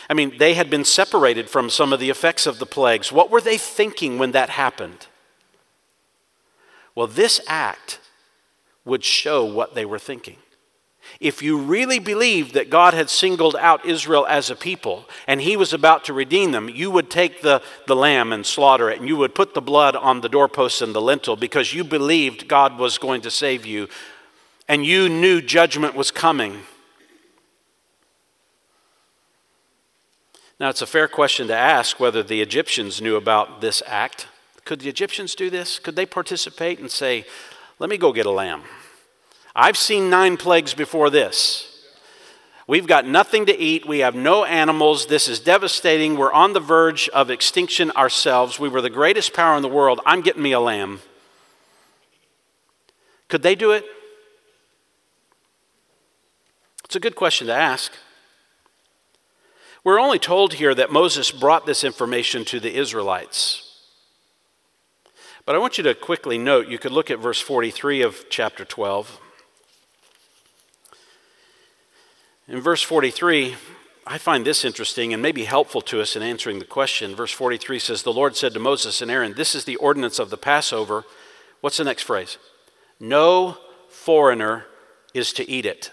I 0.09 0.13
mean, 0.13 0.37
they 0.37 0.53
had 0.53 0.69
been 0.69 0.85
separated 0.85 1.49
from 1.49 1.69
some 1.69 1.91
of 1.91 1.99
the 1.99 2.09
effects 2.09 2.45
of 2.45 2.59
the 2.59 2.65
plagues. 2.65 3.11
What 3.11 3.31
were 3.31 3.41
they 3.41 3.57
thinking 3.57 4.17
when 4.17 4.31
that 4.31 4.49
happened? 4.49 5.07
Well, 6.93 7.07
this 7.07 7.41
act 7.47 7.99
would 8.85 9.03
show 9.03 9.43
what 9.43 9.75
they 9.75 9.85
were 9.85 9.99
thinking. 9.99 10.37
If 11.19 11.41
you 11.41 11.57
really 11.57 11.99
believed 11.99 12.53
that 12.53 12.69
God 12.69 12.93
had 12.93 13.09
singled 13.09 13.55
out 13.55 13.85
Israel 13.85 14.25
as 14.27 14.49
a 14.49 14.55
people 14.55 15.07
and 15.27 15.39
he 15.39 15.55
was 15.55 15.71
about 15.71 16.03
to 16.05 16.13
redeem 16.13 16.51
them, 16.51 16.69
you 16.69 16.89
would 16.91 17.09
take 17.09 17.41
the, 17.41 17.61
the 17.87 17.95
lamb 17.95 18.33
and 18.33 18.45
slaughter 18.45 18.89
it, 18.89 18.99
and 18.99 19.07
you 19.07 19.15
would 19.17 19.35
put 19.35 19.53
the 19.53 19.61
blood 19.61 19.95
on 19.95 20.21
the 20.21 20.29
doorposts 20.29 20.81
and 20.81 20.95
the 20.95 21.01
lintel 21.01 21.35
because 21.35 21.73
you 21.73 21.83
believed 21.83 22.47
God 22.47 22.77
was 22.77 22.97
going 22.97 23.21
to 23.21 23.31
save 23.31 23.65
you 23.65 23.87
and 24.67 24.85
you 24.85 25.07
knew 25.07 25.41
judgment 25.41 25.95
was 25.95 26.11
coming. 26.11 26.63
Now, 30.59 30.69
it's 30.69 30.81
a 30.81 30.87
fair 30.87 31.07
question 31.09 31.47
to 31.47 31.55
ask 31.55 31.99
whether 31.99 32.23
the 32.23 32.41
Egyptians 32.41 33.01
knew 33.01 33.17
about 33.17 33.59
this 33.59 33.83
act. 33.85 34.27
Could 34.63 34.79
the 34.79 34.89
Egyptians 34.89 35.35
do 35.35 35.49
this? 35.49 35.79
Could 35.79 35.97
they 35.97 36.05
participate 36.05 36.79
and 36.79 36.89
say, 36.89 37.25
Let 37.77 37.89
me 37.89 37.97
go 37.97 38.13
get 38.13 38.25
a 38.25 38.31
lamb? 38.31 38.63
I've 39.53 39.77
seen 39.77 40.09
nine 40.09 40.37
plagues 40.37 40.73
before 40.73 41.09
this. 41.09 41.71
We've 42.67 42.87
got 42.87 43.05
nothing 43.05 43.45
to 43.45 43.57
eat. 43.57 43.85
We 43.85 43.99
have 43.99 44.15
no 44.15 44.43
animals. 44.43 45.05
This 45.05 45.27
is 45.27 45.39
devastating. 45.39 46.17
We're 46.17 46.33
on 46.33 46.53
the 46.53 46.59
verge 46.59 47.09
of 47.09 47.29
extinction 47.29 47.91
ourselves. 47.91 48.59
We 48.59 48.69
were 48.69 48.81
the 48.81 48.89
greatest 48.89 49.33
power 49.33 49.55
in 49.55 49.61
the 49.61 49.69
world. 49.69 49.99
I'm 50.05 50.21
getting 50.21 50.41
me 50.41 50.51
a 50.51 50.59
lamb. 50.59 51.01
Could 53.27 53.43
they 53.43 53.55
do 53.55 53.71
it? 53.71 53.85
It's 56.85 56.95
a 56.95 56.99
good 56.99 57.15
question 57.15 57.47
to 57.47 57.53
ask. 57.53 57.91
We're 59.85 59.99
only 59.99 60.17
told 60.17 60.55
here 60.55 60.73
that 60.73 60.91
Moses 60.91 61.29
brought 61.29 61.67
this 61.67 61.83
information 61.83 62.43
to 62.45 62.59
the 62.59 62.75
Israelites. 62.75 63.61
But 65.45 65.53
I 65.53 65.59
want 65.59 65.77
you 65.77 65.83
to 65.83 65.93
quickly 65.93 66.39
note, 66.39 66.67
you 66.67 66.79
could 66.79 66.91
look 66.91 67.11
at 67.11 67.19
verse 67.19 67.39
43 67.39 68.01
of 68.01 68.25
chapter 68.31 68.65
12. 68.65 69.21
In 72.47 72.61
verse 72.61 72.81
43, 72.81 73.55
I 74.07 74.17
find 74.17 74.43
this 74.43 74.65
interesting 74.65 75.13
and 75.13 75.21
maybe 75.21 75.45
helpful 75.45 75.81
to 75.81 76.01
us 76.01 76.15
in 76.15 76.23
answering 76.23 76.57
the 76.57 76.65
question. 76.65 77.15
Verse 77.15 77.31
43 77.31 77.77
says, 77.77 78.01
The 78.01 78.11
Lord 78.11 78.35
said 78.35 78.55
to 78.55 78.59
Moses 78.59 79.03
and 79.03 79.11
Aaron, 79.11 79.35
This 79.35 79.53
is 79.53 79.65
the 79.65 79.75
ordinance 79.75 80.17
of 80.17 80.31
the 80.31 80.37
Passover. 80.37 81.03
What's 81.61 81.77
the 81.77 81.83
next 81.83 82.03
phrase? 82.03 82.39
No 82.99 83.59
foreigner 83.87 84.65
is 85.13 85.31
to 85.33 85.47
eat 85.47 85.67
it. 85.67 85.91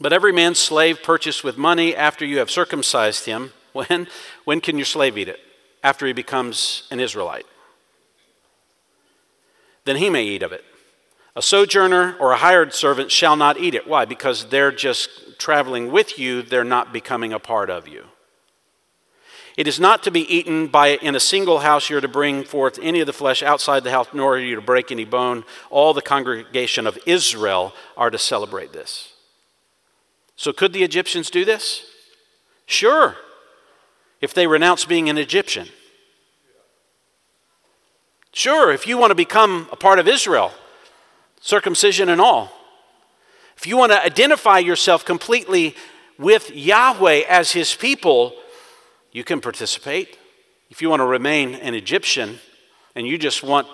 But 0.00 0.12
every 0.12 0.32
man's 0.32 0.58
slave 0.58 1.02
purchased 1.02 1.44
with 1.44 1.56
money 1.56 1.94
after 1.94 2.24
you 2.24 2.38
have 2.38 2.50
circumcised 2.50 3.26
him, 3.26 3.52
when? 3.72 4.08
When 4.44 4.60
can 4.60 4.76
your 4.76 4.84
slave 4.84 5.16
eat 5.18 5.28
it? 5.28 5.40
After 5.82 6.06
he 6.06 6.12
becomes 6.12 6.88
an 6.90 7.00
Israelite. 7.00 7.46
Then 9.84 9.96
he 9.96 10.10
may 10.10 10.24
eat 10.24 10.42
of 10.42 10.52
it. 10.52 10.64
A 11.36 11.42
sojourner 11.42 12.16
or 12.18 12.32
a 12.32 12.36
hired 12.36 12.72
servant 12.72 13.10
shall 13.10 13.36
not 13.36 13.58
eat 13.58 13.74
it. 13.74 13.86
Why? 13.88 14.04
Because 14.04 14.46
they're 14.46 14.72
just 14.72 15.38
traveling 15.38 15.90
with 15.90 16.18
you, 16.18 16.42
they're 16.42 16.64
not 16.64 16.92
becoming 16.92 17.32
a 17.32 17.38
part 17.38 17.70
of 17.70 17.88
you. 17.88 18.04
It 19.56 19.68
is 19.68 19.78
not 19.78 20.02
to 20.04 20.10
be 20.10 20.22
eaten 20.34 20.66
by 20.66 20.96
in 20.96 21.14
a 21.14 21.20
single 21.20 21.60
house. 21.60 21.88
You're 21.88 22.00
to 22.00 22.08
bring 22.08 22.42
forth 22.42 22.78
any 22.82 23.00
of 23.00 23.06
the 23.06 23.12
flesh 23.12 23.42
outside 23.42 23.84
the 23.84 23.90
house, 23.90 24.08
nor 24.12 24.36
are 24.36 24.40
you 24.40 24.56
to 24.56 24.60
break 24.60 24.90
any 24.90 25.04
bone. 25.04 25.44
All 25.70 25.94
the 25.94 26.02
congregation 26.02 26.86
of 26.86 26.98
Israel 27.06 27.72
are 27.96 28.10
to 28.10 28.18
celebrate 28.18 28.72
this. 28.72 29.13
So, 30.36 30.52
could 30.52 30.72
the 30.72 30.82
Egyptians 30.82 31.30
do 31.30 31.44
this? 31.44 31.84
Sure, 32.66 33.16
if 34.20 34.34
they 34.34 34.46
renounce 34.46 34.84
being 34.84 35.08
an 35.08 35.18
Egyptian. 35.18 35.68
Sure, 38.32 38.72
if 38.72 38.86
you 38.86 38.98
want 38.98 39.10
to 39.10 39.14
become 39.14 39.68
a 39.70 39.76
part 39.76 39.98
of 39.98 40.08
Israel, 40.08 40.52
circumcision 41.40 42.08
and 42.08 42.20
all. 42.20 42.50
If 43.56 43.66
you 43.66 43.76
want 43.76 43.92
to 43.92 44.02
identify 44.02 44.58
yourself 44.58 45.04
completely 45.04 45.76
with 46.18 46.50
Yahweh 46.50 47.22
as 47.28 47.52
his 47.52 47.74
people, 47.74 48.34
you 49.12 49.22
can 49.22 49.40
participate. 49.40 50.18
If 50.70 50.82
you 50.82 50.90
want 50.90 51.00
to 51.00 51.06
remain 51.06 51.54
an 51.54 51.74
Egyptian 51.74 52.40
and 52.96 53.06
you 53.06 53.18
just 53.18 53.42
want 53.42 53.68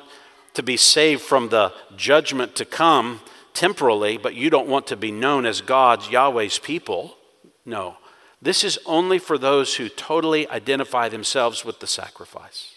to 0.54 0.62
be 0.62 0.76
saved 0.76 1.22
from 1.22 1.48
the 1.48 1.72
judgment 1.96 2.54
to 2.56 2.64
come 2.64 3.20
temporally, 3.54 4.16
but 4.16 4.34
you 4.34 4.50
don't 4.50 4.68
want 4.68 4.86
to 4.88 4.96
be 4.96 5.10
known 5.10 5.46
as 5.46 5.60
God's, 5.60 6.10
Yahweh's 6.10 6.58
people, 6.58 7.16
no. 7.64 7.96
This 8.42 8.64
is 8.64 8.78
only 8.86 9.18
for 9.18 9.36
those 9.36 9.76
who 9.76 9.88
totally 9.88 10.48
identify 10.48 11.08
themselves 11.08 11.64
with 11.64 11.80
the 11.80 11.86
sacrifice. 11.86 12.76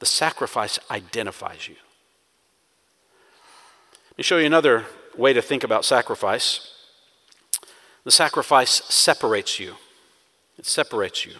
The 0.00 0.06
sacrifice 0.06 0.78
identifies 0.90 1.68
you. 1.68 1.76
Let 4.10 4.18
me 4.18 4.24
show 4.24 4.36
you 4.36 4.46
another 4.46 4.84
way 5.16 5.32
to 5.32 5.40
think 5.40 5.64
about 5.64 5.84
sacrifice. 5.84 6.74
The 8.04 8.10
sacrifice 8.10 8.70
separates 8.70 9.58
you. 9.58 9.76
It 10.58 10.66
separates 10.66 11.24
you. 11.24 11.32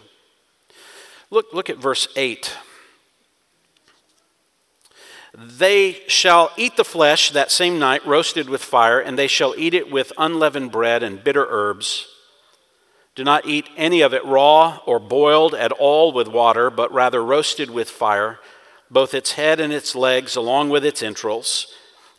Look, 1.29 1.53
look 1.53 1.69
at 1.69 1.77
verse 1.77 2.07
8. 2.15 2.57
They 5.35 6.01
shall 6.07 6.51
eat 6.57 6.77
the 6.77 6.83
flesh 6.83 7.31
that 7.31 7.51
same 7.51 7.79
night, 7.79 8.05
roasted 8.05 8.49
with 8.49 8.63
fire, 8.63 8.99
and 8.99 9.17
they 9.17 9.27
shall 9.27 9.55
eat 9.57 9.73
it 9.73 9.91
with 9.91 10.13
unleavened 10.17 10.71
bread 10.71 11.01
and 11.01 11.23
bitter 11.23 11.47
herbs. 11.49 12.07
Do 13.15 13.23
not 13.23 13.47
eat 13.47 13.67
any 13.75 14.01
of 14.01 14.13
it 14.13 14.25
raw 14.25 14.79
or 14.85 14.99
boiled 14.99 15.55
at 15.55 15.71
all 15.71 16.11
with 16.11 16.27
water, 16.27 16.69
but 16.69 16.91
rather 16.91 17.23
roasted 17.23 17.71
with 17.71 17.89
fire, 17.89 18.39
both 18.91 19.13
its 19.13 19.33
head 19.33 19.59
and 19.59 19.73
its 19.73 19.95
legs, 19.95 20.35
along 20.35 20.69
with 20.69 20.85
its 20.85 21.01
entrails. 21.01 21.67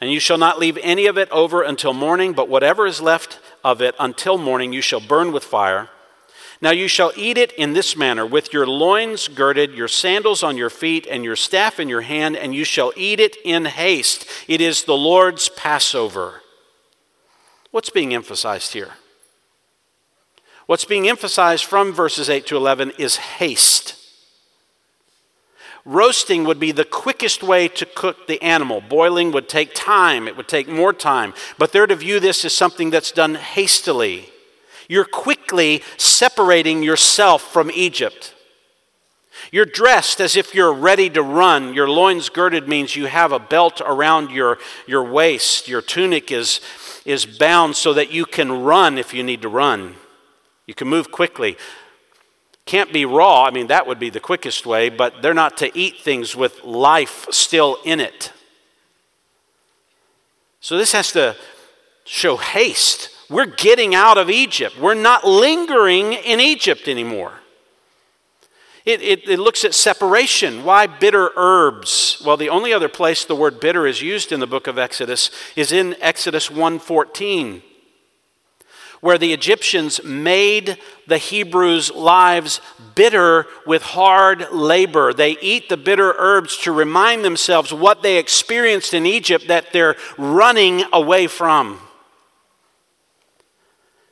And 0.00 0.10
you 0.10 0.18
shall 0.18 0.38
not 0.38 0.58
leave 0.58 0.78
any 0.82 1.06
of 1.06 1.16
it 1.16 1.30
over 1.30 1.62
until 1.62 1.92
morning, 1.92 2.32
but 2.32 2.48
whatever 2.48 2.84
is 2.84 3.00
left 3.00 3.38
of 3.62 3.80
it 3.80 3.94
until 3.98 4.38
morning 4.38 4.72
you 4.72 4.80
shall 4.80 5.00
burn 5.00 5.32
with 5.32 5.44
fire. 5.44 5.88
Now 6.64 6.70
you 6.70 6.88
shall 6.88 7.12
eat 7.14 7.36
it 7.36 7.52
in 7.52 7.74
this 7.74 7.94
manner 7.94 8.24
with 8.24 8.54
your 8.54 8.66
loins 8.66 9.28
girded, 9.28 9.74
your 9.74 9.86
sandals 9.86 10.42
on 10.42 10.56
your 10.56 10.70
feet, 10.70 11.06
and 11.06 11.22
your 11.22 11.36
staff 11.36 11.78
in 11.78 11.90
your 11.90 12.00
hand, 12.00 12.38
and 12.38 12.54
you 12.54 12.64
shall 12.64 12.90
eat 12.96 13.20
it 13.20 13.36
in 13.44 13.66
haste. 13.66 14.26
It 14.48 14.62
is 14.62 14.84
the 14.84 14.96
Lord's 14.96 15.50
Passover. 15.50 16.40
What's 17.70 17.90
being 17.90 18.14
emphasized 18.14 18.72
here? 18.72 18.92
What's 20.64 20.86
being 20.86 21.06
emphasized 21.06 21.66
from 21.66 21.92
verses 21.92 22.30
8 22.30 22.46
to 22.46 22.56
11 22.56 22.92
is 22.98 23.16
haste. 23.16 23.96
Roasting 25.84 26.44
would 26.44 26.58
be 26.58 26.72
the 26.72 26.86
quickest 26.86 27.42
way 27.42 27.68
to 27.68 27.84
cook 27.84 28.26
the 28.26 28.40
animal. 28.40 28.80
Boiling 28.80 29.32
would 29.32 29.50
take 29.50 29.74
time, 29.74 30.26
it 30.26 30.34
would 30.38 30.48
take 30.48 30.66
more 30.66 30.94
time. 30.94 31.34
But 31.58 31.72
they're 31.72 31.86
to 31.86 31.94
view 31.94 32.20
this 32.20 32.42
as 32.42 32.56
something 32.56 32.88
that's 32.88 33.12
done 33.12 33.34
hastily. 33.34 34.30
You're 34.88 35.04
quickly 35.04 35.82
separating 35.96 36.82
yourself 36.82 37.42
from 37.42 37.70
Egypt. 37.70 38.34
You're 39.50 39.66
dressed 39.66 40.20
as 40.20 40.36
if 40.36 40.54
you're 40.54 40.72
ready 40.72 41.10
to 41.10 41.22
run. 41.22 41.74
Your 41.74 41.88
loins 41.88 42.28
girded 42.28 42.68
means 42.68 42.96
you 42.96 43.06
have 43.06 43.32
a 43.32 43.38
belt 43.38 43.80
around 43.84 44.30
your, 44.30 44.58
your 44.86 45.04
waist. 45.04 45.68
Your 45.68 45.82
tunic 45.82 46.30
is, 46.30 46.60
is 47.04 47.26
bound 47.26 47.76
so 47.76 47.92
that 47.94 48.12
you 48.12 48.24
can 48.24 48.62
run 48.62 48.98
if 48.98 49.12
you 49.12 49.22
need 49.22 49.42
to 49.42 49.48
run. 49.48 49.96
You 50.66 50.74
can 50.74 50.88
move 50.88 51.10
quickly. 51.10 51.56
Can't 52.66 52.92
be 52.92 53.04
raw. 53.04 53.44
I 53.44 53.50
mean, 53.50 53.66
that 53.66 53.86
would 53.86 53.98
be 53.98 54.10
the 54.10 54.20
quickest 54.20 54.64
way, 54.64 54.88
but 54.88 55.20
they're 55.20 55.34
not 55.34 55.56
to 55.58 55.76
eat 55.78 55.98
things 55.98 56.34
with 56.34 56.64
life 56.64 57.26
still 57.30 57.78
in 57.84 58.00
it. 58.00 58.32
So 60.60 60.78
this 60.78 60.92
has 60.92 61.12
to 61.12 61.36
show 62.04 62.38
haste. 62.38 63.10
We're 63.34 63.46
getting 63.46 63.96
out 63.96 64.16
of 64.16 64.30
Egypt. 64.30 64.78
We're 64.78 64.94
not 64.94 65.26
lingering 65.26 66.12
in 66.12 66.38
Egypt 66.38 66.86
anymore. 66.86 67.32
It, 68.84 69.02
it, 69.02 69.28
it, 69.28 69.40
looks 69.40 69.64
at 69.64 69.74
separation. 69.74 70.62
Why 70.62 70.86
bitter 70.86 71.32
herbs? 71.34 72.22
Well, 72.24 72.36
the 72.36 72.48
only 72.48 72.72
other 72.72 72.88
place 72.88 73.24
the 73.24 73.34
word 73.34 73.58
bitter 73.58 73.88
is 73.88 74.00
used 74.00 74.30
in 74.30 74.38
the 74.38 74.46
book 74.46 74.68
of 74.68 74.78
Exodus 74.78 75.32
is 75.56 75.72
in 75.72 75.96
Exodus 76.00 76.48
1:14, 76.48 77.62
where 79.00 79.18
the 79.18 79.32
Egyptians 79.32 80.04
made 80.04 80.78
the 81.08 81.18
Hebrews' 81.18 81.90
lives 81.90 82.60
bitter 82.94 83.46
with 83.66 83.82
hard 83.82 84.46
labor. 84.52 85.12
They 85.12 85.32
eat 85.40 85.68
the 85.68 85.76
bitter 85.76 86.14
herbs 86.18 86.56
to 86.58 86.70
remind 86.70 87.24
themselves 87.24 87.74
what 87.74 88.02
they 88.02 88.18
experienced 88.18 88.94
in 88.94 89.06
Egypt 89.06 89.48
that 89.48 89.72
they're 89.72 89.96
running 90.16 90.84
away 90.92 91.26
from. 91.26 91.80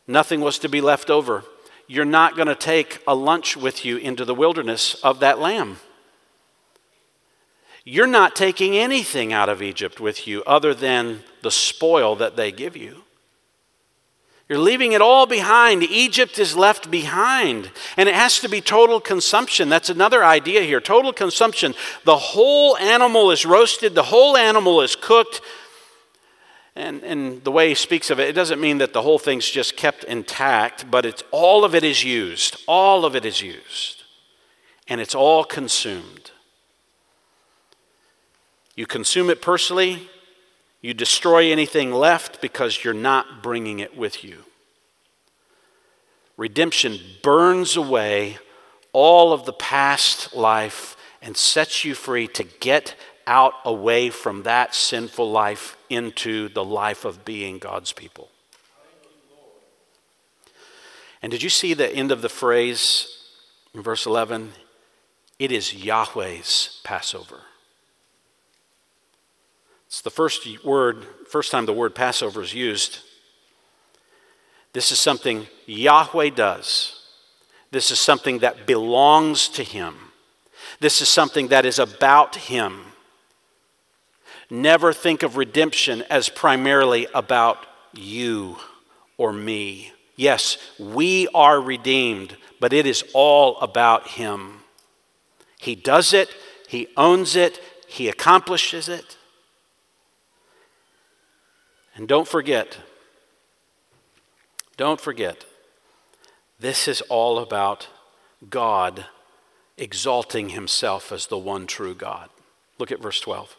Nothing 0.06 0.40
was 0.40 0.58
to 0.60 0.68
be 0.68 0.80
left 0.80 1.10
over. 1.10 1.44
You're 1.86 2.04
not 2.04 2.36
going 2.36 2.48
to 2.48 2.54
take 2.54 3.00
a 3.06 3.14
lunch 3.14 3.56
with 3.56 3.84
you 3.84 3.96
into 3.96 4.24
the 4.24 4.34
wilderness 4.34 4.94
of 5.02 5.20
that 5.20 5.38
lamb. 5.38 5.78
You're 7.84 8.06
not 8.06 8.36
taking 8.36 8.76
anything 8.76 9.32
out 9.32 9.48
of 9.48 9.60
Egypt 9.60 10.00
with 10.00 10.26
you 10.26 10.42
other 10.44 10.72
than 10.72 11.20
the 11.42 11.50
spoil 11.50 12.14
that 12.16 12.36
they 12.36 12.52
give 12.52 12.76
you. 12.76 13.02
You're 14.48 14.58
leaving 14.58 14.92
it 14.92 15.00
all 15.00 15.26
behind. 15.26 15.82
Egypt 15.82 16.38
is 16.38 16.54
left 16.54 16.90
behind. 16.90 17.70
And 17.96 18.08
it 18.08 18.14
has 18.14 18.38
to 18.40 18.48
be 18.48 18.60
total 18.60 19.00
consumption. 19.00 19.68
That's 19.68 19.88
another 19.88 20.22
idea 20.22 20.60
here 20.62 20.80
total 20.80 21.12
consumption. 21.12 21.74
The 22.04 22.18
whole 22.18 22.76
animal 22.76 23.30
is 23.30 23.46
roasted, 23.46 23.94
the 23.94 24.02
whole 24.02 24.36
animal 24.36 24.82
is 24.82 24.94
cooked. 24.94 25.40
And, 26.74 27.02
and 27.02 27.44
the 27.44 27.50
way 27.50 27.68
he 27.68 27.74
speaks 27.74 28.10
of 28.10 28.18
it, 28.18 28.28
it 28.28 28.32
doesn't 28.32 28.60
mean 28.60 28.78
that 28.78 28.92
the 28.92 29.02
whole 29.02 29.18
thing's 29.18 29.48
just 29.48 29.76
kept 29.76 30.04
intact, 30.04 30.90
but 30.90 31.04
it's 31.04 31.22
all 31.30 31.64
of 31.64 31.74
it 31.74 31.84
is 31.84 32.02
used. 32.02 32.56
All 32.66 33.04
of 33.04 33.14
it 33.14 33.26
is 33.26 33.42
used. 33.42 34.04
And 34.88 35.00
it's 35.00 35.14
all 35.14 35.44
consumed. 35.44 36.30
You 38.74 38.86
consume 38.86 39.28
it 39.28 39.42
personally, 39.42 40.08
you 40.80 40.94
destroy 40.94 41.52
anything 41.52 41.92
left 41.92 42.40
because 42.40 42.82
you're 42.82 42.94
not 42.94 43.42
bringing 43.42 43.78
it 43.78 43.96
with 43.96 44.24
you. 44.24 44.44
Redemption 46.36 46.98
burns 47.22 47.76
away 47.76 48.38
all 48.92 49.32
of 49.32 49.44
the 49.44 49.52
past 49.52 50.34
life 50.34 50.96
and 51.20 51.36
sets 51.36 51.84
you 51.84 51.94
free 51.94 52.26
to 52.28 52.44
get 52.44 52.96
out 53.26 53.54
away 53.64 54.10
from 54.10 54.42
that 54.42 54.74
sinful 54.74 55.30
life 55.30 55.76
into 55.88 56.48
the 56.48 56.64
life 56.64 57.04
of 57.04 57.24
being 57.24 57.58
God's 57.58 57.92
people. 57.92 58.28
And 61.22 61.30
did 61.30 61.42
you 61.42 61.48
see 61.48 61.74
the 61.74 61.90
end 61.90 62.10
of 62.10 62.20
the 62.20 62.28
phrase 62.28 63.06
in 63.74 63.82
verse 63.82 64.06
11? 64.06 64.52
It 65.38 65.52
is 65.52 65.74
Yahweh's 65.74 66.80
Passover. 66.84 67.40
It's 69.86 70.00
the 70.00 70.10
first 70.10 70.46
word, 70.64 71.06
first 71.28 71.50
time 71.50 71.66
the 71.66 71.72
word 71.72 71.94
Passover 71.94 72.42
is 72.42 72.54
used. 72.54 73.00
This 74.72 74.90
is 74.90 74.98
something 74.98 75.46
Yahweh 75.66 76.30
does. 76.30 76.98
This 77.70 77.90
is 77.90 77.98
something 77.98 78.38
that 78.38 78.66
belongs 78.66 79.48
to 79.50 79.62
Him. 79.62 79.94
This 80.80 81.00
is 81.00 81.08
something 81.08 81.48
that 81.48 81.66
is 81.66 81.78
about 81.78 82.36
Him. 82.36 82.91
Never 84.52 84.92
think 84.92 85.22
of 85.22 85.38
redemption 85.38 86.04
as 86.10 86.28
primarily 86.28 87.06
about 87.14 87.64
you 87.94 88.58
or 89.16 89.32
me. 89.32 89.94
Yes, 90.14 90.58
we 90.78 91.26
are 91.28 91.58
redeemed, 91.58 92.36
but 92.60 92.74
it 92.74 92.84
is 92.84 93.02
all 93.14 93.58
about 93.60 94.08
Him. 94.08 94.58
He 95.58 95.74
does 95.74 96.12
it, 96.12 96.28
He 96.68 96.88
owns 96.98 97.34
it, 97.34 97.62
He 97.88 98.10
accomplishes 98.10 98.90
it. 98.90 99.16
And 101.96 102.06
don't 102.06 102.28
forget, 102.28 102.76
don't 104.76 105.00
forget, 105.00 105.46
this 106.60 106.86
is 106.86 107.00
all 107.08 107.38
about 107.38 107.88
God 108.50 109.06
exalting 109.78 110.50
himself 110.50 111.10
as 111.10 111.28
the 111.28 111.38
one 111.38 111.66
true 111.66 111.94
God. 111.94 112.28
Look 112.78 112.92
at 112.92 113.00
verse 113.00 113.18
12. 113.18 113.56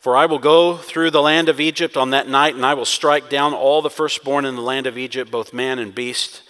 For 0.00 0.16
I 0.16 0.26
will 0.26 0.38
go 0.38 0.76
through 0.76 1.10
the 1.10 1.22
land 1.22 1.48
of 1.48 1.60
Egypt 1.60 1.96
on 1.96 2.10
that 2.10 2.28
night, 2.28 2.54
and 2.54 2.64
I 2.64 2.74
will 2.74 2.84
strike 2.84 3.28
down 3.28 3.52
all 3.52 3.82
the 3.82 3.90
firstborn 3.90 4.44
in 4.44 4.54
the 4.54 4.62
land 4.62 4.86
of 4.86 4.96
Egypt, 4.96 5.30
both 5.30 5.52
man 5.52 5.78
and 5.78 5.94
beast. 5.94 6.42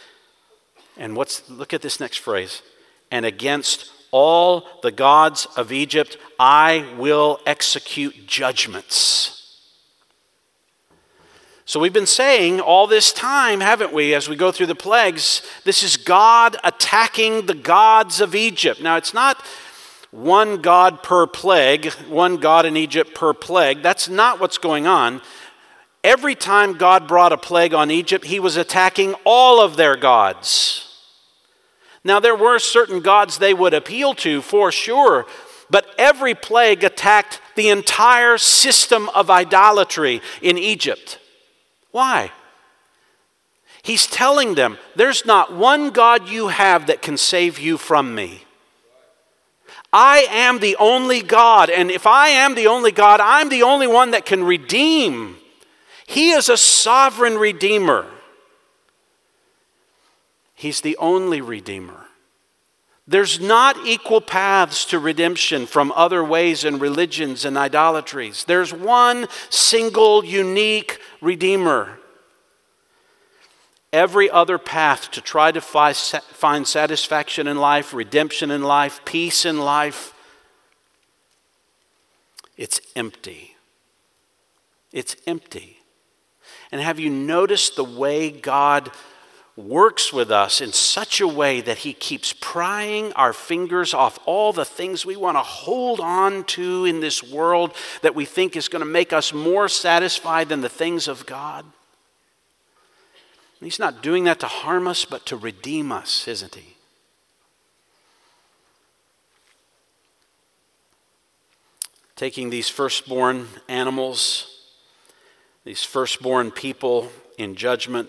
And 0.97 1.17
what's 1.17 1.49
look 1.49 1.73
at 1.73 1.81
this 1.81 2.01
next 2.01 2.19
phrase. 2.19 2.63
And 3.11 3.25
against 3.25 3.91
all 4.11 4.67
the 4.83 4.91
gods 4.91 5.47
of 5.57 5.73
Egypt 5.73 6.19
I 6.39 6.87
will 6.99 7.41
execute 7.47 8.27
judgments. 8.27 9.35
So 11.65 11.79
we've 11.79 11.93
been 11.93 12.07
saying 12.07 12.61
all 12.61 12.87
this 12.87 13.13
time, 13.13 13.61
haven't 13.61 13.93
we, 13.93 14.15
as 14.15 14.27
we 14.27 14.37
go 14.37 14.51
through 14.51 14.69
the 14.69 14.75
plagues, 14.75 15.43
this 15.65 15.83
is 15.83 15.99
God 15.99 16.57
attacking 16.65 17.45
the 17.45 17.55
gods 17.55 18.23
of 18.23 18.35
Egypt. 18.35 18.81
Now, 18.81 18.97
it's 18.97 19.13
not 19.13 19.45
one 20.11 20.63
God 20.63 21.03
per 21.03 21.27
plague, 21.27 21.93
one 22.09 22.39
God 22.39 22.65
in 22.67 22.77
Egypt 22.77 23.15
per 23.15 23.35
plague. 23.35 23.83
That's 23.83 24.09
not 24.09 24.41
what's 24.41 24.59
going 24.59 24.87
on. 24.87 25.21
Every 26.03 26.35
time 26.35 26.75
God 26.75 27.07
brought 27.07 27.33
a 27.33 27.37
plague 27.37 27.75
on 27.75 27.91
Egypt, 27.91 28.25
he 28.25 28.41
was 28.41 28.57
attacking 28.57 29.15
all 29.25 29.61
of 29.61 29.77
their 29.77 29.97
gods. 29.97 30.85
Now, 32.05 32.21
there 32.21 32.37
were 32.37 32.59
certain 32.59 33.01
gods 33.01 33.39
they 33.39 33.53
would 33.53 33.75
appeal 33.75 34.15
to 34.15 34.41
for 34.41 34.73
sure, 34.73 35.27
but 35.69 35.87
every 35.99 36.35
plague 36.35 36.85
attacked 36.85 37.41
the 37.57 37.69
entire 37.69 38.39
system 38.39 39.09
of 39.11 39.29
idolatry 39.29 40.23
in 40.41 40.57
Egypt. 40.57 41.19
Why? 41.91 42.31
He's 43.83 44.07
telling 44.07 44.55
them, 44.55 44.79
There's 44.97 45.27
not 45.27 45.53
one 45.53 45.91
God 45.91 46.29
you 46.29 46.49
have 46.49 46.87
that 46.87 47.03
can 47.03 47.17
save 47.17 47.59
you 47.59 47.77
from 47.77 48.15
me. 48.15 48.45
I 49.93 50.27
am 50.31 50.59
the 50.59 50.77
only 50.77 51.23
God, 51.23 51.71
and 51.71 51.91
if 51.91 52.07
I 52.07 52.29
am 52.29 52.55
the 52.55 52.67
only 52.67 52.93
God, 52.93 53.21
I'm 53.21 53.49
the 53.49 53.63
only 53.63 53.87
one 53.87 54.11
that 54.11 54.27
can 54.27 54.45
redeem. 54.45 55.37
He 56.07 56.31
is 56.31 56.49
a 56.49 56.57
sovereign 56.57 57.39
redeemer. 57.39 58.07
He's 60.55 60.81
the 60.81 60.97
only 60.99 61.41
redeemer. 61.41 62.09
There's 63.07 63.41
not 63.41 63.87
equal 63.87 64.21
paths 64.21 64.85
to 64.87 64.99
redemption 64.99 65.67
from 65.67 65.93
other 65.93 66.23
ways 66.23 66.63
and 66.65 66.79
religions 66.79 67.47
and 67.47 67.57
idolatries. 67.57 68.45
There's 68.45 68.73
one 68.73 69.29
single, 69.49 70.23
unique 70.23 71.01
Redeemer. 71.23 71.98
Every 73.93 74.29
other 74.31 74.59
path 74.59 75.11
to 75.13 75.21
try 75.21 75.51
to 75.51 75.61
find 75.61 76.67
satisfaction 76.67 77.47
in 77.49 77.57
life, 77.57 77.95
redemption 77.95 78.51
in 78.51 78.63
life, 78.63 79.01
peace 79.05 79.45
in 79.47 79.59
life, 79.59 80.13
it's 82.57 82.81
empty. 82.95 83.57
It's 84.93 85.17
empty. 85.27 85.79
And 86.71 86.81
have 86.81 86.99
you 86.99 87.09
noticed 87.09 87.77
the 87.77 87.85
way 87.85 88.31
God 88.31 88.91
works 89.57 90.13
with 90.13 90.31
us 90.31 90.61
in 90.61 90.73
such 90.73 91.21
a 91.21 91.27
way 91.27 91.61
that 91.61 91.79
He 91.79 91.93
keeps 91.93 92.33
prying 92.33 93.13
our 93.15 93.33
fingers 93.33 93.95
off 93.95 94.19
all 94.27 94.53
the 94.53 94.65
things 94.65 95.05
we 95.05 95.17
want 95.17 95.37
to 95.37 95.43
hold 95.43 95.99
on 95.99 96.45
to 96.45 96.85
in 96.85 97.01
this 97.01 97.23
world 97.23 97.75
that 98.03 98.15
we 98.15 98.25
think 98.25 98.57
is 98.57 98.69
going 98.69 98.81
to 98.81 98.87
make 98.87 99.13
us 99.13 99.33
more 99.33 99.69
satisfied 99.69 100.49
than 100.49 100.61
the 100.61 100.69
things 100.69 101.09
of 101.09 101.27
God? 101.27 101.65
He's 103.61 103.79
not 103.79 104.03
doing 104.03 104.25
that 104.25 104.41
to 104.41 104.47
harm 104.47 104.87
us, 104.87 105.05
but 105.05 105.27
to 105.27 105.37
redeem 105.37 105.91
us, 105.91 106.29
isn't 106.29 106.55
He? 106.55 106.77
Taking 112.15 112.51
these 112.51 112.69
firstborn 112.69 113.49
animals, 113.69 114.65
these 115.65 115.83
firstborn 115.83 116.51
people 116.51 117.11
in 117.37 117.55
judgment, 117.55 118.09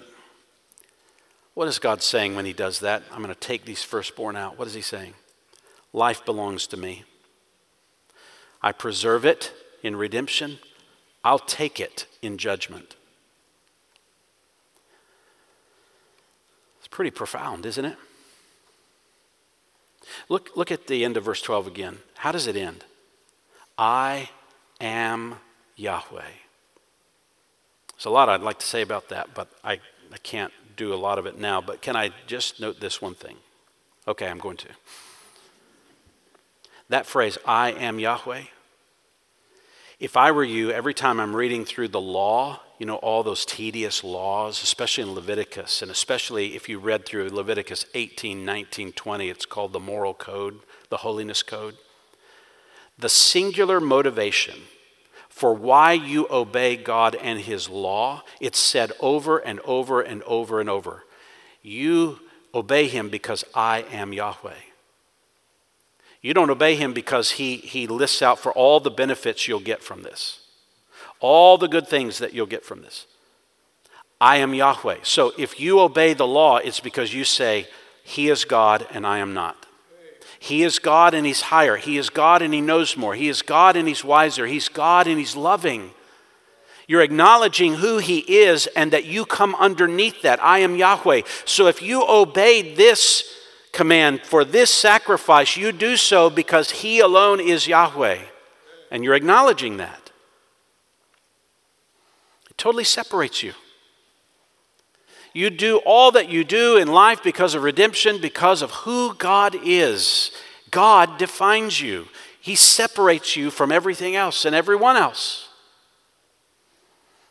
what 1.56 1.68
is 1.68 1.80
God 1.80 2.02
saying 2.02 2.36
when 2.36 2.45
He 2.45 2.54
does 2.54 2.80
that? 2.80 3.04
I'm 3.12 3.22
going 3.22 3.34
to 3.34 3.39
take 3.39 3.66
these 3.66 3.84
firstborn 3.84 4.36
out. 4.36 4.58
What 4.58 4.68
is 4.68 4.76
He 4.76 4.82
saying? 4.82 5.14
Life 5.93 6.24
belongs 6.26 6.68
to 6.68 6.78
me. 6.78 7.06
I 8.62 8.72
preserve 8.72 9.26
it 9.26 9.52
in 9.82 9.95
redemption, 9.95 10.60
I'll 11.24 11.39
take 11.39 11.80
it 11.80 12.06
in 12.22 12.38
judgment. 12.38 12.95
Pretty 17.00 17.12
profound, 17.12 17.66
isn't 17.66 17.86
it? 17.86 17.95
Look, 20.28 20.50
look 20.58 20.70
at 20.70 20.88
the 20.88 21.06
end 21.06 21.16
of 21.16 21.24
verse 21.24 21.41
12 21.41 21.66
again. 21.66 22.00
How 22.18 22.34
does 22.34 22.45
it 22.45 22.58
end? 22.58 22.84
I 23.78 24.28
am 24.82 25.36
Yahweh. 25.78 26.34
There's 27.93 28.06
a 28.06 28.10
lot 28.10 28.28
I'd 28.28 28.41
like 28.41 28.60
to 28.60 28.66
say 28.66 28.82
about 28.82 29.08
that, 29.08 29.34
but 29.34 29.50
I, 29.64 29.80
I 30.12 30.18
can't 30.24 30.52
do 30.76 30.93
a 30.93 31.00
lot 31.00 31.18
of 31.18 31.26
it 31.26 31.39
now, 31.39 31.62
but 31.62 31.82
can 31.82 31.95
I 31.95 32.12
just 32.28 32.60
note 32.60 32.82
this 32.82 33.02
one 33.02 33.16
thing? 33.16 33.38
Okay, 34.06 34.28
I'm 34.28 34.39
going 34.39 34.58
to. 34.58 34.68
That 36.89 37.06
phrase, 37.06 37.38
I 37.45 37.72
am 37.72 38.00
Yahweh, 38.00 38.41
if 40.00 40.16
I 40.16 40.32
were 40.32 40.45
you, 40.45 40.72
every 40.72 40.93
time 40.93 41.20
I'm 41.20 41.36
reading 41.36 41.66
through 41.66 41.89
the 41.89 42.00
law, 42.00 42.62
you 42.78 42.86
know, 42.86 42.95
all 42.95 43.22
those 43.22 43.45
tedious 43.45 44.02
laws, 44.02 44.64
especially 44.64 45.04
in 45.04 45.14
Leviticus, 45.14 45.82
and 45.82 45.91
especially 45.91 46.56
if 46.56 46.70
you 46.70 46.80
read 46.80 47.06
through 47.06 47.30
Leviticus 47.30 47.86
18, 47.93 48.45
19, 48.45 48.93
20, 48.93 49.30
it's 49.30 49.45
called 49.45 49.74
the 49.74 49.80
moral 49.80 50.14
code, 50.14 50.60
the 50.89 50.97
holiness 50.97 51.43
code. 51.43 51.76
The 52.97 53.10
singular 53.10 53.82
motivation 53.82 54.62
for 55.28 55.54
why 55.54 55.93
you 55.93 56.28
obey 56.30 56.78
God 56.78 57.16
and 57.16 57.41
His 57.41 57.68
law, 57.68 58.24
it's 58.39 58.60
said 58.60 58.93
over 59.02 59.38
and 59.38 59.60
over 59.62 60.02
and 60.02 60.24
over 60.24 60.62
and 60.62 60.70
over. 60.70 61.04
You 61.62 62.20
obey 62.54 62.88
Him 62.88 63.10
because 63.10 63.43
I 63.54 63.84
am 63.91 64.14
Yahweh. 64.14 64.69
You 66.22 66.34
don't 66.34 66.50
obey 66.50 66.76
Him 66.76 66.94
because 66.94 67.32
He, 67.32 67.58
he 67.58 67.88
lists 67.88 68.22
out 68.22 68.40
for 68.40 68.52
all 68.52 68.80
the 68.80 68.92
benefits 68.92 69.48
you'll 69.48 69.60
get 69.60 69.82
from 69.82 70.04
this, 70.04 70.40
all 71.20 71.58
the 71.58 71.68
good 71.68 71.88
things 71.88 72.20
that 72.20 72.34
you'll 72.34 72.46
get 72.46 72.66
from 72.66 72.82
this. 72.82 73.06
I 74.22 74.38
am 74.38 74.54
Yahweh. 74.54 74.98
So 75.04 75.32
if 75.38 75.60
you 75.60 75.80
obey 75.80 76.14
the 76.14 76.28
law, 76.28 76.58
it's 76.58 76.82
because 76.82 77.14
you 77.14 77.24
say, 77.24 77.68
He 78.04 78.30
is 78.30 78.44
God 78.44 78.86
and 78.92 79.08
I 79.08 79.20
am 79.20 79.34
not. 79.34 79.66
He 80.40 80.64
is 80.64 80.80
God 80.80 81.14
and 81.14 81.26
He's 81.26 81.42
higher. 81.42 81.78
He 81.78 81.98
is 81.98 82.10
God 82.10 82.42
and 82.42 82.54
He 82.54 82.62
knows 82.62 82.98
more. 82.98 83.16
He 83.16 83.30
is 83.30 83.42
God 83.42 83.76
and 83.76 83.88
He's 83.88 84.04
wiser. 84.04 84.46
He's 84.46 84.68
God 84.68 85.08
and 85.08 85.18
He's 85.18 85.36
loving. 85.36 85.92
You're 86.88 87.02
acknowledging 87.02 87.76
who 87.76 88.00
He 88.00 88.20
is 88.20 88.68
and 88.68 88.92
that 88.92 89.06
you 89.06 89.26
come 89.26 89.56
underneath 89.56 90.22
that. 90.24 90.44
I 90.44 90.60
am 90.60 90.76
Yahweh. 90.76 91.22
So 91.46 91.68
if 91.68 91.82
you 91.82 92.04
obey 92.08 92.74
this 92.74 93.24
command 93.80 94.22
for 94.24 94.44
this 94.44 94.70
sacrifice, 94.70 95.56
you 95.56 95.72
do 95.72 95.96
so 95.96 96.30
because 96.30 96.70
He 96.70 97.00
alone 97.00 97.40
is 97.40 97.66
Yahweh. 97.66 98.20
And 98.92 99.06
you're 99.06 99.16
acknowledging 99.16 99.78
that. 99.78 100.12
It 102.50 102.58
totally 102.58 102.84
separates 102.84 103.42
you. 103.42 103.54
You 105.32 105.50
do 105.50 105.78
all 105.86 106.12
that 106.12 106.28
you 106.28 106.44
do 106.44 106.76
in 106.76 106.90
life 106.90 107.24
because 107.24 107.56
of 107.56 107.64
redemption, 107.64 108.20
because 108.20 108.62
of 108.62 108.72
who 108.72 109.14
God 109.14 109.56
is. 109.64 110.32
God 110.72 111.18
defines 111.18 111.80
you, 111.80 112.10
He 112.42 112.56
separates 112.56 113.38
you 113.38 113.50
from 113.50 113.72
everything 113.72 114.14
else 114.14 114.44
and 114.44 114.54
everyone 114.54 114.98
else. 114.98 115.48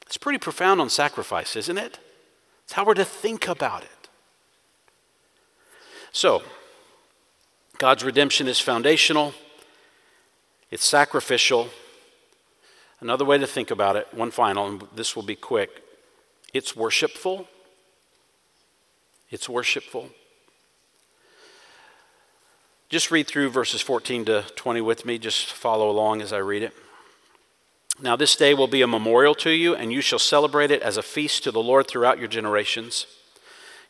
It's 0.07 0.17
pretty 0.17 0.39
profound 0.39 0.81
on 0.81 0.89
sacrifice, 0.89 1.57
isn't 1.57 1.77
it? 1.77 1.99
It's 2.65 2.73
how 2.73 2.87
we're 2.87 2.95
to 2.95 3.05
think 3.05 3.49
about 3.49 3.83
it. 3.83 3.98
So, 6.19 6.43
God's 7.79 8.03
redemption 8.03 8.49
is 8.49 8.59
foundational, 8.59 9.35
it's 10.69 10.85
sacrificial. 10.85 11.69
Another 12.99 13.25
way 13.25 13.39
to 13.39 13.47
think 13.47 13.71
about 13.71 13.95
it, 13.95 14.09
one 14.13 14.33
final, 14.33 14.67
and 14.67 14.83
this 14.97 15.15
will 15.15 15.23
be 15.23 15.37
quick 15.37 15.81
it's 16.53 16.75
worshipful 16.75 17.47
it's 19.31 19.49
worshipful. 19.49 20.09
Just 22.89 23.13
read 23.13 23.29
through 23.29 23.51
verses 23.51 23.81
14 23.81 24.25
to 24.25 24.45
20 24.57 24.81
with 24.81 25.07
me. 25.07 25.19
Just 25.19 25.53
follow 25.53 25.89
along 25.89 26.21
as 26.21 26.33
I 26.33 26.39
read 26.39 26.65
it. 26.65 26.75
Now, 28.03 28.17
this 28.17 28.35
day 28.35 28.55
will 28.55 28.67
be 28.67 28.83
a 28.83 28.89
memorial 28.89 29.37
to 29.37 29.51
you, 29.51 29.77
and 29.77 29.93
you 29.93 30.01
shall 30.01 30.19
celebrate 30.19 30.73
it 30.73 30.83
as 30.83 30.97
a 30.97 31.03
feast 31.03 31.45
to 31.45 31.53
the 31.53 31.63
Lord 31.63 31.87
throughout 31.87 32.19
your 32.19 32.27
generations. 32.27 33.07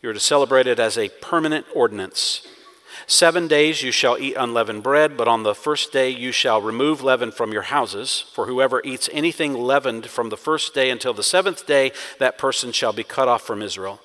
You 0.01 0.11
are 0.11 0.15
to 0.15 0.21
celebrate 0.21 0.67
it 0.67 0.79
as 0.79 0.97
a 0.97 1.09
permanent 1.21 1.67
ordinance. 1.75 2.47
Seven 3.07 3.49
days 3.49 3.83
you 3.83 3.91
shall 3.91 4.19
eat 4.19 4.37
unleavened 4.37 4.83
bread, 4.83 5.17
but 5.17 5.27
on 5.27 5.43
the 5.43 5.55
first 5.55 5.93
day 5.93 6.11
you 6.11 6.31
shall 6.31 6.61
remove 6.61 7.03
leaven 7.03 7.33
from 7.33 7.53
your 7.53 7.63
houses. 7.63 8.25
For 8.33 8.47
whoever 8.47 8.81
eats 8.85 9.09
anything 9.13 9.55
leavened 9.55 10.07
from 10.07 10.29
the 10.29 10.37
first 10.37 10.75
day 10.75 10.91
until 10.91 11.15
the 11.15 11.23
seventh 11.23 11.67
day, 11.67 11.93
that 12.19 12.39
person 12.39 12.71
shall 12.71 12.93
be 12.93 13.03
cut 13.03 13.27
off 13.27 13.43
from 13.43 13.63
Israel. 13.63 14.01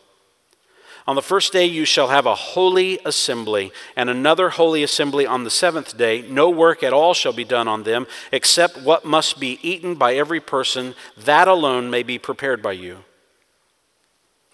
On 1.06 1.16
the 1.16 1.22
first 1.22 1.52
day 1.52 1.66
you 1.66 1.86
shall 1.86 2.08
have 2.08 2.26
a 2.26 2.34
holy 2.34 2.98
assembly, 3.06 3.72
and 3.96 4.10
another 4.10 4.52
holy 4.52 4.84
assembly 4.84 5.26
on 5.26 5.44
the 5.44 5.50
seventh 5.50 5.98
day. 5.98 6.22
No 6.22 6.50
work 6.50 6.82
at 6.82 6.94
all 6.94 7.14
shall 7.14 7.34
be 7.34 7.44
done 7.44 7.68
on 7.68 7.84
them, 7.84 8.08
except 8.32 8.82
what 8.82 9.04
must 9.06 9.40
be 9.40 9.60
eaten 9.62 9.96
by 9.96 10.16
every 10.16 10.40
person. 10.40 10.96
That 11.18 11.48
alone 11.48 11.90
may 11.90 12.04
be 12.04 12.18
prepared 12.18 12.64
by 12.64 12.72
you. 12.72 13.04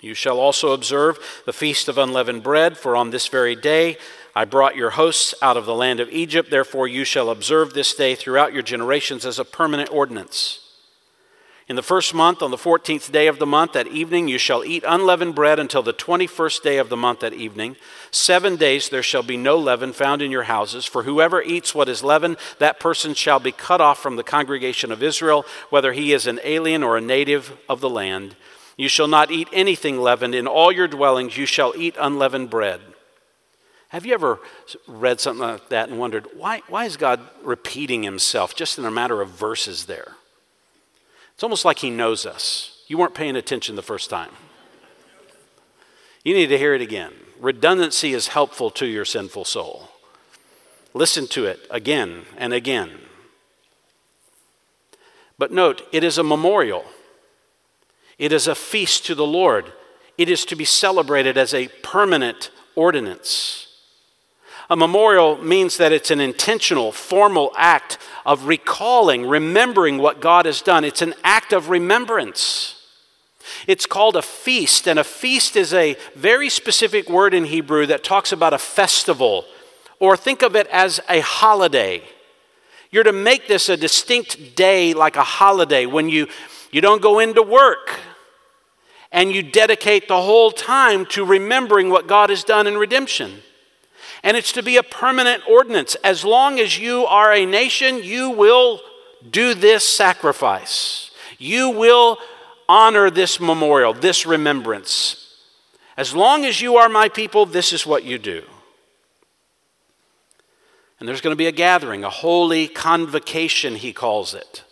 You 0.01 0.13
shall 0.13 0.39
also 0.39 0.71
observe 0.71 1.19
the 1.45 1.53
feast 1.53 1.87
of 1.87 1.97
unleavened 1.97 2.43
bread, 2.43 2.77
for 2.77 2.95
on 2.95 3.09
this 3.09 3.27
very 3.27 3.55
day 3.55 3.97
I 4.35 4.45
brought 4.45 4.75
your 4.75 4.91
hosts 4.91 5.33
out 5.41 5.57
of 5.57 5.65
the 5.65 5.75
land 5.75 5.99
of 5.99 6.09
Egypt. 6.09 6.49
Therefore 6.49 6.87
you 6.87 7.03
shall 7.03 7.29
observe 7.29 7.73
this 7.73 7.93
day 7.93 8.15
throughout 8.15 8.53
your 8.53 8.63
generations 8.63 9.25
as 9.25 9.39
a 9.39 9.45
permanent 9.45 9.91
ordinance. 9.91 10.59
In 11.67 11.75
the 11.75 11.83
first 11.83 12.15
month, 12.15 12.41
on 12.41 12.49
the 12.49 12.57
fourteenth 12.57 13.11
day 13.11 13.27
of 13.27 13.37
the 13.37 13.45
month 13.45 13.75
at 13.75 13.85
evening, 13.85 14.27
you 14.27 14.39
shall 14.39 14.63
eat 14.63 14.83
unleavened 14.87 15.35
bread 15.35 15.59
until 15.59 15.83
the 15.83 15.93
twenty 15.93 16.25
first 16.25 16.63
day 16.63 16.77
of 16.77 16.89
the 16.89 16.97
month 16.97 17.23
at 17.23 17.33
evening. 17.33 17.75
Seven 18.09 18.55
days 18.55 18.89
there 18.89 19.03
shall 19.03 19.21
be 19.21 19.37
no 19.37 19.55
leaven 19.55 19.93
found 19.93 20.23
in 20.23 20.31
your 20.31 20.43
houses, 20.43 20.85
for 20.85 21.03
whoever 21.03 21.43
eats 21.43 21.75
what 21.75 21.87
is 21.87 22.03
leavened, 22.03 22.37
that 22.57 22.79
person 22.79 23.13
shall 23.13 23.39
be 23.39 23.51
cut 23.51 23.81
off 23.81 24.01
from 24.01 24.15
the 24.15 24.23
congregation 24.23 24.91
of 24.91 25.03
Israel, 25.03 25.45
whether 25.69 25.93
he 25.93 26.11
is 26.11 26.25
an 26.25 26.39
alien 26.43 26.81
or 26.81 26.97
a 26.97 27.01
native 27.01 27.55
of 27.67 27.81
the 27.81 27.89
land. 27.89 28.35
You 28.79 28.87
shall 28.87 29.09
not 29.09 29.29
eat 29.29 29.49
anything 29.51 29.99
leavened. 29.99 30.33
In 30.33 30.47
all 30.47 30.71
your 30.71 30.87
dwellings 30.87 31.35
you 31.35 31.45
shall 31.45 31.73
eat 31.75 31.97
unleavened 31.99 32.49
bread. 32.49 32.79
Have 33.89 34.05
you 34.05 34.13
ever 34.13 34.39
read 34.87 35.19
something 35.19 35.45
like 35.45 35.67
that 35.67 35.89
and 35.89 35.99
wondered, 35.99 36.27
why, 36.33 36.61
why 36.69 36.85
is 36.85 36.95
God 36.95 37.19
repeating 37.43 38.03
himself 38.03 38.55
just 38.55 38.79
in 38.79 38.85
a 38.85 38.91
matter 38.91 39.21
of 39.21 39.31
verses 39.31 39.87
there? 39.87 40.13
It's 41.33 41.43
almost 41.43 41.65
like 41.65 41.79
he 41.79 41.89
knows 41.89 42.25
us. 42.25 42.81
You 42.87 42.97
weren't 42.97 43.15
paying 43.15 43.35
attention 43.35 43.75
the 43.75 43.81
first 43.81 44.09
time. 44.09 44.31
You 46.23 46.33
need 46.33 46.47
to 46.47 46.57
hear 46.57 46.73
it 46.73 46.81
again. 46.81 47.11
Redundancy 47.37 48.13
is 48.13 48.29
helpful 48.29 48.69
to 48.71 48.85
your 48.85 49.03
sinful 49.03 49.43
soul. 49.43 49.89
Listen 50.93 51.27
to 51.27 51.43
it 51.47 51.67
again 51.69 52.21
and 52.37 52.53
again. 52.53 52.91
But 55.37 55.51
note, 55.51 55.85
it 55.91 56.05
is 56.05 56.17
a 56.17 56.23
memorial, 56.23 56.85
it 58.19 58.31
is 58.31 58.47
a 58.47 58.55
feast 58.55 59.05
to 59.07 59.15
the 59.15 59.25
Lord, 59.25 59.73
it 60.17 60.29
is 60.29 60.45
to 60.45 60.55
be 60.55 60.65
celebrated 60.65 61.37
as 61.37 61.53
a 61.53 61.69
permanent 61.81 62.51
ordinance. 62.75 63.67
A 64.69 64.75
memorial 64.75 65.37
means 65.37 65.77
that 65.77 65.91
it's 65.91 66.11
an 66.11 66.19
intentional, 66.19 66.91
formal 66.91 67.51
act 67.57 67.97
of 68.25 68.45
recalling, 68.45 69.25
remembering 69.25 69.97
what 69.97 70.21
God 70.21 70.45
has 70.45 70.61
done. 70.61 70.83
It's 70.83 71.01
an 71.01 71.15
act 71.23 71.53
of 71.53 71.69
remembrance. 71.69 72.75
It's 73.65 73.87
called 73.87 74.15
a 74.15 74.21
feast, 74.21 74.87
and 74.87 74.99
a 74.99 75.03
feast 75.03 75.55
is 75.55 75.73
a 75.73 75.97
very 76.15 76.49
specific 76.49 77.09
word 77.09 77.33
in 77.33 77.45
Hebrew 77.45 77.87
that 77.87 78.03
talks 78.03 78.31
about 78.31 78.53
a 78.53 78.59
festival, 78.59 79.45
or 79.99 80.15
think 80.15 80.43
of 80.43 80.55
it 80.55 80.67
as 80.67 80.99
a 81.09 81.21
holiday. 81.21 82.03
You're 82.91 83.03
to 83.03 83.13
make 83.13 83.47
this 83.47 83.69
a 83.69 83.77
distinct 83.77 84.55
day 84.55 84.93
like 84.93 85.15
a 85.15 85.23
holiday 85.23 85.87
when 85.87 86.09
you, 86.09 86.27
you 86.71 86.81
don't 86.81 87.01
go 87.01 87.19
into 87.19 87.41
work 87.41 87.99
and 89.11 89.31
you 89.31 89.41
dedicate 89.41 90.07
the 90.07 90.21
whole 90.21 90.51
time 90.51 91.05
to 91.07 91.25
remembering 91.25 91.89
what 91.89 92.07
God 92.07 92.29
has 92.29 92.43
done 92.43 92.67
in 92.67 92.77
redemption. 92.77 93.41
And 94.23 94.35
it's 94.37 94.51
to 94.53 94.63
be 94.63 94.77
a 94.77 94.83
permanent 94.83 95.43
ordinance. 95.49 95.95
As 96.03 96.23
long 96.23 96.59
as 96.59 96.77
you 96.77 97.05
are 97.05 97.33
a 97.33 97.45
nation, 97.45 98.03
you 98.03 98.29
will 98.29 98.81
do 99.29 99.53
this 99.53 99.87
sacrifice. 99.87 101.11
You 101.37 101.69
will 101.69 102.17
honor 102.67 103.09
this 103.09 103.39
memorial, 103.39 103.93
this 103.93 104.25
remembrance. 104.25 105.37
As 105.97 106.13
long 106.13 106.45
as 106.45 106.61
you 106.61 106.77
are 106.77 106.89
my 106.89 107.09
people, 107.09 107.45
this 107.45 107.73
is 107.73 107.85
what 107.85 108.03
you 108.03 108.17
do. 108.17 108.43
And 110.99 111.07
there's 111.07 111.21
going 111.21 111.33
to 111.33 111.37
be 111.37 111.47
a 111.47 111.51
gathering, 111.51 112.03
a 112.03 112.09
holy 112.09 112.67
convocation, 112.67 113.75
he 113.75 113.93
calls 113.93 114.33
it. 114.33 114.63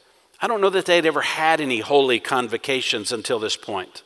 I 0.41 0.47
don't 0.47 0.61
know 0.61 0.69
that 0.69 0.85
they'd 0.85 1.05
ever 1.05 1.21
had 1.21 1.61
any 1.61 1.79
holy 1.79 2.19
convocations 2.19 3.11
until 3.11 3.39
this 3.39 3.55
point. 3.55 4.03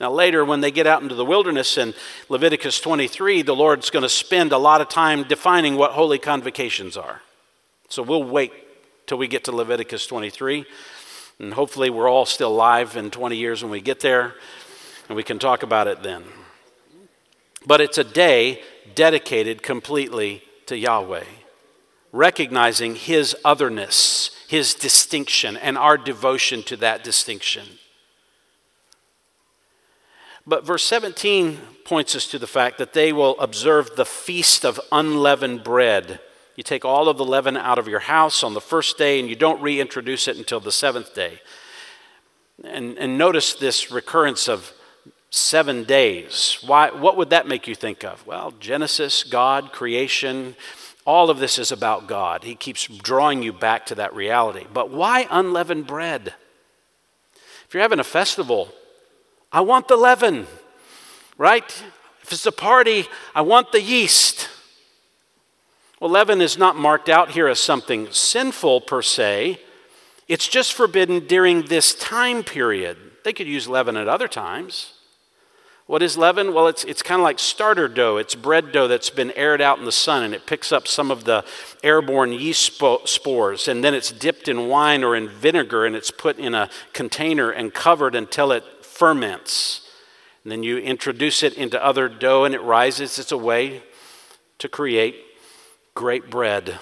Now, 0.00 0.10
later, 0.10 0.46
when 0.46 0.62
they 0.62 0.70
get 0.70 0.86
out 0.86 1.02
into 1.02 1.14
the 1.14 1.26
wilderness 1.26 1.76
in 1.76 1.92
Leviticus 2.30 2.80
23, 2.80 3.42
the 3.42 3.54
Lord's 3.54 3.90
going 3.90 4.02
to 4.02 4.08
spend 4.08 4.50
a 4.50 4.58
lot 4.58 4.80
of 4.80 4.88
time 4.88 5.24
defining 5.24 5.76
what 5.76 5.92
holy 5.92 6.18
convocations 6.18 6.96
are. 6.96 7.20
So 7.90 8.02
we'll 8.02 8.24
wait 8.24 8.52
till 9.06 9.18
we 9.18 9.28
get 9.28 9.44
to 9.44 9.52
Leviticus 9.52 10.06
23. 10.06 10.64
And 11.38 11.52
hopefully, 11.52 11.90
we're 11.90 12.08
all 12.08 12.24
still 12.24 12.50
alive 12.50 12.96
in 12.96 13.10
20 13.10 13.36
years 13.36 13.62
when 13.62 13.70
we 13.70 13.82
get 13.82 14.00
there, 14.00 14.34
and 15.08 15.16
we 15.16 15.22
can 15.22 15.38
talk 15.38 15.62
about 15.62 15.86
it 15.86 16.02
then. 16.02 16.24
But 17.66 17.82
it's 17.82 17.98
a 17.98 18.04
day 18.04 18.62
dedicated 18.94 19.62
completely 19.62 20.42
to 20.64 20.78
Yahweh, 20.78 21.24
recognizing 22.10 22.94
His 22.94 23.36
otherness, 23.44 24.30
His 24.48 24.72
distinction, 24.72 25.58
and 25.58 25.76
our 25.76 25.98
devotion 25.98 26.62
to 26.64 26.76
that 26.78 27.04
distinction. 27.04 27.79
But 30.50 30.66
verse 30.66 30.82
17 30.82 31.58
points 31.84 32.16
us 32.16 32.26
to 32.26 32.38
the 32.40 32.48
fact 32.48 32.78
that 32.78 32.92
they 32.92 33.12
will 33.12 33.38
observe 33.38 33.94
the 33.94 34.04
feast 34.04 34.64
of 34.64 34.80
unleavened 34.90 35.62
bread. 35.62 36.18
You 36.56 36.64
take 36.64 36.84
all 36.84 37.08
of 37.08 37.18
the 37.18 37.24
leaven 37.24 37.56
out 37.56 37.78
of 37.78 37.86
your 37.86 38.00
house 38.00 38.42
on 38.42 38.54
the 38.54 38.60
first 38.60 38.98
day 38.98 39.20
and 39.20 39.28
you 39.28 39.36
don't 39.36 39.62
reintroduce 39.62 40.26
it 40.26 40.36
until 40.36 40.58
the 40.58 40.72
seventh 40.72 41.14
day. 41.14 41.40
And, 42.64 42.98
and 42.98 43.16
notice 43.16 43.54
this 43.54 43.92
recurrence 43.92 44.48
of 44.48 44.72
seven 45.30 45.84
days. 45.84 46.58
Why, 46.66 46.90
what 46.90 47.16
would 47.16 47.30
that 47.30 47.46
make 47.46 47.68
you 47.68 47.76
think 47.76 48.02
of? 48.02 48.26
Well, 48.26 48.52
Genesis, 48.58 49.22
God, 49.22 49.70
creation, 49.70 50.56
all 51.06 51.30
of 51.30 51.38
this 51.38 51.60
is 51.60 51.70
about 51.70 52.08
God. 52.08 52.42
He 52.42 52.56
keeps 52.56 52.88
drawing 52.88 53.44
you 53.44 53.52
back 53.52 53.86
to 53.86 53.94
that 53.94 54.16
reality. 54.16 54.66
But 54.74 54.90
why 54.90 55.28
unleavened 55.30 55.86
bread? 55.86 56.34
If 57.68 57.74
you're 57.74 57.82
having 57.82 58.00
a 58.00 58.04
festival, 58.04 58.74
I 59.52 59.62
want 59.62 59.88
the 59.88 59.96
leaven, 59.96 60.46
right? 61.36 61.64
If 62.22 62.32
it's 62.32 62.46
a 62.46 62.52
party, 62.52 63.06
I 63.34 63.42
want 63.42 63.72
the 63.72 63.82
yeast. 63.82 64.48
Well, 66.00 66.10
leaven 66.10 66.40
is 66.40 66.56
not 66.56 66.76
marked 66.76 67.08
out 67.08 67.32
here 67.32 67.48
as 67.48 67.58
something 67.58 68.08
sinful 68.12 68.82
per 68.82 69.02
se. 69.02 69.60
It's 70.28 70.46
just 70.46 70.72
forbidden 70.72 71.26
during 71.26 71.62
this 71.62 71.94
time 71.94 72.44
period. 72.44 72.96
They 73.24 73.32
could 73.32 73.48
use 73.48 73.66
leaven 73.66 73.96
at 73.96 74.08
other 74.08 74.28
times. 74.28 74.92
What 75.86 76.04
is 76.04 76.16
leaven? 76.16 76.54
Well, 76.54 76.68
it's, 76.68 76.84
it's 76.84 77.02
kind 77.02 77.20
of 77.20 77.24
like 77.24 77.40
starter 77.40 77.88
dough. 77.88 78.16
It's 78.16 78.36
bread 78.36 78.70
dough 78.70 78.86
that's 78.86 79.10
been 79.10 79.32
aired 79.32 79.60
out 79.60 79.80
in 79.80 79.84
the 79.84 79.90
sun 79.90 80.22
and 80.22 80.32
it 80.32 80.46
picks 80.46 80.70
up 80.70 80.86
some 80.86 81.10
of 81.10 81.24
the 81.24 81.44
airborne 81.82 82.32
yeast 82.32 82.80
spores. 83.06 83.66
And 83.66 83.82
then 83.82 83.92
it's 83.92 84.12
dipped 84.12 84.46
in 84.46 84.68
wine 84.68 85.02
or 85.02 85.16
in 85.16 85.28
vinegar 85.28 85.84
and 85.84 85.96
it's 85.96 86.12
put 86.12 86.38
in 86.38 86.54
a 86.54 86.70
container 86.92 87.50
and 87.50 87.74
covered 87.74 88.14
until 88.14 88.52
it 88.52 88.62
ferments. 89.00 89.88
And 90.44 90.52
then 90.52 90.62
you 90.62 90.76
introduce 90.76 91.42
it 91.42 91.54
into 91.54 91.82
other 91.82 92.06
dough 92.06 92.44
and 92.44 92.54
it 92.54 92.60
rises. 92.60 93.18
It's 93.18 93.32
a 93.32 93.38
way 93.38 93.82
to 94.58 94.68
create 94.68 95.16
great 95.94 96.28
bread. 96.28 96.78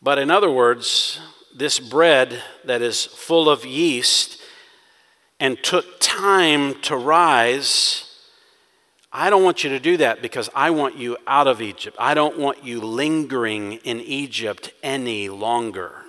But 0.00 0.20
in 0.20 0.30
other 0.30 0.48
words, 0.48 1.18
this 1.56 1.80
bread 1.80 2.40
that 2.64 2.82
is 2.82 3.04
full 3.04 3.50
of 3.50 3.66
yeast 3.66 4.40
and 5.40 5.60
took 5.60 5.98
time 5.98 6.80
to 6.82 6.96
rise, 6.96 8.16
I 9.12 9.28
don't 9.28 9.42
want 9.42 9.64
you 9.64 9.70
to 9.70 9.80
do 9.80 9.96
that 9.96 10.22
because 10.22 10.48
I 10.54 10.70
want 10.70 10.96
you 10.96 11.16
out 11.26 11.48
of 11.48 11.60
Egypt. 11.60 11.96
I 11.98 12.14
don't 12.14 12.38
want 12.38 12.62
you 12.62 12.80
lingering 12.80 13.72
in 13.82 13.98
Egypt 14.00 14.72
any 14.84 15.28
longer. 15.28 16.05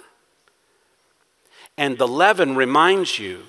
And 1.78 1.98
the 1.98 2.08
leaven 2.08 2.56
reminds 2.56 3.20
you 3.20 3.44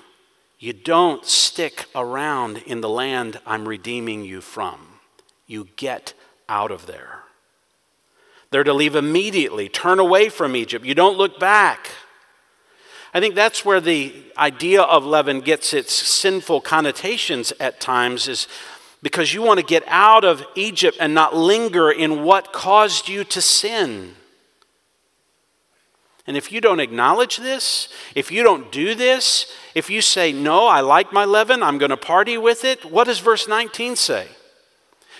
you 0.59 0.73
don't 0.73 1.25
stick 1.25 1.85
around 1.95 2.57
in 2.57 2.81
the 2.81 2.89
land 2.89 3.39
I'm 3.45 3.67
redeeming 3.67 4.25
you 4.25 4.41
from. 4.41 4.99
You 5.47 5.69
get 5.77 6.13
out 6.49 6.69
of 6.69 6.85
there. 6.85 7.23
They're 8.51 8.65
to 8.65 8.73
leave 8.73 8.95
immediately, 8.95 9.69
turn 9.69 9.99
away 9.99 10.27
from 10.27 10.55
Egypt. 10.55 10.83
You 10.83 10.95
don't 10.95 11.17
look 11.17 11.39
back. 11.39 11.91
I 13.13 13.19
think 13.19 13.35
that's 13.35 13.63
where 13.63 13.79
the 13.79 14.13
idea 14.37 14.81
of 14.81 15.05
leaven 15.05 15.39
gets 15.39 15.73
its 15.73 15.93
sinful 15.93 16.61
connotations 16.61 17.53
at 17.59 17.79
times 17.79 18.27
is 18.27 18.47
because 19.01 19.33
you 19.33 19.41
want 19.41 19.59
to 19.59 19.65
get 19.65 19.83
out 19.87 20.25
of 20.25 20.43
Egypt 20.55 20.97
and 20.99 21.13
not 21.13 21.35
linger 21.35 21.89
in 21.89 22.23
what 22.23 22.51
caused 22.51 23.07
you 23.07 23.23
to 23.23 23.41
sin. 23.41 24.15
And 26.29 26.37
if 26.37 26.51
you 26.51 26.61
don't 26.61 26.79
acknowledge 26.79 27.37
this, 27.37 27.89
if 28.13 28.31
you 28.31 28.43
don't 28.43 28.71
do 28.71 28.93
this, 28.93 29.51
if 29.73 29.89
you 29.89 29.99
say, 29.99 30.31
No, 30.31 30.67
I 30.67 30.81
like 30.81 31.11
my 31.11 31.25
leaven, 31.25 31.63
I'm 31.63 31.79
going 31.79 31.89
to 31.89 31.97
party 31.97 32.37
with 32.37 32.63
it, 32.63 32.85
what 32.85 33.05
does 33.05 33.17
verse 33.17 33.47
19 33.47 33.95
say? 33.95 34.27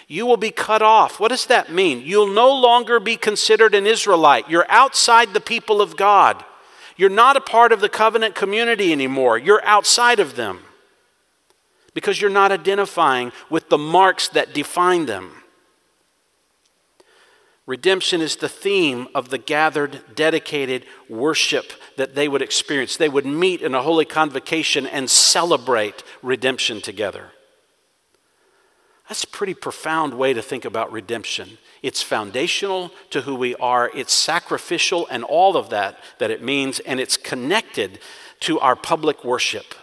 You 0.07 0.27
will 0.27 0.37
be 0.37 0.51
cut 0.51 0.83
off. 0.83 1.19
What 1.19 1.29
does 1.29 1.47
that 1.47 1.71
mean? 1.71 2.03
You'll 2.05 2.31
no 2.31 2.53
longer 2.53 2.99
be 2.99 3.15
considered 3.15 3.73
an 3.73 3.87
Israelite. 3.87 4.51
You're 4.51 4.69
outside 4.69 5.33
the 5.33 5.41
people 5.41 5.81
of 5.81 5.97
God. 5.97 6.45
You're 6.95 7.09
not 7.09 7.35
a 7.35 7.41
part 7.41 7.71
of 7.71 7.81
the 7.81 7.89
covenant 7.89 8.35
community 8.35 8.91
anymore. 8.91 9.39
You're 9.39 9.65
outside 9.65 10.19
of 10.19 10.35
them 10.35 10.59
because 11.95 12.21
you're 12.21 12.29
not 12.29 12.51
identifying 12.51 13.31
with 13.49 13.69
the 13.69 13.79
marks 13.79 14.27
that 14.27 14.53
define 14.53 15.07
them. 15.07 15.38
Redemption 17.69 18.19
is 18.19 18.37
the 18.37 18.49
theme 18.49 19.07
of 19.13 19.29
the 19.29 19.37
gathered, 19.37 20.01
dedicated 20.15 20.87
worship 21.07 21.71
that 21.97 22.15
they 22.15 22.27
would 22.27 22.41
experience. 22.41 22.97
They 22.97 23.09
would 23.09 23.27
meet 23.27 23.61
in 23.61 23.75
a 23.75 23.83
holy 23.83 24.05
convocation 24.05 24.87
and 24.87 25.07
celebrate 25.07 26.01
redemption 26.23 26.81
together. 26.81 27.27
That's 29.07 29.23
a 29.23 29.27
pretty 29.27 29.53
profound 29.53 30.15
way 30.15 30.33
to 30.33 30.41
think 30.41 30.65
about 30.65 30.91
redemption. 30.91 31.59
It's 31.83 32.01
foundational 32.01 32.89
to 33.11 33.21
who 33.21 33.35
we 33.35 33.53
are, 33.57 33.91
it's 33.93 34.13
sacrificial 34.13 35.05
and 35.11 35.23
all 35.23 35.55
of 35.55 35.69
that 35.69 35.99
that 36.17 36.31
it 36.31 36.41
means, 36.41 36.79
and 36.79 36.99
it's 36.99 37.17
connected 37.17 37.99
to 38.39 38.59
our 38.59 38.75
public 38.75 39.23
worship. 39.23 39.75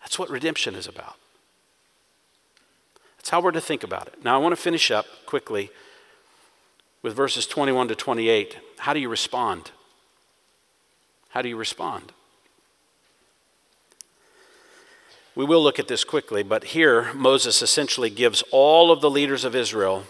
That's 0.00 0.18
what 0.18 0.28
redemption 0.30 0.74
is 0.74 0.88
about. 0.88 1.14
That's 3.18 3.30
how 3.30 3.40
we're 3.40 3.52
to 3.52 3.60
think 3.60 3.84
about 3.84 4.08
it. 4.08 4.24
Now, 4.24 4.34
I 4.34 4.38
want 4.38 4.50
to 4.50 4.60
finish 4.60 4.90
up 4.90 5.06
quickly 5.26 5.70
with 7.02 7.14
verses 7.14 7.46
21 7.46 7.88
to 7.88 7.94
28. 7.94 8.58
How 8.78 8.92
do 8.92 9.00
you 9.00 9.08
respond? 9.08 9.70
How 11.30 11.42
do 11.42 11.48
you 11.48 11.56
respond? 11.56 12.12
We 15.34 15.44
will 15.44 15.62
look 15.62 15.78
at 15.78 15.88
this 15.88 16.04
quickly, 16.04 16.42
but 16.42 16.64
here 16.64 17.12
Moses 17.14 17.62
essentially 17.62 18.10
gives 18.10 18.42
all 18.50 18.90
of 18.90 19.00
the 19.00 19.10
leaders 19.10 19.44
of 19.44 19.54
Israel 19.54 20.04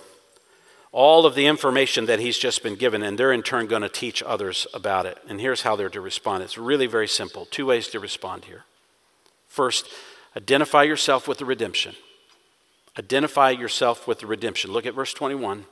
all 0.93 1.25
of 1.25 1.35
the 1.35 1.47
information 1.47 2.07
that 2.07 2.19
he's 2.19 2.39
just 2.39 2.63
been 2.63 2.75
given, 2.75 3.03
and 3.03 3.17
they're 3.17 3.33
in 3.33 3.43
turn 3.43 3.67
going 3.67 3.83
to 3.83 3.89
teach 3.89 4.23
others 4.23 4.67
about 4.75 5.07
it. 5.07 5.19
And 5.29 5.41
here's 5.41 5.63
how 5.63 5.77
they're 5.77 5.89
to 5.89 6.01
respond 6.01 6.43
it's 6.43 6.59
really 6.59 6.87
very 6.87 7.09
simple. 7.09 7.47
Two 7.47 7.67
ways 7.67 7.89
to 7.89 8.01
respond 8.01 8.47
here. 8.47 8.65
First, 9.47 9.89
identify 10.37 10.83
yourself 10.83 11.29
with 11.29 11.39
the 11.39 11.45
redemption. 11.45 11.95
Identify 12.99 13.51
yourself 13.51 14.09
with 14.09 14.19
the 14.19 14.27
redemption. 14.27 14.73
Look 14.73 14.87
at 14.87 14.95
verse 14.95 15.15
21. 15.15 15.65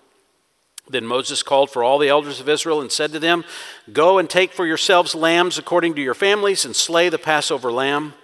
Then 0.90 1.06
Moses 1.06 1.42
called 1.42 1.70
for 1.70 1.84
all 1.84 1.98
the 1.98 2.08
elders 2.08 2.40
of 2.40 2.48
Israel 2.48 2.80
and 2.80 2.90
said 2.90 3.12
to 3.12 3.18
them, 3.18 3.44
Go 3.92 4.18
and 4.18 4.28
take 4.28 4.52
for 4.52 4.66
yourselves 4.66 5.14
lambs 5.14 5.58
according 5.58 5.94
to 5.94 6.02
your 6.02 6.14
families 6.14 6.64
and 6.64 6.74
slay 6.74 7.08
the 7.08 7.18
Passover 7.18 7.70
lamb. 7.70 8.14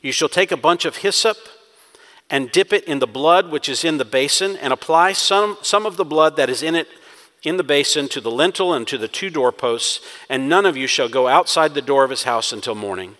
You 0.00 0.12
shall 0.12 0.28
take 0.28 0.50
a 0.50 0.56
bunch 0.56 0.84
of 0.84 0.96
hyssop 0.96 1.36
and 2.30 2.50
dip 2.50 2.72
it 2.72 2.84
in 2.84 2.98
the 2.98 3.06
blood 3.06 3.50
which 3.50 3.68
is 3.68 3.84
in 3.84 3.98
the 3.98 4.04
basin 4.04 4.56
and 4.56 4.72
apply 4.72 5.12
some, 5.12 5.58
some 5.62 5.86
of 5.86 5.96
the 5.96 6.04
blood 6.04 6.36
that 6.36 6.50
is 6.50 6.62
in 6.62 6.74
it 6.74 6.88
in 7.42 7.56
the 7.56 7.62
basin 7.62 8.08
to 8.08 8.20
the 8.20 8.30
lintel 8.30 8.74
and 8.74 8.86
to 8.88 8.98
the 8.98 9.08
two 9.08 9.30
doorposts, 9.30 10.00
and 10.28 10.48
none 10.48 10.66
of 10.66 10.76
you 10.76 10.86
shall 10.86 11.08
go 11.08 11.28
outside 11.28 11.72
the 11.72 11.82
door 11.82 12.04
of 12.04 12.10
his 12.10 12.24
house 12.24 12.52
until 12.52 12.74
morning. 12.74 13.16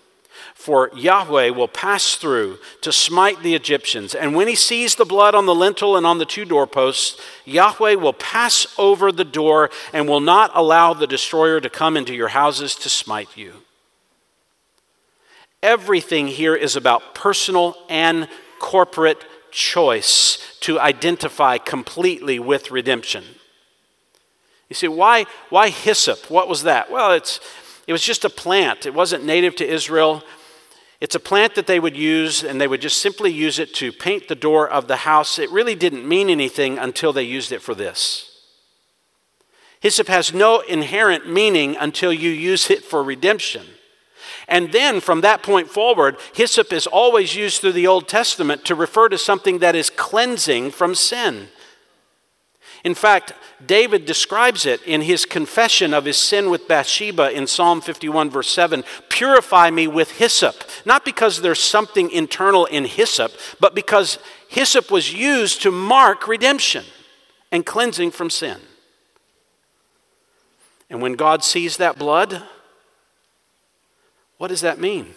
For 0.55 0.91
Yahweh 0.95 1.51
will 1.51 1.69
pass 1.69 2.17
through 2.17 2.59
to 2.83 2.93
smite 2.93 3.43
the 3.43 3.55
Egyptians. 3.55 4.15
And 4.15 4.35
when 4.35 4.49
he 4.49 4.55
sees 4.55 4.95
the 4.95 5.05
blood 5.05 5.35
on 5.35 5.47
the 5.47 5.55
lintel 5.55 5.97
and 5.97 6.07
on 6.07 6.19
the 6.19 6.25
two 6.25 6.45
doorposts, 6.45 7.21
Yahweh 7.45 7.95
will 7.95 8.13
pass 8.13 8.67
over 8.79 9.11
the 9.13 9.25
door 9.25 9.71
and 9.93 10.09
will 10.09 10.21
not 10.21 10.51
allow 10.55 10.95
the 10.95 11.07
destroyer 11.07 11.61
to 11.61 11.71
come 11.71 11.97
into 11.97 12.15
your 12.15 12.29
houses 12.29 12.75
to 12.77 12.89
smite 12.89 13.37
you. 13.37 13.55
Everything 15.63 16.29
here 16.29 16.55
is 16.55 16.77
about 16.77 17.15
personal 17.15 17.77
and 17.89 18.29
corporate 18.59 19.25
choice 19.51 20.57
to 20.61 20.79
identify 20.79 21.59
completely 21.59 22.39
with 22.39 22.71
redemption. 22.71 23.25
You 24.69 24.75
see, 24.75 24.89
why, 24.89 25.27
why 25.49 25.71
hyssop? 25.71 26.31
What 26.31 26.49
was 26.49 26.65
that? 26.65 26.91
Well, 26.91 27.13
it's, 27.13 27.41
it 27.89 27.93
was 27.93 28.03
just 28.03 28.27
a 28.27 28.31
plant, 28.31 28.85
it 28.85 28.93
wasn't 28.93 29.25
native 29.25 29.57
to 29.57 29.67
Israel. 29.67 30.23
It's 31.01 31.15
a 31.15 31.21
plant 31.21 31.55
that 31.55 31.67
they 31.67 31.81
would 31.81 31.97
use, 31.97 32.45
and 32.45 32.61
they 32.61 32.69
would 32.69 32.83
just 32.83 32.99
simply 32.99 33.33
use 33.33 33.59
it 33.59 33.73
to 33.77 33.93
paint 33.93 34.29
the 34.29 34.35
door 34.35 34.69
of 34.69 34.89
the 34.89 34.97
house. 34.97 35.39
It 35.39 35.51
really 35.51 35.75
didn't 35.75 36.07
mean 36.07 36.29
anything 36.29 36.77
until 36.77 37.15
they 37.15 37.23
used 37.23 37.51
it 37.51 37.63
for 37.63 37.75
this. 37.75 38.43
Hyssop 39.81 40.09
has 40.09 40.35
no 40.35 40.61
inherent 40.61 41.33
meaning 41.33 41.77
until 41.77 42.13
you 42.13 42.29
use 42.31 42.69
it 42.71 42.85
for 42.85 43.03
redemption. 43.03 43.65
And 44.49 44.71
then 44.73 45.01
from 45.01 45.23
that 45.23 45.43
point 45.43 45.71
forward, 45.71 46.17
hyssop 46.35 46.75
is 46.75 46.87
always 46.87 47.37
used 47.37 47.61
through 47.61 47.73
the 47.73 47.87
Old 47.87 48.07
Testament 48.07 48.67
to 48.67 48.75
refer 48.75 49.09
to 49.09 49.17
something 49.17 49.61
that 49.61 49.77
is 49.77 49.89
cleansing 49.89 50.73
from 50.73 50.95
sin. 50.95 51.49
In 52.85 52.95
fact, 52.95 53.33
David 53.65 54.05
describes 54.05 54.65
it 54.65 54.83
in 54.83 55.03
his 55.03 55.25
confession 55.25 55.93
of 55.93 56.05
his 56.05 56.17
sin 56.17 56.49
with 56.49 56.69
Bathsheba 56.69 57.31
in 57.33 57.47
Psalm 57.47 57.81
51, 57.81 58.31
verse 58.31 58.49
7 58.49 58.85
Purify 59.09 59.71
me 59.71 59.89
with 59.89 60.13
hyssop. 60.13 60.55
Not 60.85 61.05
because 61.05 61.41
there's 61.41 61.61
something 61.61 62.11
internal 62.11 62.67
in 62.67 62.85
hyssop, 62.85 63.33
but 63.59 63.75
because 63.75 64.19
hyssop 64.49 64.91
was 64.91 65.13
used 65.13 65.63
to 65.63 65.71
mark 65.71 66.29
redemption 66.29 66.85
and 67.51 67.67
cleansing 67.67 68.13
from 68.13 68.31
sin. 68.31 68.59
And 70.91 71.03
when 71.03 71.15
God 71.15 71.45
sees 71.45 71.77
that 71.77 71.99
blood, 71.99 72.43
what 74.39 74.49
does 74.49 74.61
that 74.61 74.79
mean? 74.79 75.15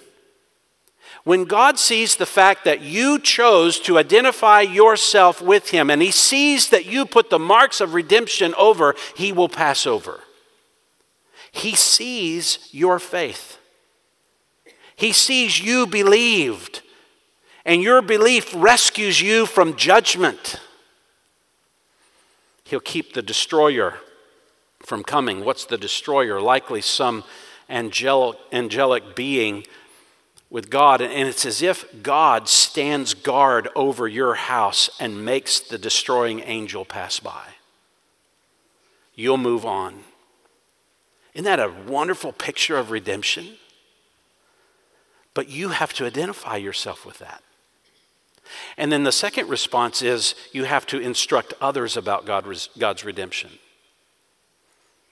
When 1.24 1.46
God 1.46 1.78
sees 1.78 2.16
the 2.16 2.26
fact 2.26 2.66
that 2.66 2.82
you 2.82 3.20
chose 3.20 3.80
to 3.82 4.00
identify 4.00 4.62
yourself 4.62 5.42
with 5.42 5.70
Him 5.70 5.90
and 5.90 6.02
He 6.02 6.12
sees 6.12 6.70
that 6.70 6.86
you 6.86 7.06
put 7.06 7.30
the 7.30 7.40
marks 7.40 7.80
of 7.80 7.94
redemption 7.94 8.56
over, 8.58 8.96
He 9.16 9.32
will 9.32 9.50
pass 9.50 9.86
over. 9.86 10.22
He 11.52 11.76
sees 11.76 12.70
your 12.72 12.98
faith. 12.98 13.58
He 14.96 15.12
sees 15.12 15.60
you 15.60 15.86
believed, 15.86 16.82
and 17.66 17.82
your 17.82 18.02
belief 18.02 18.52
rescues 18.56 19.22
you 19.22 19.46
from 19.46 19.76
judgment. 19.76 20.60
He'll 22.64 22.80
keep 22.80 23.14
the 23.14 23.22
destroyer 23.22 23.96
from 24.86 25.04
coming. 25.04 25.44
What's 25.44 25.66
the 25.66 25.78
destroyer? 25.78 26.40
Likely 26.40 26.82
some 26.82 27.24
angelic, 27.70 28.38
angelic 28.52 29.16
being 29.16 29.66
with 30.52 30.70
God. 30.70 31.02
And 31.02 31.28
it's 31.28 31.46
as 31.46 31.64
if 31.64 32.04
God 32.04 32.48
stands 32.48 33.16
guard 33.16 33.70
over 33.76 34.08
your 34.08 34.36
house 34.36 34.92
and 35.00 35.26
makes 35.26 35.60
the 35.60 35.80
destroying 35.80 36.42
angel 36.42 36.86
pass 36.86 37.20
by. 37.20 37.48
You'll 39.16 39.38
move 39.38 39.66
on. 39.66 40.04
Isn't 41.34 41.46
that 41.46 41.60
a 41.60 41.74
wonderful 41.88 42.34
picture 42.34 42.78
of 42.78 42.92
redemption? 42.92 43.56
But 45.34 45.50
you 45.50 45.70
have 45.70 45.94
to 45.94 46.06
identify 46.06 46.58
yourself 46.58 47.06
with 47.06 47.18
that. 47.18 47.42
And 48.78 48.92
then 48.92 49.04
the 49.04 49.12
second 49.12 49.48
response 49.50 50.04
is 50.04 50.36
you 50.52 50.66
have 50.66 50.86
to 50.88 51.00
instruct 51.00 51.54
others 51.60 51.98
about 51.98 52.26
God's 52.26 53.04
redemption 53.04 53.52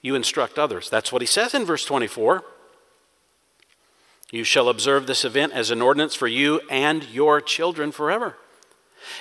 you 0.02 0.14
instruct 0.14 0.58
others. 0.58 0.88
That's 0.88 1.12
what 1.12 1.22
he 1.22 1.26
says 1.26 1.54
in 1.54 1.64
verse 1.64 1.84
24. 1.84 2.42
You 4.30 4.44
shall 4.44 4.68
observe 4.68 5.06
this 5.06 5.24
event 5.24 5.52
as 5.52 5.70
an 5.70 5.82
ordinance 5.82 6.14
for 6.14 6.28
you 6.28 6.60
and 6.70 7.04
your 7.04 7.40
children 7.40 7.90
forever. 7.90 8.36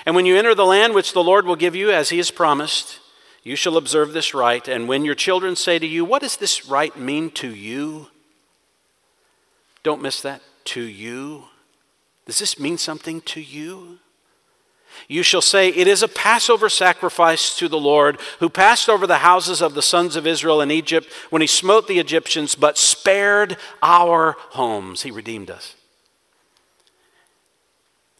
And 0.06 0.16
when 0.16 0.26
you 0.26 0.38
enter 0.38 0.54
the 0.54 0.66
land 0.66 0.94
which 0.94 1.14
the 1.14 1.24
Lord 1.24 1.46
will 1.46 1.56
give 1.56 1.76
you 1.76 1.92
as 1.92 2.10
he 2.10 2.18
has 2.18 2.32
promised, 2.32 3.00
you 3.44 3.56
shall 3.56 3.78
observe 3.78 4.14
this 4.14 4.34
rite. 4.34 4.68
And 4.68 4.88
when 4.88 5.06
your 5.06 5.16
children 5.16 5.56
say 5.56 5.80
to 5.80 5.88
you, 5.88 6.06
What 6.06 6.22
does 6.22 6.38
this 6.38 6.68
rite 6.68 6.98
mean 6.98 7.32
to 7.32 7.54
you? 7.54 8.08
Don't 9.82 10.02
miss 10.02 10.22
that. 10.22 10.42
To 10.66 10.82
you. 10.82 11.46
Does 12.26 12.40
this 12.40 12.60
mean 12.60 12.78
something 12.78 13.22
to 13.22 13.42
you? 13.42 14.00
You 15.08 15.24
shall 15.24 15.42
say, 15.42 15.70
It 15.70 15.88
is 15.88 16.04
a 16.04 16.08
Passover 16.08 16.70
sacrifice 16.70 17.58
to 17.58 17.68
the 17.68 17.80
Lord, 17.80 18.20
who 18.40 18.50
passed 18.50 18.90
over 18.90 19.08
the 19.08 19.20
houses 19.20 19.62
of 19.62 19.74
the 19.74 19.82
sons 19.82 20.16
of 20.16 20.28
Israel 20.28 20.62
in 20.62 20.72
Egypt 20.72 21.12
when 21.30 21.42
he 21.42 21.48
smote 21.48 21.88
the 21.88 22.00
Egyptians, 22.00 22.56
but 22.56 22.78
spared 22.78 23.58
our 23.82 24.36
homes. 24.52 25.04
He 25.04 25.12
redeemed 25.12 25.50
us. 25.50 25.76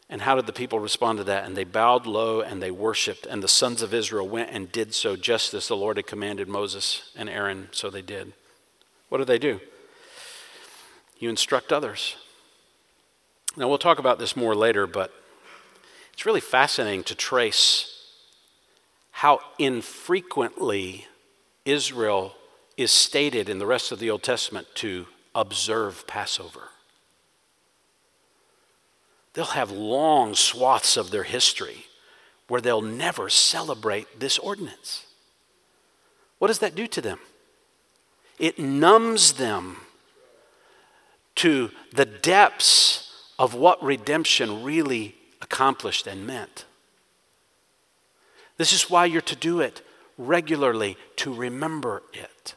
And 0.08 0.22
how 0.22 0.34
did 0.34 0.46
the 0.46 0.52
people 0.52 0.80
respond 0.80 1.18
to 1.18 1.24
that? 1.24 1.44
And 1.44 1.56
they 1.56 1.62
bowed 1.62 2.04
low 2.04 2.40
and 2.40 2.60
they 2.60 2.72
worshiped. 2.72 3.26
And 3.26 3.42
the 3.42 3.48
sons 3.48 3.80
of 3.80 3.94
Israel 3.94 4.28
went 4.28 4.50
and 4.50 4.72
did 4.72 4.92
so 4.92 5.14
just 5.14 5.54
as 5.54 5.68
the 5.68 5.76
Lord 5.76 5.98
had 5.98 6.06
commanded 6.08 6.48
Moses 6.48 7.12
and 7.16 7.30
Aaron, 7.30 7.68
so 7.70 7.90
they 7.90 8.02
did. 8.02 8.32
What 9.08 9.18
did 9.18 9.28
they 9.28 9.38
do? 9.38 9.60
You 11.20 11.28
instruct 11.28 11.72
others. 11.72 12.16
Now, 13.56 13.68
we'll 13.68 13.78
talk 13.78 13.98
about 14.00 14.18
this 14.18 14.34
more 14.34 14.54
later, 14.54 14.86
but 14.86 15.12
It's 16.20 16.26
really 16.26 16.42
fascinating 16.42 17.02
to 17.04 17.14
trace 17.14 17.96
how 19.10 19.40
infrequently 19.58 21.06
Israel 21.64 22.34
is 22.76 22.92
stated 22.92 23.48
in 23.48 23.58
the 23.58 23.64
rest 23.64 23.90
of 23.90 24.00
the 24.00 24.10
Old 24.10 24.22
Testament 24.22 24.66
to 24.74 25.06
observe 25.34 26.06
Passover. 26.06 26.68
They'll 29.32 29.46
have 29.46 29.70
long 29.70 30.34
swaths 30.34 30.98
of 30.98 31.10
their 31.10 31.22
history 31.22 31.86
where 32.48 32.60
they'll 32.60 32.82
never 32.82 33.30
celebrate 33.30 34.20
this 34.20 34.38
ordinance. 34.38 35.06
What 36.38 36.48
does 36.48 36.58
that 36.58 36.74
do 36.74 36.86
to 36.86 37.00
them? 37.00 37.20
It 38.38 38.58
numbs 38.58 39.32
them 39.32 39.78
to 41.36 41.70
the 41.94 42.04
depths 42.04 43.10
of 43.38 43.54
what 43.54 43.82
redemption 43.82 44.62
really 44.62 45.14
accomplished 45.42 46.06
and 46.06 46.26
meant. 46.26 46.64
This 48.56 48.72
is 48.72 48.90
why 48.90 49.06
you're 49.06 49.22
to 49.22 49.36
do 49.36 49.60
it 49.60 49.82
regularly, 50.18 50.96
to 51.16 51.32
remember 51.32 52.02
it. 52.12 52.54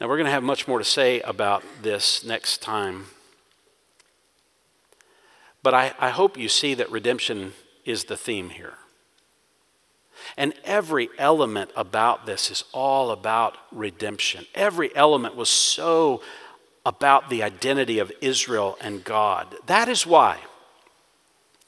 Now, 0.00 0.08
we're 0.08 0.16
going 0.16 0.26
to 0.26 0.32
have 0.32 0.42
much 0.42 0.66
more 0.66 0.78
to 0.78 0.84
say 0.84 1.20
about 1.20 1.62
this 1.82 2.24
next 2.24 2.62
time. 2.62 3.06
But 5.62 5.74
I, 5.74 5.92
I 5.98 6.10
hope 6.10 6.38
you 6.38 6.48
see 6.48 6.74
that 6.74 6.90
redemption 6.90 7.52
is 7.84 8.04
the 8.04 8.16
theme 8.16 8.50
here. 8.50 8.74
And 10.36 10.54
every 10.64 11.08
element 11.18 11.70
about 11.76 12.26
this 12.26 12.50
is 12.50 12.64
all 12.72 13.10
about 13.10 13.56
redemption. 13.72 14.46
Every 14.54 14.94
element 14.94 15.36
was 15.36 15.48
so 15.48 16.22
about 16.84 17.28
the 17.30 17.42
identity 17.42 17.98
of 17.98 18.12
Israel 18.20 18.76
and 18.80 19.04
God. 19.04 19.54
That 19.66 19.88
is 19.88 20.06
why, 20.06 20.38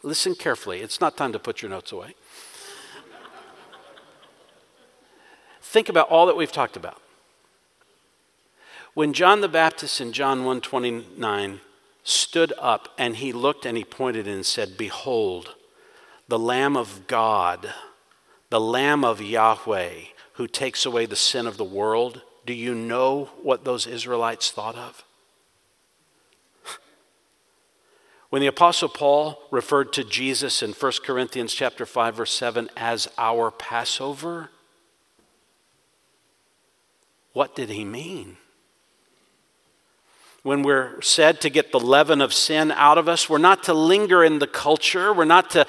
listen 0.03 0.35
carefully, 0.35 0.81
it's 0.81 1.01
not 1.01 1.17
time 1.17 1.33
to 1.33 1.39
put 1.39 1.63
your 1.63 1.71
notes 1.71 1.93
away. 1.93 2.15
Think 5.61 5.89
about 5.89 6.11
all 6.11 6.27
that 6.27 6.37
we've 6.37 6.53
talked 6.53 6.77
about. 6.77 7.01
When 8.95 9.15
John 9.15 9.41
the 9.41 9.49
Baptist 9.49 10.03
in 10.03 10.13
John 10.13 10.41
129 10.41 11.61
stood 12.05 12.53
up 12.59 12.91
and 12.99 13.17
he 13.17 13.33
looked 13.33 13.65
and 13.65 13.77
he 13.77 13.85
pointed 13.85 14.29
and 14.29 14.45
said, 14.45 14.77
Behold, 14.77 15.55
the 16.29 16.39
Lamb 16.39 16.77
of 16.77 17.07
God, 17.07 17.73
the 18.51 18.61
Lamb 18.61 19.03
of 19.03 19.23
Yahweh, 19.23 19.93
who 20.35 20.47
takes 20.47 20.85
away 20.85 21.07
the 21.07 21.17
sin 21.17 21.47
of 21.47 21.57
the 21.57 21.65
world. 21.65 22.23
Do 22.45 22.53
you 22.53 22.75
know 22.75 23.31
what 23.43 23.65
those 23.65 23.87
Israelites 23.87 24.51
thought 24.51 24.77
of? 24.77 25.05
When 28.31 28.41
the 28.41 28.49
apostle 28.49 28.89
Paul 28.89 29.39
referred 29.51 29.93
to 29.93 30.05
Jesus 30.05 30.63
in 30.63 30.73
1 30.73 30.93
Corinthians 31.05 31.53
chapter 31.53 31.85
5 31.85 32.17
verse 32.17 32.33
7 32.33 32.71
as 32.77 33.09
our 33.19 33.51
Passover, 33.51 34.51
what 37.33 37.55
did 37.55 37.69
he 37.69 37.85
mean? 37.85 38.39
when 40.43 40.63
we're 40.63 41.01
said 41.01 41.41
to 41.41 41.51
get 41.51 41.71
the 41.71 41.81
leaven 41.81 42.21
of 42.21 42.33
sin 42.33 42.73
out 42.73 42.99
of 42.99 43.09
us. 43.09 43.31
We're 43.31 43.39
not 43.39 43.63
to 43.65 43.75
linger 43.75 44.25
in 44.25 44.41
the 44.41 44.47
culture. 44.47 45.13
We're 45.13 45.25
not 45.25 45.51
to 45.51 45.67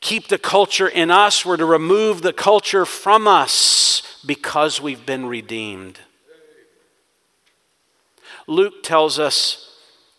keep 0.00 0.28
the 0.28 0.38
culture 0.38 0.88
in 0.88 1.10
us. 1.10 1.46
We're 1.46 1.56
to 1.56 1.64
remove 1.64 2.22
the 2.22 2.32
culture 2.32 2.84
from 2.84 3.28
us 3.28 4.02
because 4.26 4.80
we've 4.80 5.04
been 5.04 5.26
redeemed. 5.26 6.00
Luke 8.46 8.82
tells 8.82 9.18
us 9.18 9.70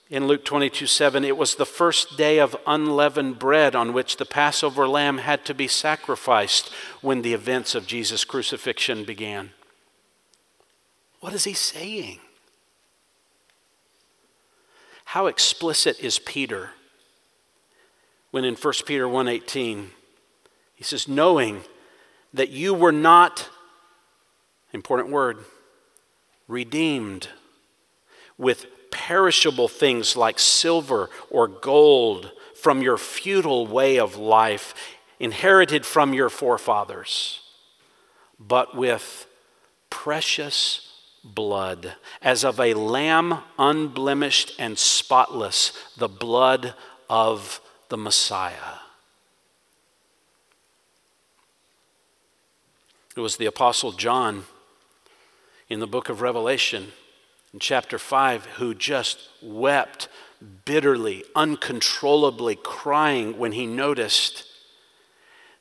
in 0.10 0.28
Luke 0.28 0.46
22 0.46 0.86
7, 0.86 1.24
it 1.24 1.38
was 1.38 1.56
the 1.56 1.66
first 1.66 2.18
day 2.18 2.40
of 2.40 2.56
unleavened 2.68 3.40
bread 3.40 3.76
on 3.76 3.94
which 3.94 4.18
the 4.18 4.26
Passover 4.26 4.88
lamb 4.88 5.18
had 5.20 5.46
to 5.46 5.54
be 5.54 5.68
sacrificed 5.68 6.70
when 7.02 7.22
the 7.22 7.34
events 7.34 7.76
of 7.76 7.88
Jesus' 7.88 8.24
crucifixion 8.24 9.04
began. 9.04 9.52
What 11.20 11.34
is 11.34 11.46
he 11.46 11.54
saying? 11.54 12.20
How 15.06 15.28
explicit 15.28 16.00
is 16.00 16.20
Peter 16.20 16.72
when 18.32 18.44
in 18.44 18.56
1 18.56 18.74
Peter 18.86 19.08
1:18 19.08 19.92
he 20.76 20.84
says 20.84 21.08
knowing 21.08 21.64
that 22.34 22.50
you 22.50 22.74
were 22.74 22.92
not 22.92 23.50
important 24.76 25.10
word 25.10 25.40
redeemed 26.48 27.30
with 28.38 28.68
perishable 28.92 29.68
things 29.68 30.16
like 30.16 30.38
silver 30.38 31.10
or 31.32 31.48
gold 31.48 32.32
from 32.54 32.82
your 32.82 32.98
futile 32.98 33.66
way 33.66 33.98
of 33.98 34.16
life 34.16 34.76
inherited 35.20 35.86
from 35.86 36.14
your 36.14 36.30
forefathers 36.30 37.42
but 38.40 38.76
with 38.76 39.28
precious 39.90 40.94
blood, 41.24 41.96
as 42.22 42.44
of 42.44 42.60
a 42.60 42.74
lamb 42.74 43.40
unblemished 43.58 44.54
and 44.60 44.78
spotless, 44.78 45.72
the 45.98 46.08
blood 46.08 46.74
of 47.10 47.62
the 47.90 47.98
Messiah. 47.98 48.80
It 53.16 53.22
was 53.22 53.38
the 53.38 53.46
Apostle 53.46 53.94
John 53.94 54.46
in 55.70 55.80
the 55.80 55.88
book 55.88 56.10
of 56.10 56.22
Revelation, 56.22 56.92
in 57.54 57.60
chapter 57.60 57.98
5, 57.98 58.46
who 58.58 58.76
just 58.76 59.30
wept 59.42 60.08
bitterly, 60.66 61.24
uncontrollably, 61.36 62.56
crying 62.56 63.38
when 63.38 63.54
he 63.54 63.66
noticed 63.66 64.44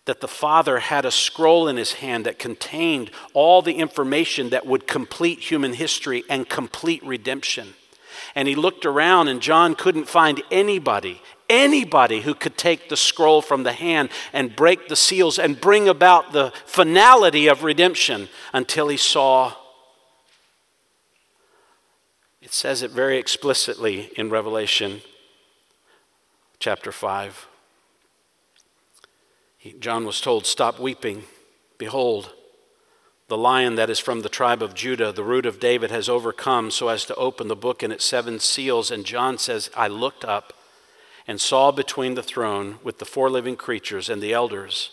that 0.05 0.21
the 0.21 0.29
Father 0.29 0.81
had 0.81 1.07
a 1.07 1.11
scroll 1.11 1.67
in 1.67 1.79
his 1.79 1.95
hand 1.95 2.27
that 2.27 2.39
contained 2.39 3.11
all 3.33 3.63
the 3.63 3.77
information 3.77 4.51
that 4.51 4.67
would 4.67 4.87
complete 4.87 5.39
human 5.39 5.73
history 5.73 6.23
and 6.29 6.49
complete 6.49 7.03
redemption. 7.03 7.75
And 8.35 8.47
he 8.47 8.55
looked 8.55 8.85
around, 8.85 9.29
and 9.29 9.41
John 9.41 9.75
couldn't 9.75 10.09
find 10.09 10.43
anybody, 10.51 11.23
anybody 11.49 12.21
who 12.21 12.35
could 12.35 12.59
take 12.59 12.91
the 12.91 12.97
scroll 12.97 13.41
from 13.41 13.63
the 13.63 13.73
hand 13.73 14.11
and 14.35 14.55
break 14.55 14.89
the 14.89 14.97
seals 14.97 15.39
and 15.39 15.59
bring 15.59 15.89
about 15.89 16.33
the 16.33 16.53
finality 16.67 17.47
of 17.47 17.63
redemption 17.63 18.29
until 18.53 18.89
he 18.89 18.99
saw. 18.99 19.55
Says 22.55 22.83
it 22.83 22.93
very 22.93 23.19
explicitly 23.19 24.13
in 24.17 24.31
Revelation 24.31 25.03
chapter 26.61 26.93
5. 26.93 27.49
John 29.81 30.07
was 30.07 30.21
told, 30.21 30.47
Stop 30.47 30.79
weeping. 30.79 31.25
Behold, 31.79 32.33
the 33.27 33.37
lion 33.37 33.75
that 33.75 33.91
is 33.91 33.99
from 33.99 34.21
the 34.21 34.29
tribe 34.29 34.63
of 34.63 34.73
Judah, 34.73 35.11
the 35.11 35.25
root 35.25 35.47
of 35.47 35.59
David, 35.59 35.91
has 35.91 36.09
overcome 36.09 36.71
so 36.71 36.87
as 36.87 37.05
to 37.07 37.15
open 37.17 37.49
the 37.49 37.57
book 37.57 37.83
and 37.83 37.93
its 37.93 38.05
seven 38.05 38.39
seals. 38.39 38.93
And 38.93 39.05
John 39.05 39.37
says, 39.37 39.69
I 39.77 39.89
looked 39.89 40.25
up 40.25 40.53
and 41.27 41.41
saw 41.41 41.73
between 41.73 42.15
the 42.15 42.23
throne 42.23 42.79
with 42.85 43.01
the 43.01 43.05
four 43.05 43.31
living 43.31 43.57
creatures 43.57 44.09
and 44.09 44.23
the 44.23 44.33
elders 44.33 44.91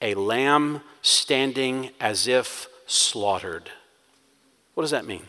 a 0.00 0.14
lamb 0.14 0.80
standing 1.02 1.90
as 2.00 2.26
if 2.26 2.68
slaughtered. 2.86 3.70
What 4.72 4.84
does 4.84 4.92
that 4.92 5.04
mean? 5.04 5.24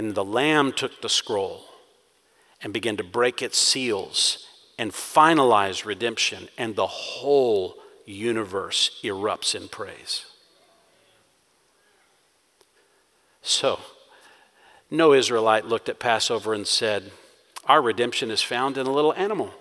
And 0.00 0.14
the 0.14 0.24
lamb 0.24 0.72
took 0.72 1.02
the 1.02 1.10
scroll 1.10 1.66
and 2.62 2.72
began 2.72 2.96
to 2.96 3.04
break 3.04 3.42
its 3.42 3.58
seals 3.58 4.46
and 4.78 4.92
finalize 4.92 5.84
redemption, 5.84 6.48
and 6.56 6.74
the 6.74 6.86
whole 6.86 7.76
universe 8.06 8.98
erupts 9.04 9.54
in 9.54 9.68
praise. 9.68 10.24
So, 13.42 13.78
no 14.90 15.12
Israelite 15.12 15.66
looked 15.66 15.90
at 15.90 15.98
Passover 15.98 16.54
and 16.54 16.66
said, 16.66 17.12
Our 17.66 17.82
redemption 17.82 18.30
is 18.30 18.40
found 18.40 18.78
in 18.78 18.86
a 18.86 18.92
little 18.92 19.12
animal. 19.12 19.52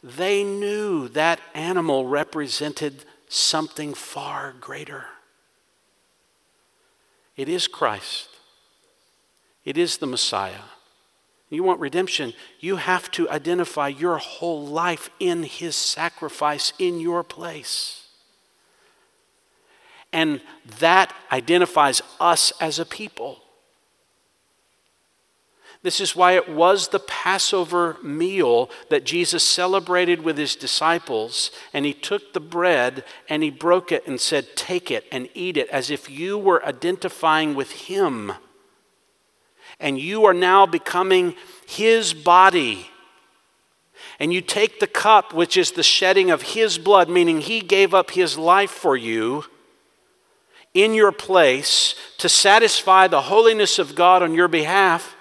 They 0.00 0.44
knew 0.44 1.08
that 1.08 1.40
animal 1.54 2.06
represented 2.06 3.04
something 3.28 3.94
far 3.94 4.54
greater. 4.60 5.06
It 7.36 7.48
is 7.48 7.66
Christ, 7.66 8.37
it 9.64 9.76
is 9.76 9.98
the 9.98 10.06
Messiah 10.06 10.62
you 11.50 11.62
want 11.62 11.80
redemption, 11.80 12.34
you 12.60 12.76
have 12.76 13.10
to 13.12 13.28
identify 13.30 13.88
your 13.88 14.18
whole 14.18 14.66
life 14.66 15.10
in 15.18 15.44
His 15.44 15.76
sacrifice 15.76 16.72
in 16.78 17.00
your 17.00 17.22
place. 17.24 18.06
And 20.12 20.40
that 20.78 21.14
identifies 21.32 22.02
us 22.20 22.52
as 22.60 22.78
a 22.78 22.86
people. 22.86 23.40
This 25.82 26.00
is 26.00 26.16
why 26.16 26.32
it 26.32 26.48
was 26.48 26.88
the 26.88 26.98
Passover 26.98 27.98
meal 28.02 28.68
that 28.90 29.04
Jesus 29.04 29.44
celebrated 29.44 30.22
with 30.22 30.36
his 30.36 30.56
disciples. 30.56 31.52
And 31.72 31.84
he 31.84 31.92
took 31.92 32.32
the 32.32 32.40
bread 32.40 33.04
and 33.28 33.44
he 33.44 33.50
broke 33.50 33.92
it 33.92 34.04
and 34.06 34.20
said, 34.20 34.56
Take 34.56 34.90
it 34.90 35.04
and 35.12 35.28
eat 35.34 35.56
it, 35.56 35.68
as 35.68 35.88
if 35.88 36.10
you 36.10 36.36
were 36.36 36.64
identifying 36.66 37.54
with 37.54 37.70
him 37.70 38.32
and 39.80 39.98
you 39.98 40.24
are 40.24 40.34
now 40.34 40.66
becoming 40.66 41.34
his 41.66 42.12
body. 42.14 42.88
And 44.20 44.32
you 44.32 44.40
take 44.40 44.80
the 44.80 44.86
cup, 44.86 45.32
which 45.32 45.56
is 45.56 45.72
the 45.72 45.82
shedding 45.82 46.30
of 46.30 46.42
his 46.42 46.78
blood, 46.78 47.08
meaning 47.08 47.40
he 47.40 47.60
gave 47.60 47.94
up 47.94 48.10
his 48.10 48.36
life 48.36 48.70
for 48.70 48.96
you 48.96 49.44
in 50.74 50.94
your 50.94 51.12
place 51.12 51.94
to 52.18 52.28
satisfy 52.28 53.06
the 53.06 53.22
holiness 53.22 53.78
of 53.78 53.94
God 53.94 54.22
on 54.22 54.34
your 54.34 54.48
behalf, 54.48 55.16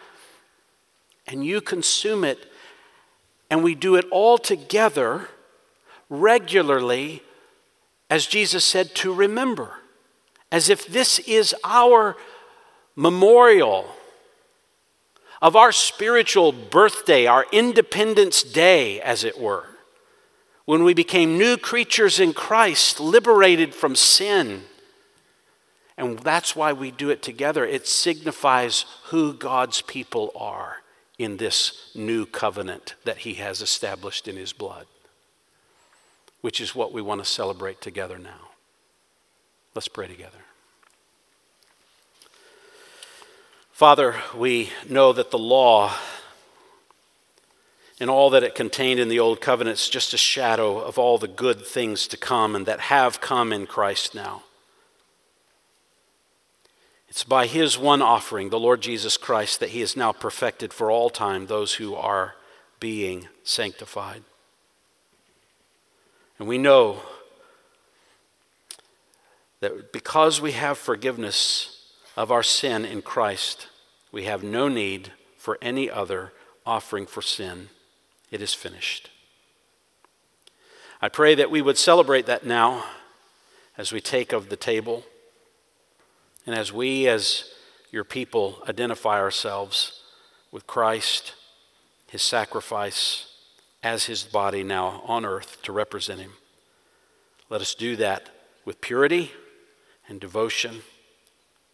and 1.28 1.46
you 1.46 1.62
consume 1.62 2.24
it. 2.24 2.52
And 3.50 3.64
we 3.64 3.76
do 3.76 3.96
it 3.96 4.06
all 4.12 4.38
together 4.38 5.30
regularly, 6.10 7.24
as 8.10 8.26
Jesus 8.26 8.66
said, 8.66 8.94
to 8.96 9.14
remember, 9.14 9.76
as 10.52 10.70
if 10.70 10.86
this 10.86 11.20
is 11.20 11.56
our 11.64 12.18
memorial 12.96 13.90
of 15.42 15.56
our 15.56 15.72
spiritual 15.72 16.52
birthday, 16.52 17.26
our 17.26 17.46
Independence 17.52 18.44
Day, 18.44 19.00
as 19.02 19.24
it 19.24 19.40
were, 19.40 19.66
when 20.66 20.84
we 20.84 20.94
became 20.94 21.38
new 21.38 21.58
creatures 21.58 22.20
in 22.20 22.34
Christ, 22.34 23.00
liberated 23.00 23.74
from 23.74 23.96
sin. 23.96 24.64
And 25.98 26.20
that's 26.20 26.56
why 26.56 26.74
we 26.74 26.92
do 26.92 27.10
it 27.10 27.22
together. 27.22 27.66
It 27.66 27.88
signifies 27.88 28.86
who 29.06 29.34
God's 29.34 29.82
people 29.82 30.32
are 30.36 30.78
in 31.18 31.38
this 31.38 31.92
new 31.96 32.26
covenant 32.26 32.96
that 33.04 33.20
He 33.20 33.36
has 33.36 33.62
established 33.62 34.28
in 34.28 34.36
His 34.36 34.54
blood, 34.54 34.86
which 36.42 36.62
is 36.62 36.76
what 36.76 36.94
we 36.94 37.02
want 37.02 37.24
to 37.24 37.30
celebrate 37.30 37.82
together 37.82 38.18
now. 38.18 38.50
Let's 39.74 39.88
pray 39.88 40.08
together. 40.08 40.47
Father, 43.78 44.16
we 44.36 44.72
know 44.90 45.14
that 45.14 45.30
the 45.30 45.38
law 45.38 45.94
and 48.00 48.10
all 48.10 48.32
that 48.32 48.42
it 48.42 48.56
contained 48.56 49.00
in 49.00 49.08
the 49.08 49.20
Old 49.20 49.40
Covenant 49.40 49.78
is 49.78 49.88
just 49.88 50.16
a 50.16 50.18
shadow 50.18 50.80
of 50.80 50.98
all 50.98 51.20
the 51.20 51.28
good 51.28 51.64
things 51.64 52.08
to 52.08 52.18
come 52.18 52.56
and 52.56 52.66
that 52.66 52.80
have 52.80 53.22
come 53.22 53.54
in 53.54 53.68
Christ 53.68 54.16
now. 54.16 54.42
It's 57.08 57.24
by 57.24 57.46
His 57.46 57.78
one 57.78 58.02
offering, 58.02 58.50
the 58.50 58.60
Lord 58.60 58.82
Jesus 58.82 59.16
Christ, 59.16 59.60
that 59.60 59.70
He 59.70 59.82
has 59.82 59.96
now 59.96 60.12
perfected 60.12 60.74
for 60.74 60.90
all 60.90 61.12
time 61.12 61.46
those 61.46 61.76
who 61.76 61.94
are 61.94 62.34
being 62.80 63.28
sanctified. 63.44 64.24
And 66.40 66.48
we 66.48 66.58
know 66.58 67.04
that 69.60 69.94
because 69.94 70.42
we 70.42 70.54
have 70.54 70.80
forgiveness, 70.80 71.77
of 72.18 72.32
our 72.32 72.42
sin 72.42 72.84
in 72.84 73.04
Christ, 73.04 73.68
we 74.12 74.24
have 74.24 74.44
no 74.44 74.68
need 74.68 75.12
for 75.38 75.60
any 75.62 75.90
other 75.90 76.34
offering 76.66 77.06
for 77.06 77.22
sin. 77.22 77.70
It 78.32 78.42
is 78.42 78.56
finished. 78.56 79.12
I 81.00 81.10
pray 81.10 81.36
that 81.36 81.52
we 81.52 81.62
would 81.62 81.78
celebrate 81.78 82.26
that 82.26 82.44
now 82.44 82.86
as 83.78 83.92
we 83.92 84.02
take 84.02 84.34
of 84.34 84.50
the 84.50 84.56
table 84.56 85.06
and 86.48 86.56
as 86.56 86.74
we, 86.74 87.08
as 87.08 87.52
your 87.92 88.04
people, 88.04 88.64
identify 88.68 89.20
ourselves 89.20 90.02
with 90.52 90.66
Christ, 90.66 91.36
his 92.10 92.24
sacrifice, 92.24 93.32
as 93.84 94.06
his 94.06 94.24
body 94.24 94.64
now 94.64 95.04
on 95.06 95.24
earth 95.24 95.62
to 95.62 95.72
represent 95.72 96.20
him. 96.20 96.32
Let 97.48 97.62
us 97.62 97.76
do 97.76 97.96
that 97.98 98.32
with 98.66 98.82
purity 98.82 99.32
and 100.10 100.20
devotion 100.20 100.82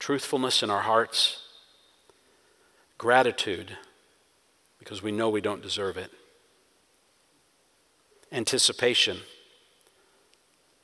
truthfulness 0.03 0.61
in 0.61 0.69
our 0.69 0.81
hearts, 0.81 1.43
gratitude 2.97 3.77
because 4.77 5.01
we 5.01 5.13
know 5.13 5.29
we 5.29 5.39
don't 5.39 5.61
deserve 5.61 5.95
it, 5.95 6.11
anticipation 8.29 9.19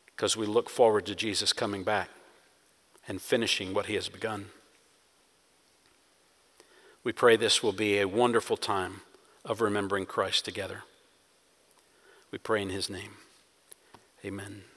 because 0.06 0.38
we 0.38 0.46
look 0.46 0.70
forward 0.70 1.06
to 1.06 1.14
Jesus 1.14 1.52
coming 1.52 1.84
back 1.84 2.10
and 3.10 3.22
finishing 3.22 3.74
what 3.74 3.88
he 3.88 3.96
has 3.96 4.08
begun. 4.08 4.46
We 7.04 7.12
pray 7.12 7.36
this 7.36 7.62
will 7.62 7.74
be 7.74 8.00
a 8.00 8.08
wonderful 8.08 8.56
time 8.56 9.02
of 9.44 9.60
remembering 9.60 10.06
Christ 10.06 10.46
together. 10.46 10.84
We 12.32 12.38
pray 12.38 12.62
in 12.62 12.70
his 12.70 12.90
name. 12.90 13.18
Amen. 14.24 14.69